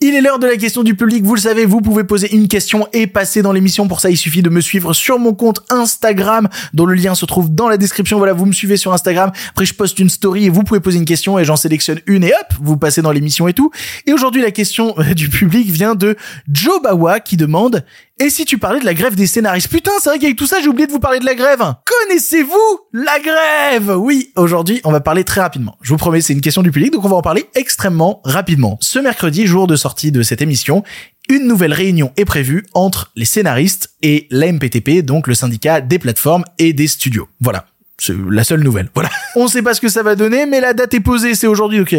Il 0.00 0.14
est 0.14 0.20
l'heure 0.20 0.38
de 0.38 0.46
la 0.46 0.56
question 0.56 0.84
du 0.84 0.94
public, 0.94 1.24
vous 1.24 1.34
le 1.34 1.40
savez, 1.40 1.66
vous 1.66 1.80
pouvez 1.80 2.04
poser 2.04 2.32
une 2.32 2.46
question 2.46 2.86
et 2.92 3.08
passer 3.08 3.42
dans 3.42 3.50
l'émission. 3.50 3.88
Pour 3.88 3.98
ça, 3.98 4.10
il 4.10 4.16
suffit 4.16 4.42
de 4.42 4.48
me 4.48 4.60
suivre 4.60 4.92
sur 4.92 5.18
mon 5.18 5.34
compte 5.34 5.64
Instagram, 5.70 6.48
dont 6.72 6.86
le 6.86 6.94
lien 6.94 7.16
se 7.16 7.26
trouve 7.26 7.52
dans 7.52 7.68
la 7.68 7.76
description. 7.76 8.16
Voilà, 8.16 8.32
vous 8.32 8.46
me 8.46 8.52
suivez 8.52 8.76
sur 8.76 8.92
Instagram. 8.92 9.32
Après, 9.50 9.64
je 9.64 9.74
poste 9.74 9.98
une 9.98 10.08
story 10.08 10.44
et 10.44 10.50
vous 10.50 10.62
pouvez 10.62 10.78
poser 10.78 10.98
une 10.98 11.04
question 11.04 11.36
et 11.36 11.44
j'en 11.44 11.56
sélectionne 11.56 11.98
une 12.06 12.22
et 12.22 12.32
hop, 12.32 12.54
vous 12.60 12.76
passez 12.76 13.02
dans 13.02 13.10
l'émission 13.10 13.48
et 13.48 13.54
tout. 13.54 13.72
Et 14.06 14.12
aujourd'hui, 14.12 14.40
la 14.40 14.52
question 14.52 14.94
du 15.16 15.28
public 15.28 15.68
vient 15.68 15.96
de 15.96 16.16
Joe 16.48 16.80
Bawa 16.80 17.18
qui 17.18 17.36
demande 17.36 17.84
et 18.20 18.30
si 18.30 18.44
tu 18.44 18.58
parlais 18.58 18.80
de 18.80 18.84
la 18.84 18.94
grève 18.94 19.14
des 19.14 19.26
scénaristes? 19.26 19.68
Putain, 19.68 19.92
c'est 20.00 20.10
vrai 20.10 20.18
qu'avec 20.18 20.36
tout 20.36 20.46
ça, 20.46 20.56
j'ai 20.60 20.68
oublié 20.68 20.86
de 20.86 20.92
vous 20.92 20.98
parler 20.98 21.20
de 21.20 21.24
la 21.24 21.34
grève. 21.34 21.62
Connaissez-vous 21.84 22.80
la 22.92 23.18
grève? 23.20 23.96
Oui, 23.96 24.32
aujourd'hui, 24.34 24.80
on 24.84 24.90
va 24.90 25.00
parler 25.00 25.24
très 25.24 25.40
rapidement. 25.40 25.76
Je 25.82 25.90
vous 25.90 25.96
promets, 25.96 26.20
c'est 26.20 26.32
une 26.32 26.40
question 26.40 26.62
du 26.62 26.70
public, 26.72 26.92
donc 26.92 27.04
on 27.04 27.08
va 27.08 27.16
en 27.16 27.22
parler 27.22 27.46
extrêmement 27.54 28.20
rapidement. 28.24 28.76
Ce 28.80 28.98
mercredi, 28.98 29.46
jour 29.46 29.66
de 29.66 29.76
sortie 29.76 30.10
de 30.10 30.22
cette 30.22 30.42
émission, 30.42 30.82
une 31.28 31.46
nouvelle 31.46 31.72
réunion 31.72 32.12
est 32.16 32.24
prévue 32.24 32.66
entre 32.74 33.12
les 33.14 33.24
scénaristes 33.24 33.90
et 34.02 34.26
la 34.30 34.50
MPTP, 34.50 35.04
donc 35.04 35.26
le 35.26 35.34
syndicat 35.34 35.80
des 35.80 35.98
plateformes 35.98 36.44
et 36.58 36.72
des 36.72 36.88
studios. 36.88 37.28
Voilà. 37.40 37.66
C'est 38.00 38.14
la 38.30 38.44
seule 38.44 38.62
nouvelle. 38.62 38.90
Voilà. 38.94 39.10
On 39.36 39.48
sait 39.48 39.62
pas 39.62 39.74
ce 39.74 39.80
que 39.80 39.88
ça 39.88 40.02
va 40.02 40.14
donner, 40.14 40.46
mais 40.46 40.60
la 40.60 40.72
date 40.72 40.94
est 40.94 41.00
posée, 41.00 41.34
c'est 41.34 41.46
aujourd'hui, 41.46 41.80
ok. 41.80 41.94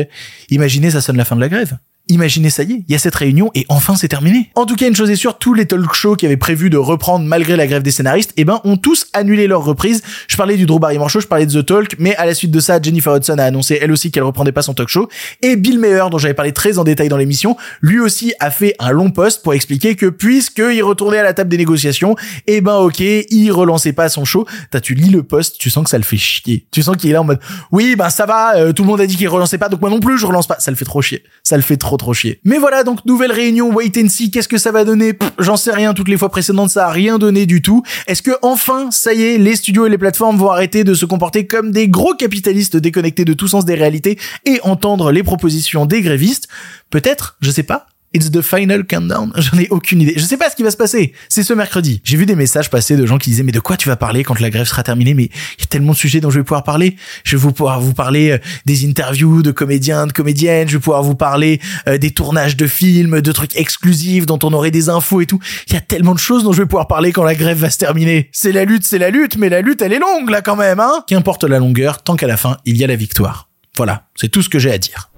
Imaginez, 0.49 0.91
ça 0.91 1.01
sonne 1.01 1.17
la 1.17 1.25
fin 1.25 1.36
de 1.36 1.41
la 1.41 1.49
grève 1.49 1.77
imaginez 2.10 2.50
ça 2.50 2.63
y 2.63 2.74
est, 2.74 2.84
il 2.88 2.91
y 2.91 2.95
a 2.95 3.00
cette 3.00 3.15
réunion 3.15 3.52
et 3.56 3.65
enfin 3.69 3.95
c'est 3.95 4.08
terminé. 4.08 4.50
En 4.56 4.65
tout 4.65 4.76
cas, 4.76 4.88
une 4.88 4.95
chose 4.95 5.10
est 5.10 5.15
sûre, 5.15 5.38
tous 5.38 5.54
les 5.54 5.65
talk 5.65 5.93
shows 5.93 6.15
qui 6.15 6.26
avaient 6.26 6.38
prévu 6.38 6.69
de 6.69 6.78
reprendre 6.78 7.26
malgré 7.26 7.56
la 7.56 7.67
grève 7.67 7.84
des 7.84 7.91
scénaristes, 7.91 8.34
eh 8.38 8.45
ben, 8.45 8.60
ont 8.63 8.78
tous 8.78 9.08
annulé 9.13 9.48
leur 9.48 9.63
reprise. 9.63 10.02
Je 10.28 10.36
parlais 10.36 10.58
du 10.58 10.65
Drew 10.65 10.80
Barrymore 10.80 11.10
Show, 11.10 11.22
je 11.22 11.28
parlais 11.28 11.45
de 11.45 11.62
The 11.62 11.65
Talk, 11.65 11.95
mais 12.00 12.15
à 12.15 12.26
la 12.26 12.34
suite 12.34 12.52
de 12.52 12.60
ça, 12.60 12.82
Jennifer 12.82 13.15
Hudson 13.15 13.38
a 13.38 13.43
annoncé 13.43 13.80
elle 13.82 13.91
aussi 13.91 14.12
qu'elle 14.12 14.24
reprendait 14.24 14.52
pas 14.52 14.62
son 14.62 14.74
talk 14.74 14.89
show. 14.89 15.08
Et 15.41 15.56
Bill 15.56 15.80
Maher, 15.80 16.10
dont 16.10 16.17
j'avais 16.17 16.34
parlé 16.34 16.52
très 16.52 16.78
en 16.78 16.84
détail 16.84 17.10
dans 17.10 17.17
l'émission, 17.17 17.56
lui 17.82 18.00
aussi 18.00 18.34
a 18.39 18.52
fait 18.52 18.76
un 18.80 18.91
long 18.91 19.12
post 19.12 19.43
pour 19.43 19.54
expliquer 19.54 19.95
que 19.95 20.08
puisqu'il 20.08 20.84
retournait 20.84 21.19
à 21.19 21.24
la 21.24 21.34
table 21.34 21.50
des 21.50 21.58
négociations, 21.58 22.15
eh 22.48 22.62
ben 22.62 22.76
ok, 22.78 23.00
il 23.00 23.52
relançait 23.52 23.93
pas 23.93 24.10
son 24.10 24.26
show. 24.26 24.45
T'as, 24.72 24.80
tu 24.80 24.93
lis 24.93 25.10
le 25.10 25.24
post, 25.24 25.58
tu 25.60 25.69
sens 25.69 25.84
que 25.84 25.89
ça 25.89 25.98
le 25.98 26.04
fait 26.04 26.17
chier. 26.17 26.65
Tu 26.72 26.84
sens 26.84 26.98
qu'il 26.98 27.10
est 27.10 27.13
là 27.13 27.22
en 27.22 27.26
mode, 27.26 27.39
oui, 27.72 27.95
ben 27.95 28.10
ça 28.10 28.26
va, 28.26 28.56
euh, 28.56 28.74
tout 28.74 28.84
le 28.84 28.88
monde 28.88 29.02
a 29.02 29.08
dit 29.08 29.15
qu'il 29.15 29.30
relançait 29.30 29.58
pas, 29.58 29.69
donc 29.69 29.82
moi 29.82 29.89
non 29.89 30.00
plus 30.00 30.17
je 30.17 30.26
relance 30.26 30.48
pas. 30.48 30.58
Ça 30.60 30.72
le 30.72 30.78
fait 30.78 30.86
trop 30.86 31.02
chier. 31.02 31.24
Ça 31.43 31.56
le 31.56 31.62
fait 31.62 31.78
trop 31.78 31.98
Mais 32.43 32.57
voilà, 32.57 32.83
donc 32.83 33.05
nouvelle 33.05 33.31
réunion, 33.31 33.73
wait 33.73 33.91
and 33.97 34.09
see, 34.09 34.31
qu'est-ce 34.31 34.47
que 34.47 34.57
ça 34.57 34.71
va 34.71 34.85
donner? 34.85 35.13
J'en 35.38 35.57
sais 35.57 35.71
rien, 35.71 35.93
toutes 35.93 36.09
les 36.09 36.17
fois 36.17 36.29
précédentes 36.29 36.69
ça 36.69 36.88
a 36.88 36.91
rien 36.91 37.17
donné 37.17 37.45
du 37.45 37.62
tout. 37.62 37.83
Est-ce 38.07 38.21
que 38.21 38.31
enfin, 38.41 38.89
ça 38.91 39.13
y 39.13 39.21
est, 39.23 39.38
les 39.38 39.55
studios 39.55 39.85
et 39.85 39.89
les 39.89 39.97
plateformes 39.97 40.38
vont 40.38 40.49
arrêter 40.49 40.83
de 40.83 40.93
se 40.93 41.05
comporter 41.05 41.45
comme 41.45 41.71
des 41.71 41.88
gros 41.88 42.13
capitalistes 42.13 42.77
déconnectés 42.77 43.25
de 43.25 43.33
tout 43.33 43.47
sens 43.47 43.65
des 43.65 43.75
réalités 43.75 44.17
et 44.45 44.59
entendre 44.63 45.12
les 45.12 45.23
propositions 45.23 45.85
des 45.85 46.01
grévistes? 46.01 46.47
Peut-être, 46.89 47.38
je 47.41 47.51
sais 47.51 47.63
pas. 47.63 47.88
It's 48.12 48.32
the 48.32 48.41
final 48.41 48.84
countdown. 48.86 49.32
J'en 49.38 49.60
ai 49.60 49.67
aucune 49.69 50.02
idée. 50.02 50.13
Je 50.17 50.24
sais 50.24 50.38
pas 50.38 50.50
ce 50.50 50.56
qui 50.56 50.63
va 50.63 50.72
se 50.72 50.78
passer. 50.78 51.13
C'est 51.30 51.43
ce 51.43 51.54
mercredi. 51.54 52.02
J'ai 52.04 52.17
vu 52.17 52.26
des 52.26 52.36
messages 52.36 52.72
passer 52.72 52.98
de 52.98 53.06
gens 53.06 53.19
qui 53.19 53.30
disaient 53.30 53.43
mais 53.43 53.52
de 53.52 53.60
quoi 53.60 53.78
tu 53.78 53.88
vas 53.88 53.98
parler 53.98 54.24
quand 54.24 54.39
la 54.39 54.50
grève 54.50 54.65
sera 54.65 54.82
terminée? 54.82 55.13
Mais 55.13 55.26
il 55.26 55.62
y 55.62 55.63
a 55.63 55.67
tellement 55.67 55.91
de 55.91 55.98
sujets 55.98 56.19
dont 56.19 56.32
je 56.32 56.39
vais 56.39 56.43
pouvoir 56.43 56.63
parler. 56.63 56.95
Je 57.24 57.38
vais 57.38 57.52
pouvoir 57.52 57.80
vous 57.80 57.93
parler 57.93 58.32
euh, 58.32 58.38
des 58.65 58.88
interviews 58.88 59.43
de 59.43 59.52
comédiens, 59.52 60.08
de 60.08 60.12
comédiennes. 60.12 60.67
Je 60.67 60.78
vais 60.78 60.82
pouvoir 60.82 61.04
vous 61.04 61.13
parler 61.13 61.62
euh, 61.88 62.00
des 62.00 62.10
tournages 62.10 62.58
de 62.58 62.65
films, 62.65 63.22
de 63.22 63.32
trucs 63.32 63.56
exclusifs 63.56 64.26
dont 64.26 64.39
on 64.41 64.54
aurait 64.54 64.72
des 64.72 64.89
infos 64.89 65.22
et 65.22 65.28
tout. 65.28 65.39
Il 65.67 65.74
y 65.74 65.78
a 65.78 65.82
tellement 65.82 66.15
de 66.15 66.19
choses 66.19 66.43
dont 66.43 66.52
je 66.52 66.63
vais 66.63 66.67
pouvoir 66.67 66.88
parler 66.88 67.12
quand 67.12 67.24
la 67.24 67.36
grève 67.36 67.60
va 67.60 67.69
se 67.69 67.78
terminer. 67.78 68.30
C'est 68.32 68.52
la 68.52 68.65
lutte, 68.65 68.88
c'est 68.88 68.98
la 68.98 69.12
lutte, 69.12 69.38
mais 69.38 69.50
la 69.50 69.62
lutte 69.62 69.84
elle 69.84 69.93
est 69.93 70.00
longue 70.00 70.32
là 70.32 70.41
quand 70.41 70.56
même, 70.56 70.80
hein 70.80 71.04
Qu'importe 71.06 71.43
la 71.43 71.60
longueur, 71.60 72.02
tant 72.02 72.15
qu'à 72.15 72.28
la 72.28 72.38
fin 72.38 72.58
il 72.65 72.76
y 72.76 72.84
a 72.84 72.88
la 72.88 72.95
victoire. 72.95 73.48
Voilà, 73.79 74.03
c'est 74.13 74.27
tout 74.27 74.41
ce 74.41 74.49
que 74.49 74.59
j'ai 74.59 74.73
à 74.73 74.77
dire. 74.77 75.09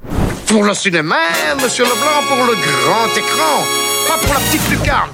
Pour 0.45 0.63
le 0.63 0.75
cinéma, 0.75 1.15
monsieur 1.63 1.83
Leblanc, 1.83 2.21
pour 2.27 2.45
le 2.45 2.53
grand 2.53 3.07
écran, 3.17 3.65
pas 4.07 4.19
pour 4.23 4.35
la 4.35 4.39
petite 4.39 4.69
lucarne. 4.69 5.09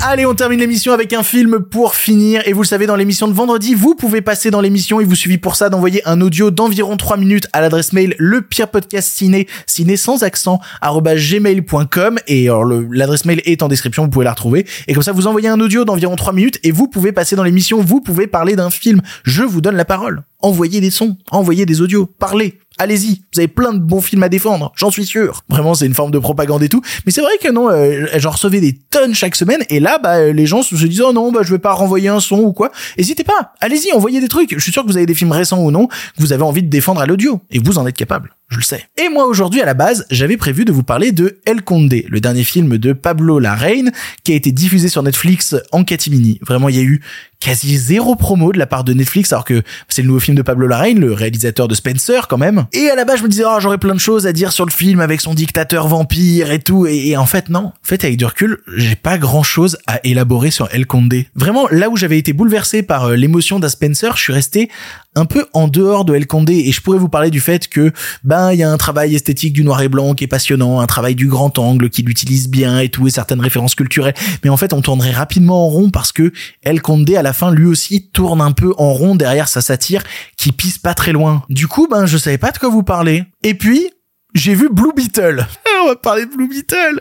Allez, 0.00 0.24
on 0.24 0.36
termine 0.36 0.60
l'émission 0.60 0.92
avec 0.92 1.12
un 1.14 1.24
film 1.24 1.58
pour 1.58 1.96
finir. 1.96 2.42
Et 2.46 2.52
vous 2.52 2.62
le 2.62 2.66
savez, 2.68 2.86
dans 2.86 2.94
l'émission 2.94 3.26
de 3.26 3.32
vendredi, 3.32 3.74
vous 3.74 3.96
pouvez 3.96 4.20
passer 4.20 4.52
dans 4.52 4.60
l'émission. 4.60 5.00
Il 5.00 5.08
vous 5.08 5.16
suffit 5.16 5.38
pour 5.38 5.56
ça 5.56 5.68
d'envoyer 5.68 6.06
un 6.06 6.20
audio 6.20 6.52
d'environ 6.52 6.96
3 6.96 7.16
minutes 7.16 7.48
à 7.52 7.60
l'adresse 7.60 7.92
mail 7.92 8.14
le 8.18 8.42
pire 8.42 8.68
podcast 8.68 9.08
ciné, 9.12 9.48
ciné 9.66 9.96
sans 9.96 10.22
accent, 10.22 10.60
gmail.com. 10.80 12.18
Et 12.28 12.48
l'adresse 12.92 13.24
mail 13.24 13.42
est 13.46 13.64
en 13.64 13.68
description, 13.68 14.04
vous 14.04 14.10
pouvez 14.10 14.26
la 14.26 14.30
retrouver. 14.30 14.64
Et 14.86 14.94
comme 14.94 15.02
ça, 15.02 15.10
vous 15.10 15.26
envoyez 15.26 15.48
un 15.48 15.58
audio 15.58 15.84
d'environ 15.84 16.14
3 16.14 16.32
minutes 16.32 16.60
et 16.62 16.70
vous 16.70 16.86
pouvez 16.86 17.10
passer 17.10 17.34
dans 17.34 17.42
l'émission. 17.42 17.80
Vous 17.80 18.00
pouvez 18.00 18.28
parler 18.28 18.54
d'un 18.54 18.70
film. 18.70 19.00
Je 19.24 19.42
vous 19.42 19.60
donne 19.60 19.74
la 19.74 19.84
parole. 19.84 20.22
Envoyez 20.44 20.82
des 20.82 20.90
sons, 20.90 21.16
envoyez 21.30 21.64
des 21.64 21.80
audios, 21.80 22.04
parlez. 22.04 22.58
Allez-y, 22.76 23.22
vous 23.32 23.40
avez 23.40 23.48
plein 23.48 23.72
de 23.72 23.78
bons 23.78 24.02
films 24.02 24.24
à 24.24 24.28
défendre, 24.28 24.72
j'en 24.76 24.90
suis 24.90 25.06
sûr. 25.06 25.42
Vraiment, 25.48 25.72
c'est 25.72 25.86
une 25.86 25.94
forme 25.94 26.10
de 26.10 26.18
propagande 26.18 26.62
et 26.62 26.68
tout. 26.68 26.82
Mais 27.06 27.12
c'est 27.12 27.22
vrai 27.22 27.32
que 27.40 27.50
non, 27.50 27.70
euh, 27.70 28.04
j'en 28.16 28.30
recevais 28.30 28.60
des 28.60 28.74
tonnes 28.90 29.14
chaque 29.14 29.36
semaine, 29.36 29.64
et 29.70 29.80
là, 29.80 29.98
bah, 30.02 30.16
euh, 30.16 30.34
les 30.34 30.44
gens 30.44 30.62
se 30.62 30.76
se 30.76 30.84
disent, 30.84 31.00
oh 31.00 31.14
non, 31.14 31.32
bah, 31.32 31.40
je 31.42 31.50
vais 31.50 31.58
pas 31.58 31.72
renvoyer 31.72 32.10
un 32.10 32.20
son 32.20 32.40
ou 32.40 32.52
quoi. 32.52 32.72
Hésitez 32.98 33.24
pas, 33.24 33.54
allez-y, 33.60 33.90
envoyez 33.94 34.20
des 34.20 34.28
trucs. 34.28 34.54
Je 34.54 34.62
suis 34.62 34.70
sûr 34.70 34.82
que 34.82 34.88
vous 34.88 34.98
avez 34.98 35.06
des 35.06 35.14
films 35.14 35.32
récents 35.32 35.62
ou 35.62 35.70
non, 35.70 35.86
que 35.86 35.94
vous 36.18 36.34
avez 36.34 36.42
envie 36.42 36.62
de 36.62 36.68
défendre 36.68 37.00
à 37.00 37.06
l'audio, 37.06 37.40
et 37.50 37.58
vous 37.58 37.78
en 37.78 37.86
êtes 37.86 37.96
capable. 37.96 38.34
Je 38.50 38.58
le 38.58 38.62
sais. 38.62 38.84
Et 39.02 39.08
moi 39.08 39.26
aujourd'hui 39.26 39.62
à 39.62 39.64
la 39.64 39.74
base, 39.74 40.06
j'avais 40.10 40.36
prévu 40.36 40.64
de 40.64 40.72
vous 40.72 40.82
parler 40.82 41.12
de 41.12 41.40
El 41.46 41.62
Conde, 41.62 41.94
le 42.08 42.20
dernier 42.20 42.44
film 42.44 42.78
de 42.78 42.92
Pablo 42.92 43.38
Larraín 43.38 43.90
qui 44.22 44.32
a 44.32 44.34
été 44.34 44.52
diffusé 44.52 44.88
sur 44.88 45.02
Netflix 45.02 45.56
en 45.72 45.82
catimini. 45.82 46.38
Vraiment, 46.42 46.68
il 46.68 46.76
y 46.76 46.78
a 46.78 46.82
eu 46.82 47.00
quasi 47.40 47.76
zéro 47.76 48.16
promo 48.16 48.52
de 48.52 48.58
la 48.58 48.66
part 48.66 48.84
de 48.84 48.94
Netflix 48.94 49.32
alors 49.32 49.44
que 49.44 49.62
c'est 49.88 50.02
le 50.02 50.08
nouveau 50.08 50.20
film 50.20 50.36
de 50.36 50.42
Pablo 50.42 50.66
Larraín, 50.66 50.98
le 51.00 51.12
réalisateur 51.12 51.68
de 51.68 51.74
Spencer 51.74 52.28
quand 52.28 52.38
même. 52.38 52.66
Et 52.72 52.88
à 52.90 52.94
la 52.94 53.04
base, 53.04 53.18
je 53.18 53.24
me 53.24 53.28
disais 53.28 53.44
oh, 53.46 53.56
j'aurais 53.60 53.78
plein 53.78 53.94
de 53.94 54.00
choses 54.00 54.26
à 54.26 54.32
dire 54.32 54.52
sur 54.52 54.66
le 54.66 54.70
film 54.70 55.00
avec 55.00 55.20
son 55.20 55.34
dictateur 55.34 55.88
vampire 55.88 56.52
et 56.52 56.58
tout 56.58 56.86
et, 56.86 57.08
et 57.08 57.16
en 57.16 57.26
fait 57.26 57.48
non. 57.48 57.64
En 57.64 57.72
fait, 57.82 58.04
avec 58.04 58.16
du 58.16 58.24
recul, 58.24 58.58
j'ai 58.76 58.96
pas 58.96 59.18
grand-chose 59.18 59.78
à 59.86 60.00
élaborer 60.04 60.50
sur 60.50 60.68
El 60.72 60.86
Conde. 60.86 61.14
Vraiment, 61.34 61.66
là 61.70 61.90
où 61.90 61.96
j'avais 61.96 62.18
été 62.18 62.32
bouleversé 62.32 62.82
par 62.82 63.04
euh, 63.04 63.16
l'émotion 63.16 63.58
d'un 63.58 63.68
Spencer, 63.68 64.16
je 64.16 64.22
suis 64.22 64.32
resté 64.32 64.70
un 65.14 65.24
peu 65.24 65.46
en 65.52 65.68
dehors 65.68 66.04
de 66.04 66.14
El 66.14 66.26
Condé 66.26 66.54
et 66.54 66.72
je 66.72 66.80
pourrais 66.80 66.98
vous 66.98 67.08
parler 67.08 67.30
du 67.30 67.40
fait 67.40 67.68
que 67.68 67.92
ben 68.22 68.52
il 68.52 68.58
y 68.58 68.62
a 68.62 68.70
un 68.70 68.76
travail 68.76 69.14
esthétique 69.14 69.52
du 69.52 69.64
noir 69.64 69.80
et 69.82 69.88
blanc 69.88 70.14
qui 70.14 70.24
est 70.24 70.28
passionnant, 70.28 70.80
un 70.80 70.86
travail 70.86 71.14
du 71.14 71.28
grand 71.28 71.58
angle 71.58 71.90
qui 71.90 72.02
l'utilise 72.02 72.48
bien 72.48 72.80
et 72.80 72.88
tout 72.88 73.06
et 73.06 73.10
certaines 73.10 73.40
références 73.40 73.74
culturelles 73.74 74.14
mais 74.42 74.50
en 74.50 74.56
fait 74.56 74.72
on 74.72 74.80
tournerait 74.80 75.12
rapidement 75.12 75.66
en 75.66 75.68
rond 75.68 75.90
parce 75.90 76.12
que 76.12 76.32
El 76.62 76.82
Condé 76.82 77.16
à 77.16 77.22
la 77.22 77.32
fin 77.32 77.50
lui 77.50 77.66
aussi 77.66 78.08
tourne 78.12 78.40
un 78.40 78.52
peu 78.52 78.72
en 78.76 78.92
rond 78.92 79.14
derrière 79.14 79.48
sa 79.48 79.60
satire 79.60 80.02
qui 80.36 80.52
pisse 80.52 80.78
pas 80.78 80.94
très 80.94 81.12
loin. 81.12 81.42
Du 81.48 81.66
coup 81.66 81.88
ben 81.90 82.06
je 82.06 82.18
savais 82.18 82.38
pas 82.38 82.50
de 82.50 82.58
quoi 82.58 82.68
vous 82.68 82.82
parler. 82.82 83.24
Et 83.42 83.54
puis 83.54 83.90
j'ai 84.34 84.54
vu 84.54 84.68
Blue 84.70 84.92
Beetle. 84.94 85.46
On 85.84 85.88
va 85.88 85.96
parler 85.96 86.26
de 86.26 86.34
Blue 86.34 86.48
Beetle. 86.48 87.00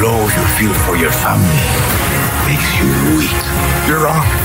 Love 0.00 0.32
you 0.36 0.44
feel 0.58 0.74
for 0.74 0.96
your 0.96 1.12
family 1.12 1.94
makes 2.46 2.78
you 2.78 3.18
weak. 3.18 3.30
You're. 3.88 4.43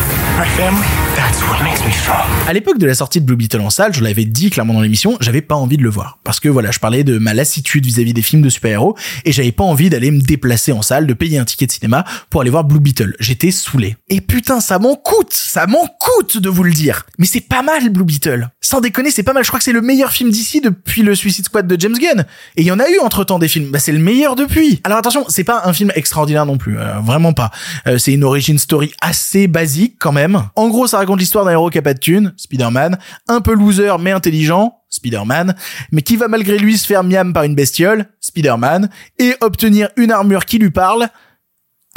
À 2.47 2.53
l'époque 2.53 2.77
de 2.77 2.85
la 2.85 2.93
sortie 2.95 3.19
de 3.19 3.25
Blue 3.25 3.35
Beetle 3.35 3.59
en 3.59 3.69
salle, 3.69 3.93
je 3.93 4.01
l'avais 4.01 4.23
dit 4.23 4.49
clairement 4.49 4.73
dans 4.73 4.81
l'émission, 4.81 5.17
j'avais 5.19 5.41
pas 5.41 5.55
envie 5.55 5.75
de 5.75 5.83
le 5.83 5.89
voir. 5.89 6.19
Parce 6.23 6.39
que 6.39 6.47
voilà, 6.47 6.71
je 6.71 6.79
parlais 6.79 7.03
de 7.03 7.17
ma 7.17 7.33
lassitude 7.33 7.85
vis-à-vis 7.85 8.13
des 8.13 8.21
films 8.21 8.41
de 8.41 8.49
super-héros, 8.49 8.95
et 9.25 9.33
j'avais 9.33 9.51
pas 9.51 9.65
envie 9.65 9.89
d'aller 9.89 10.11
me 10.11 10.21
déplacer 10.21 10.71
en 10.71 10.81
salle, 10.81 11.07
de 11.07 11.13
payer 11.13 11.39
un 11.39 11.45
ticket 11.45 11.67
de 11.67 11.71
cinéma 11.73 12.05
pour 12.29 12.39
aller 12.39 12.49
voir 12.49 12.63
Blue 12.63 12.79
Beetle. 12.79 13.15
J'étais 13.19 13.51
saoulé. 13.51 13.97
Et 14.07 14.21
putain, 14.21 14.61
ça 14.61 14.79
m'en 14.79 14.95
coûte, 14.95 15.33
ça 15.33 15.67
m'en 15.67 15.87
coûte 15.99 16.37
de 16.37 16.49
vous 16.49 16.63
le 16.63 16.71
dire. 16.71 17.05
Mais 17.17 17.25
c'est 17.25 17.41
pas 17.41 17.61
mal 17.61 17.89
Blue 17.89 18.05
Beetle. 18.05 18.49
Sans 18.61 18.79
déconner, 18.79 19.11
c'est 19.11 19.23
pas 19.23 19.33
mal. 19.33 19.43
Je 19.43 19.49
crois 19.49 19.59
que 19.59 19.65
c'est 19.65 19.73
le 19.73 19.81
meilleur 19.81 20.11
film 20.11 20.29
d'ici 20.29 20.61
depuis 20.61 21.01
le 21.01 21.15
Suicide 21.15 21.45
Squad 21.45 21.67
de 21.67 21.79
James 21.79 21.97
Gunn. 21.97 22.25
Et 22.55 22.61
il 22.61 22.65
y 22.65 22.71
en 22.71 22.79
a 22.79 22.89
eu 22.89 22.99
entre 23.03 23.25
temps 23.25 23.39
des 23.39 23.47
films. 23.49 23.71
Bah, 23.71 23.79
c'est 23.79 23.91
le 23.91 23.99
meilleur 23.99 24.35
depuis. 24.35 24.79
Alors 24.85 24.99
attention, 24.99 25.25
c'est 25.27 25.43
pas 25.43 25.63
un 25.65 25.73
film 25.73 25.91
extraordinaire 25.95 26.45
non 26.45 26.57
plus. 26.57 26.79
euh, 26.79 26.99
vraiment 26.99 27.33
pas. 27.33 27.51
Euh, 27.87 27.97
c'est 27.97 28.13
une 28.13 28.23
origin 28.23 28.57
story 28.57 28.91
assez 29.01 29.47
basique 29.47 29.95
quand 29.99 30.13
même. 30.13 30.28
En 30.55 30.69
gros, 30.69 30.87
ça 30.87 30.97
raconte 30.97 31.19
l'histoire 31.19 31.45
d'un 31.45 31.51
héros 31.51 31.69
qui 31.69 31.77
a 31.77 31.81
pas 31.81 31.93
de 31.93 31.99
thune, 31.99 32.33
Spider-Man, 32.37 32.97
un 33.27 33.41
peu 33.41 33.53
loser 33.53 33.95
mais 33.99 34.11
intelligent, 34.11 34.75
Spider-Man, 34.89 35.55
mais 35.91 36.01
qui 36.01 36.15
va 36.17 36.27
malgré 36.27 36.57
lui 36.57 36.77
se 36.77 36.85
faire 36.85 37.03
miam 37.03 37.33
par 37.33 37.43
une 37.43 37.55
bestiole, 37.55 38.05
Spider-Man, 38.21 38.89
et 39.17 39.35
obtenir 39.41 39.89
une 39.97 40.11
armure 40.11 40.45
qui 40.45 40.57
lui 40.57 40.71
parle, 40.71 41.09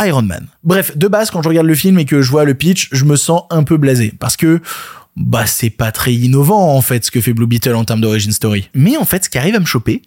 Iron 0.00 0.22
Man. 0.22 0.46
Bref, 0.62 0.96
de 0.96 1.08
base, 1.08 1.30
quand 1.30 1.42
je 1.42 1.48
regarde 1.48 1.66
le 1.66 1.74
film 1.74 1.98
et 1.98 2.04
que 2.04 2.22
je 2.22 2.30
vois 2.30 2.44
le 2.44 2.54
pitch, 2.54 2.88
je 2.92 3.04
me 3.04 3.16
sens 3.16 3.42
un 3.50 3.62
peu 3.62 3.76
blasé, 3.76 4.12
parce 4.18 4.36
que 4.36 4.60
bah 5.14 5.46
c'est 5.46 5.68
pas 5.68 5.92
très 5.92 6.14
innovant 6.14 6.74
en 6.74 6.80
fait 6.80 7.04
ce 7.04 7.10
que 7.10 7.20
fait 7.20 7.34
Blue 7.34 7.46
Beetle 7.46 7.74
en 7.74 7.84
termes 7.84 8.00
d'origin 8.00 8.30
story. 8.30 8.70
Mais 8.74 8.96
en 8.96 9.04
fait, 9.04 9.24
ce 9.24 9.30
qui 9.30 9.38
arrive 9.38 9.54
à 9.54 9.60
me 9.60 9.66
choper, 9.66 10.02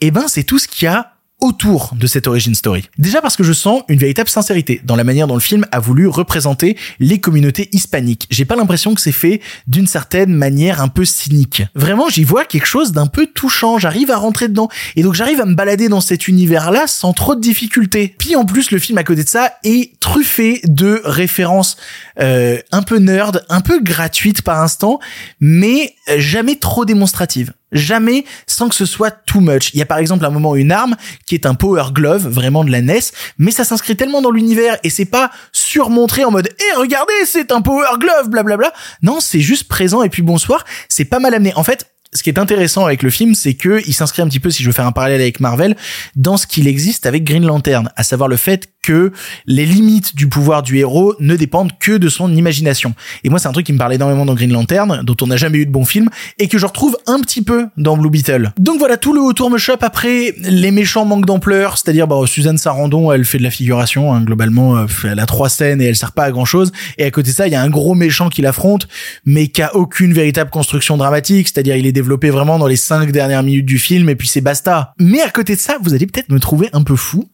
eh 0.00 0.10
ben 0.10 0.24
c'est 0.28 0.44
tout 0.44 0.58
ce 0.58 0.68
qu'il 0.68 0.86
y 0.86 0.88
a 0.88 1.13
autour 1.40 1.92
de 1.94 2.06
cette 2.06 2.26
origin 2.26 2.54
story. 2.54 2.88
Déjà 2.96 3.20
parce 3.20 3.36
que 3.36 3.44
je 3.44 3.52
sens 3.52 3.82
une 3.88 3.98
véritable 3.98 4.28
sincérité 4.28 4.80
dans 4.84 4.96
la 4.96 5.04
manière 5.04 5.26
dont 5.26 5.34
le 5.34 5.40
film 5.40 5.66
a 5.72 5.80
voulu 5.80 6.06
représenter 6.06 6.76
les 7.00 7.20
communautés 7.20 7.68
hispaniques. 7.72 8.26
J'ai 8.30 8.44
pas 8.44 8.56
l'impression 8.56 8.94
que 8.94 9.00
c'est 9.00 9.12
fait 9.12 9.40
d'une 9.66 9.86
certaine 9.86 10.32
manière 10.32 10.80
un 10.80 10.88
peu 10.88 11.04
cynique. 11.04 11.62
Vraiment, 11.74 12.08
j'y 12.08 12.24
vois 12.24 12.44
quelque 12.44 12.66
chose 12.66 12.92
d'un 12.92 13.06
peu 13.06 13.26
touchant. 13.26 13.78
J'arrive 13.78 14.10
à 14.10 14.16
rentrer 14.16 14.48
dedans. 14.48 14.68
Et 14.96 15.02
donc 15.02 15.14
j'arrive 15.14 15.40
à 15.40 15.44
me 15.44 15.54
balader 15.54 15.88
dans 15.88 16.00
cet 16.00 16.28
univers-là 16.28 16.86
sans 16.86 17.12
trop 17.12 17.34
de 17.34 17.40
difficultés. 17.40 18.14
Puis 18.18 18.36
en 18.36 18.46
plus, 18.46 18.70
le 18.70 18.78
film 18.78 18.96
à 18.98 19.04
côté 19.04 19.24
de 19.24 19.28
ça 19.28 19.54
est 19.64 19.98
truffé 20.00 20.60
de 20.64 21.02
références 21.04 21.76
euh, 22.20 22.58
un 22.72 22.82
peu 22.82 22.98
nerd, 22.98 23.44
un 23.48 23.60
peu 23.60 23.82
gratuites 23.82 24.42
par 24.42 24.60
instant, 24.60 24.98
mais 25.40 25.94
jamais 26.16 26.56
trop 26.56 26.84
démonstratives 26.84 27.52
jamais 27.74 28.24
sans 28.46 28.68
que 28.68 28.74
ce 28.74 28.86
soit 28.86 29.10
too 29.10 29.40
much. 29.40 29.70
Il 29.74 29.78
y 29.78 29.82
a 29.82 29.86
par 29.86 29.98
exemple 29.98 30.24
un 30.24 30.30
moment 30.30 30.56
une 30.56 30.72
arme 30.72 30.96
qui 31.26 31.34
est 31.34 31.46
un 31.46 31.54
power 31.54 31.84
glove, 31.92 32.26
vraiment 32.26 32.64
de 32.64 32.70
la 32.70 32.80
NES, 32.80 33.00
mais 33.38 33.50
ça 33.50 33.64
s'inscrit 33.64 33.96
tellement 33.96 34.22
dans 34.22 34.30
l'univers 34.30 34.78
et 34.82 34.90
c'est 34.90 35.04
pas 35.04 35.30
surmontré 35.52 36.24
en 36.24 36.30
mode 36.30 36.48
"Eh 36.58 36.78
regardez, 36.78 37.12
c'est 37.26 37.52
un 37.52 37.60
power 37.60 37.98
glove 37.98 38.30
blablabla." 38.30 38.72
Non, 39.02 39.20
c'est 39.20 39.40
juste 39.40 39.68
présent 39.68 40.02
et 40.02 40.08
puis 40.08 40.22
bonsoir, 40.22 40.64
c'est 40.88 41.04
pas 41.04 41.18
mal 41.18 41.34
amené. 41.34 41.52
En 41.56 41.64
fait, 41.64 41.86
ce 42.14 42.22
qui 42.22 42.30
est 42.30 42.38
intéressant 42.38 42.86
avec 42.86 43.02
le 43.02 43.10
film, 43.10 43.34
c'est 43.34 43.54
que 43.54 43.82
il 43.86 43.92
s'inscrit 43.92 44.22
un 44.22 44.28
petit 44.28 44.40
peu, 44.40 44.50
si 44.50 44.62
je 44.62 44.68
veux 44.68 44.72
faire 44.72 44.86
un 44.86 44.92
parallèle 44.92 45.20
avec 45.20 45.40
Marvel, 45.40 45.76
dans 46.14 46.36
ce 46.36 46.46
qu'il 46.46 46.68
existe 46.68 47.06
avec 47.06 47.24
Green 47.24 47.44
Lantern, 47.44 47.90
à 47.96 48.04
savoir 48.04 48.28
le 48.28 48.36
fait 48.36 48.68
que 48.84 49.12
les 49.46 49.64
limites 49.64 50.14
du 50.14 50.28
pouvoir 50.28 50.62
du 50.62 50.78
héros 50.78 51.14
ne 51.20 51.36
dépendent 51.36 51.72
que 51.80 51.92
de 51.92 52.08
son 52.08 52.34
imagination. 52.34 52.94
Et 53.24 53.30
moi, 53.30 53.38
c'est 53.38 53.48
un 53.48 53.52
truc 53.52 53.64
qui 53.64 53.72
me 53.72 53.78
parle 53.78 53.94
énormément 53.94 54.26
dans 54.26 54.34
Green 54.34 54.52
Lantern, 54.52 55.00
dont 55.02 55.16
on 55.22 55.26
n'a 55.26 55.36
jamais 55.36 55.58
eu 55.58 55.66
de 55.66 55.70
bon 55.70 55.84
film, 55.84 56.10
et 56.38 56.48
que 56.48 56.58
je 56.58 56.66
retrouve 56.66 56.96
un 57.06 57.20
petit 57.20 57.42
peu 57.42 57.66
dans 57.78 57.96
Blue 57.96 58.10
Beetle. 58.10 58.52
Donc 58.58 58.78
voilà, 58.78 58.96
tout 58.96 59.14
le 59.14 59.20
autour 59.20 59.50
me 59.50 59.58
chope 59.58 59.82
après, 59.82 60.34
les 60.42 60.70
méchants 60.70 61.06
manquent 61.06 61.26
d'ampleur, 61.26 61.78
c'est-à-dire, 61.78 62.06
bah, 62.06 62.16
Suzanne 62.26 62.58
Sarandon, 62.58 63.10
elle 63.12 63.24
fait 63.24 63.38
de 63.38 63.42
la 63.42 63.50
figuration, 63.50 64.12
hein, 64.12 64.20
globalement, 64.20 64.76
euh, 64.76 64.86
elle 65.04 65.20
a 65.20 65.26
trois 65.26 65.48
scènes 65.48 65.80
et 65.80 65.86
elle 65.86 65.96
sert 65.96 66.12
pas 66.12 66.24
à 66.24 66.30
grand 66.30 66.44
chose, 66.44 66.72
et 66.98 67.04
à 67.04 67.10
côté 67.10 67.30
de 67.30 67.36
ça, 67.36 67.46
il 67.46 67.52
y 67.52 67.56
a 67.56 67.62
un 67.62 67.70
gros 67.70 67.94
méchant 67.94 68.28
qui 68.28 68.42
l'affronte, 68.42 68.86
mais 69.24 69.48
qui 69.48 69.62
a 69.62 69.74
aucune 69.74 70.12
véritable 70.12 70.50
construction 70.50 70.96
dramatique, 70.96 71.48
c'est-à-dire, 71.48 71.76
il 71.76 71.86
est 71.86 71.92
développé 71.92 72.30
vraiment 72.30 72.58
dans 72.58 72.66
les 72.66 72.76
cinq 72.76 73.12
dernières 73.12 73.42
minutes 73.42 73.66
du 73.66 73.78
film, 73.78 74.08
et 74.08 74.16
puis 74.16 74.28
c'est 74.28 74.40
basta. 74.40 74.92
Mais 74.98 75.20
à 75.20 75.30
côté 75.30 75.54
de 75.54 75.60
ça, 75.60 75.78
vous 75.80 75.94
allez 75.94 76.06
peut-être 76.06 76.28
me 76.28 76.40
trouver 76.40 76.68
un 76.72 76.82
peu 76.82 76.96
fou, 76.96 77.28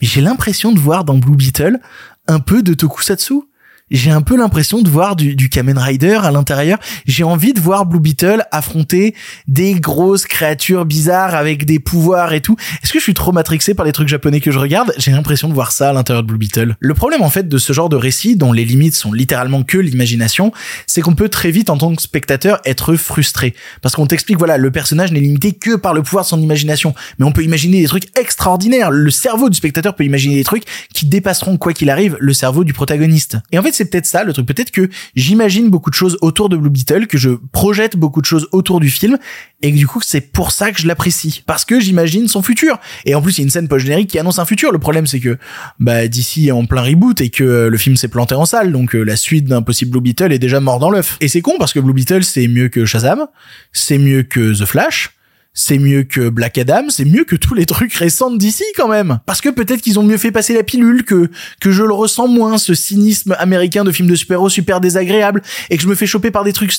mais 0.00 0.06
j'ai 0.06 0.20
l'impression 0.20 0.72
de 0.72 0.78
voir 0.78 0.93
dans 1.02 1.18
Blue 1.18 1.36
Beetle 1.36 1.80
un 2.28 2.38
peu 2.38 2.62
de 2.62 2.74
tokusatsu? 2.74 3.42
J'ai 3.90 4.10
un 4.10 4.22
peu 4.22 4.36
l'impression 4.36 4.80
de 4.80 4.88
voir 4.88 5.14
du, 5.14 5.36
du 5.36 5.50
Kamen 5.50 5.76
Rider 5.76 6.18
à 6.22 6.30
l'intérieur. 6.30 6.78
J'ai 7.06 7.22
envie 7.22 7.52
de 7.52 7.60
voir 7.60 7.84
Blue 7.84 8.00
Beetle 8.00 8.44
affronter 8.50 9.14
des 9.46 9.74
grosses 9.74 10.24
créatures 10.24 10.86
bizarres 10.86 11.34
avec 11.34 11.66
des 11.66 11.78
pouvoirs 11.78 12.32
et 12.32 12.40
tout. 12.40 12.56
Est-ce 12.82 12.92
que 12.92 12.98
je 12.98 13.04
suis 13.04 13.14
trop 13.14 13.32
matrixé 13.32 13.74
par 13.74 13.84
les 13.84 13.92
trucs 13.92 14.08
japonais 14.08 14.40
que 14.40 14.50
je 14.50 14.58
regarde? 14.58 14.94
J'ai 14.96 15.10
l'impression 15.10 15.48
de 15.48 15.54
voir 15.54 15.70
ça 15.70 15.90
à 15.90 15.92
l'intérieur 15.92 16.22
de 16.22 16.28
Blue 16.28 16.38
Beetle. 16.38 16.76
Le 16.80 16.94
problème 16.94 17.20
en 17.22 17.28
fait 17.28 17.46
de 17.46 17.58
ce 17.58 17.74
genre 17.74 17.90
de 17.90 17.96
récit 17.96 18.36
dont 18.36 18.52
les 18.52 18.64
limites 18.64 18.94
sont 18.94 19.12
littéralement 19.12 19.62
que 19.64 19.76
l'imagination, 19.76 20.50
c'est 20.86 21.02
qu'on 21.02 21.14
peut 21.14 21.28
très 21.28 21.50
vite 21.50 21.68
en 21.68 21.76
tant 21.76 21.94
que 21.94 22.00
spectateur 22.00 22.60
être 22.64 22.96
frustré 22.96 23.54
parce 23.82 23.94
qu'on 23.94 24.06
t'explique 24.06 24.38
voilà, 24.38 24.56
le 24.56 24.70
personnage 24.70 25.12
n'est 25.12 25.20
limité 25.20 25.52
que 25.52 25.76
par 25.76 25.92
le 25.92 26.02
pouvoir 26.02 26.24
de 26.24 26.30
son 26.30 26.40
imagination, 26.40 26.94
mais 27.18 27.26
on 27.26 27.32
peut 27.32 27.44
imaginer 27.44 27.82
des 27.82 27.88
trucs 27.88 28.16
extraordinaires. 28.18 28.90
Le 28.90 29.10
cerveau 29.10 29.50
du 29.50 29.56
spectateur 29.56 29.94
peut 29.94 30.04
imaginer 30.04 30.36
des 30.36 30.44
trucs 30.44 30.64
qui 30.94 31.04
dépasseront 31.04 31.58
quoi 31.58 31.74
qu'il 31.74 31.90
arrive 31.90 32.16
le 32.18 32.32
cerveau 32.32 32.64
du 32.64 32.72
protagoniste. 32.72 33.36
Et 33.52 33.58
en 33.58 33.62
fait, 33.62 33.73
c'est 33.74 33.86
peut-être 33.86 34.06
ça 34.06 34.24
le 34.24 34.32
truc. 34.32 34.46
Peut-être 34.46 34.70
que 34.70 34.88
j'imagine 35.14 35.70
beaucoup 35.70 35.90
de 35.90 35.94
choses 35.94 36.18
autour 36.20 36.48
de 36.48 36.56
Blue 36.56 36.70
Beetle, 36.70 37.06
que 37.06 37.18
je 37.18 37.30
projette 37.52 37.96
beaucoup 37.96 38.20
de 38.20 38.26
choses 38.26 38.48
autour 38.52 38.80
du 38.80 38.90
film, 38.90 39.18
et 39.62 39.72
que 39.72 39.76
du 39.76 39.86
coup, 39.86 40.00
c'est 40.04 40.20
pour 40.20 40.50
ça 40.50 40.72
que 40.72 40.80
je 40.80 40.86
l'apprécie. 40.86 41.42
Parce 41.46 41.64
que 41.64 41.80
j'imagine 41.80 42.28
son 42.28 42.42
futur. 42.42 42.78
Et 43.04 43.14
en 43.14 43.22
plus, 43.22 43.38
il 43.38 43.40
y 43.40 43.42
a 43.42 43.44
une 43.44 43.50
scène 43.50 43.68
post-générique 43.68 44.10
qui 44.10 44.18
annonce 44.18 44.38
un 44.38 44.44
futur. 44.44 44.72
Le 44.72 44.78
problème, 44.78 45.06
c'est 45.06 45.20
que, 45.20 45.38
bah, 45.78 46.06
d'ici 46.08 46.48
est 46.48 46.52
en 46.52 46.66
plein 46.66 46.82
reboot 46.82 47.20
et 47.20 47.30
que 47.30 47.44
euh, 47.44 47.70
le 47.70 47.78
film 47.78 47.96
s'est 47.96 48.08
planté 48.08 48.34
en 48.34 48.46
salle. 48.46 48.72
Donc, 48.72 48.94
euh, 48.94 49.02
la 49.02 49.16
suite 49.16 49.46
d'un 49.46 49.62
possible 49.62 49.90
Blue 49.90 50.00
Beetle 50.00 50.32
est 50.32 50.38
déjà 50.38 50.60
mort 50.60 50.78
dans 50.78 50.90
l'œuf. 50.90 51.16
Et 51.20 51.28
c'est 51.28 51.40
con 51.40 51.54
parce 51.58 51.72
que 51.72 51.80
Blue 51.80 51.94
Beetle, 51.94 52.24
c'est 52.24 52.46
mieux 52.48 52.68
que 52.68 52.84
Shazam. 52.84 53.26
C'est 53.72 53.98
mieux 53.98 54.22
que 54.22 54.58
The 54.58 54.66
Flash 54.66 55.14
c'est 55.54 55.78
mieux 55.78 56.02
que 56.02 56.28
Black 56.28 56.58
Adam, 56.58 56.86
c'est 56.88 57.04
mieux 57.04 57.24
que 57.24 57.36
tous 57.36 57.54
les 57.54 57.64
trucs 57.64 57.94
récents 57.94 58.32
d'ici 58.32 58.64
quand 58.76 58.88
même. 58.88 59.20
Parce 59.24 59.40
que 59.40 59.48
peut-être 59.48 59.80
qu'ils 59.80 60.00
ont 60.00 60.02
mieux 60.02 60.18
fait 60.18 60.32
passer 60.32 60.52
la 60.52 60.64
pilule, 60.64 61.04
que 61.04 61.30
que 61.60 61.70
je 61.70 61.84
le 61.84 61.94
ressens 61.94 62.26
moins, 62.26 62.58
ce 62.58 62.74
cynisme 62.74 63.36
américain 63.38 63.84
de 63.84 63.92
film 63.92 64.08
de 64.08 64.16
super-héros 64.16 64.48
super 64.48 64.80
désagréable, 64.80 65.42
et 65.70 65.76
que 65.76 65.82
je 65.82 65.88
me 65.88 65.94
fais 65.94 66.06
choper 66.06 66.32
par 66.32 66.42
des 66.42 66.52
trucs 66.52 66.72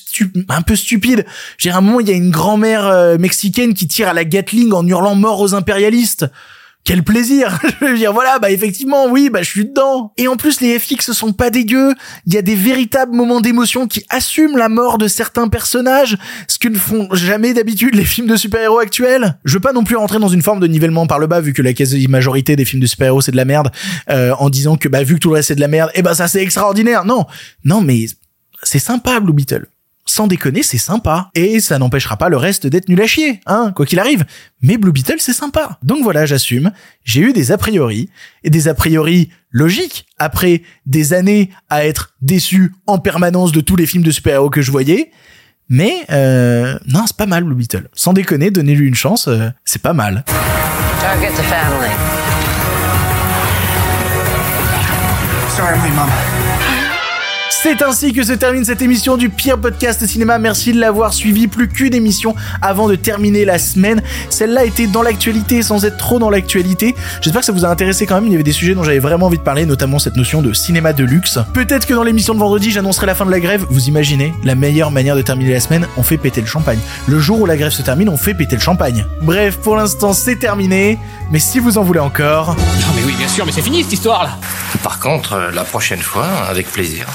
un 0.50 0.62
peu 0.62 0.76
stupides. 0.76 1.26
J'ai 1.58 1.72
un 1.72 1.80
moment, 1.80 2.02
il 2.02 2.10
y 2.10 2.12
a 2.12 2.16
une 2.16 2.32
grand-mère 2.32 2.86
euh, 2.86 3.18
mexicaine 3.18 3.74
qui 3.74 3.88
tire 3.88 4.10
à 4.10 4.14
la 4.14 4.26
Gatling 4.26 4.74
en 4.74 4.86
hurlant 4.86 5.16
mort 5.16 5.40
aux 5.40 5.56
impérialistes 5.56 6.26
quel 6.86 7.04
plaisir 7.04 7.60
Je 7.82 7.86
veux 7.86 7.98
dire, 7.98 8.14
voilà, 8.14 8.40
bah 8.40 8.52
effectivement, 8.52 9.08
oui, 9.08 9.30
bah 9.30 9.42
je 9.42 9.50
suis 9.50 9.66
dedans. 9.66 10.14
Et 10.18 10.28
en 10.28 10.38
plus, 10.38 10.62
les 10.62 10.80
FX 10.80 11.12
sont 11.12 11.34
pas 11.34 11.50
dégueux. 11.50 11.94
Il 12.28 12.34
y 12.34 12.38
a 12.38 12.42
des 12.42 12.56
véritables 12.56 13.14
moments 13.14 13.42
d'émotion 13.42 13.88
qui 13.88 14.06
assument 14.10 14.56
la 14.56 14.70
mort 14.70 14.98
de 14.98 15.08
certains 15.08 15.48
personnages, 15.48 16.18
ce 16.48 16.60
que 16.60 16.70
ne 16.70 16.78
font 16.78 17.10
jamais 17.14 17.54
d'habitude 17.54 17.96
les 17.96 18.06
films 18.06 18.28
de 18.28 18.36
super-héros 18.36 18.80
actuels. 18.80 19.38
Je 19.44 19.56
veux 19.56 19.60
pas 19.60 19.74
non 19.74 19.84
plus 19.84 19.96
rentrer 19.96 20.20
dans 20.20 20.30
une 20.30 20.44
forme 20.44 20.60
de 20.60 20.68
nivellement 20.68 21.08
par 21.08 21.20
le 21.20 21.28
bas, 21.28 21.42
vu 21.42 21.54
que 21.54 21.64
la 21.64 21.74
quasi-majorité 21.74 22.56
des 22.56 22.66
films 22.66 22.82
de 22.82 22.88
super-héros 22.88 23.22
c'est 23.22 23.32
de 23.32 23.38
la 23.38 23.46
merde, 23.46 23.72
euh, 24.10 24.34
en 24.38 24.50
disant 24.50 24.78
que 24.78 24.88
bah 24.88 25.04
vu 25.04 25.16
que 25.16 25.20
tout 25.20 25.30
le 25.30 25.36
reste 25.36 25.50
c'est 25.50 25.56
de 25.56 25.62
la 25.62 25.68
merde, 25.68 25.90
et 25.96 26.00
eh 26.00 26.02
bah 26.04 26.14
ça 26.14 26.28
c'est 26.28 26.42
extraordinaire. 26.42 27.04
Non, 27.04 27.26
non, 27.64 27.82
mais 27.82 28.06
c'est 28.62 28.80
sympa 28.80 29.20
Blue 29.20 29.34
Beetle 29.34 29.66
sans 30.06 30.28
déconner, 30.28 30.64
c'est 30.64 30.78
sympa. 30.78 31.30
Et 31.36 31.60
ça 31.60 31.80
n'empêchera 31.80 32.18
pas 32.18 32.30
le 32.30 32.38
reste 32.38 32.68
d'être 32.68 32.90
nul 32.90 33.02
à 33.02 33.08
chier, 33.08 33.42
hein, 33.46 33.74
quoi 33.76 33.86
qu'il 33.86 34.00
arrive. 34.00 34.26
Mais 34.62 34.78
Blue 34.78 34.92
Beetle, 34.92 35.20
c'est 35.20 35.34
sympa. 35.34 35.80
Donc 35.84 36.04
voilà, 36.04 36.26
j'assume. 36.26 36.72
J'ai 37.04 37.22
eu 37.22 37.34
des 37.34 37.52
a 37.52 37.58
priori, 37.58 38.10
et 38.44 38.50
des 38.50 38.68
a 38.68 38.74
priori 38.74 39.30
logiques, 39.52 40.06
après 40.20 40.62
des 40.86 41.14
années 41.14 41.50
à 41.70 41.86
être 41.86 42.14
déçu 42.22 42.74
en 42.88 43.00
permanence 43.00 43.52
de 43.52 43.62
tous 43.62 43.76
les 43.76 43.86
films 43.86 44.04
de 44.04 44.12
super-héros 44.12 44.50
que 44.50 44.62
je 44.62 44.72
voyais. 44.72 45.12
Mais, 45.68 46.06
euh, 46.12 46.78
non, 46.86 47.06
c'est 47.08 47.18
pas 47.18 47.26
mal, 47.26 47.44
Blue 47.44 47.56
Beetle. 47.56 47.90
Sans 47.94 48.14
déconner, 48.14 48.52
donnez-lui 48.52 48.88
une 48.88 48.96
chance, 48.96 49.28
euh, 49.28 49.50
c'est 49.64 49.82
pas 49.82 49.94
mal. 49.94 50.24
Target 51.02 51.32
the 51.32 51.42
family. 51.42 51.90
Sorry, 55.56 55.92
mom. 55.96 56.45
C'est 57.62 57.82
ainsi 57.82 58.14
que 58.14 58.22
se 58.24 58.34
termine 58.34 58.64
cette 58.64 58.82
émission 58.82 59.18
du 59.18 59.30
pire 59.30 59.58
podcast 59.58 60.06
cinéma. 60.06 60.38
Merci 60.38 60.72
de 60.72 60.80
l'avoir 60.80 61.14
suivi. 61.14 61.48
Plus 61.48 61.68
qu'une 61.68 61.96
émission 61.96 62.36
avant 62.62 62.88
de 62.88 62.96
terminer 62.96 63.44
la 63.44 63.58
semaine. 63.58 64.04
Celle-là 64.30 64.66
était 64.66 64.86
dans 64.86 65.02
l'actualité 65.02 65.64
sans 65.64 65.84
être 65.84 65.98
trop 65.98 66.20
dans 66.20 66.30
l'actualité. 66.30 66.96
J'espère 67.22 67.40
que 67.42 67.46
ça 67.46 67.54
vous 67.54 67.66
a 67.66 67.70
intéressé 67.70 68.06
quand 68.06 68.16
même. 68.16 68.28
Il 68.28 68.32
y 68.34 68.36
avait 68.36 68.44
des 68.44 68.52
sujets 68.52 68.76
dont 68.76 68.84
j'avais 68.84 69.00
vraiment 69.00 69.28
envie 69.28 69.40
de 69.40 69.44
parler, 69.44 69.66
notamment 69.66 69.98
cette 69.98 70.16
notion 70.16 70.44
de 70.44 70.54
cinéma 70.54 70.94
de 70.94 71.04
luxe. 71.04 71.40
Peut-être 71.54 71.88
que 71.88 71.94
dans 71.96 72.04
l'émission 72.04 72.36
de 72.36 72.40
vendredi, 72.40 72.70
j'annoncerai 72.70 73.08
la 73.08 73.16
fin 73.16 73.26
de 73.26 73.32
la 73.32 73.40
grève. 73.40 73.66
Vous 73.70 73.88
imaginez 73.88 74.34
la 74.44 74.54
meilleure 74.54 74.92
manière 74.92 75.16
de 75.16 75.24
terminer 75.24 75.54
la 75.54 75.60
semaine 75.60 75.88
On 75.98 76.04
fait 76.04 76.18
péter 76.18 76.42
le 76.42 76.48
champagne. 76.48 76.80
Le 77.08 77.20
jour 77.20 77.40
où 77.42 77.46
la 77.48 77.58
grève 77.58 77.72
se 77.72 77.82
termine, 77.82 78.10
on 78.10 78.18
fait 78.18 78.36
péter 78.36 78.58
le 78.58 78.62
champagne. 78.62 79.06
Bref, 79.22 79.58
pour 79.58 79.76
l'instant, 79.76 80.14
c'est 80.14 80.36
terminé. 80.36 81.00
Mais 81.32 81.40
si 81.40 81.60
vous 81.60 81.80
en 81.80 81.84
voulez 81.84 82.02
encore. 82.02 82.50
Non 82.50 82.88
mais 82.96 83.04
oui, 83.04 83.14
bien 83.18 83.30
sûr, 83.30 83.46
mais 83.46 83.52
c'est 83.52 83.62
fini 83.64 83.82
cette 83.82 83.94
histoire 83.94 84.24
là. 84.24 84.38
Par 84.84 85.00
contre, 85.00 85.34
euh, 85.34 85.52
la 85.52 85.64
prochaine 85.64 86.02
fois, 86.02 86.28
avec 86.48 86.70
plaisir. 86.70 87.08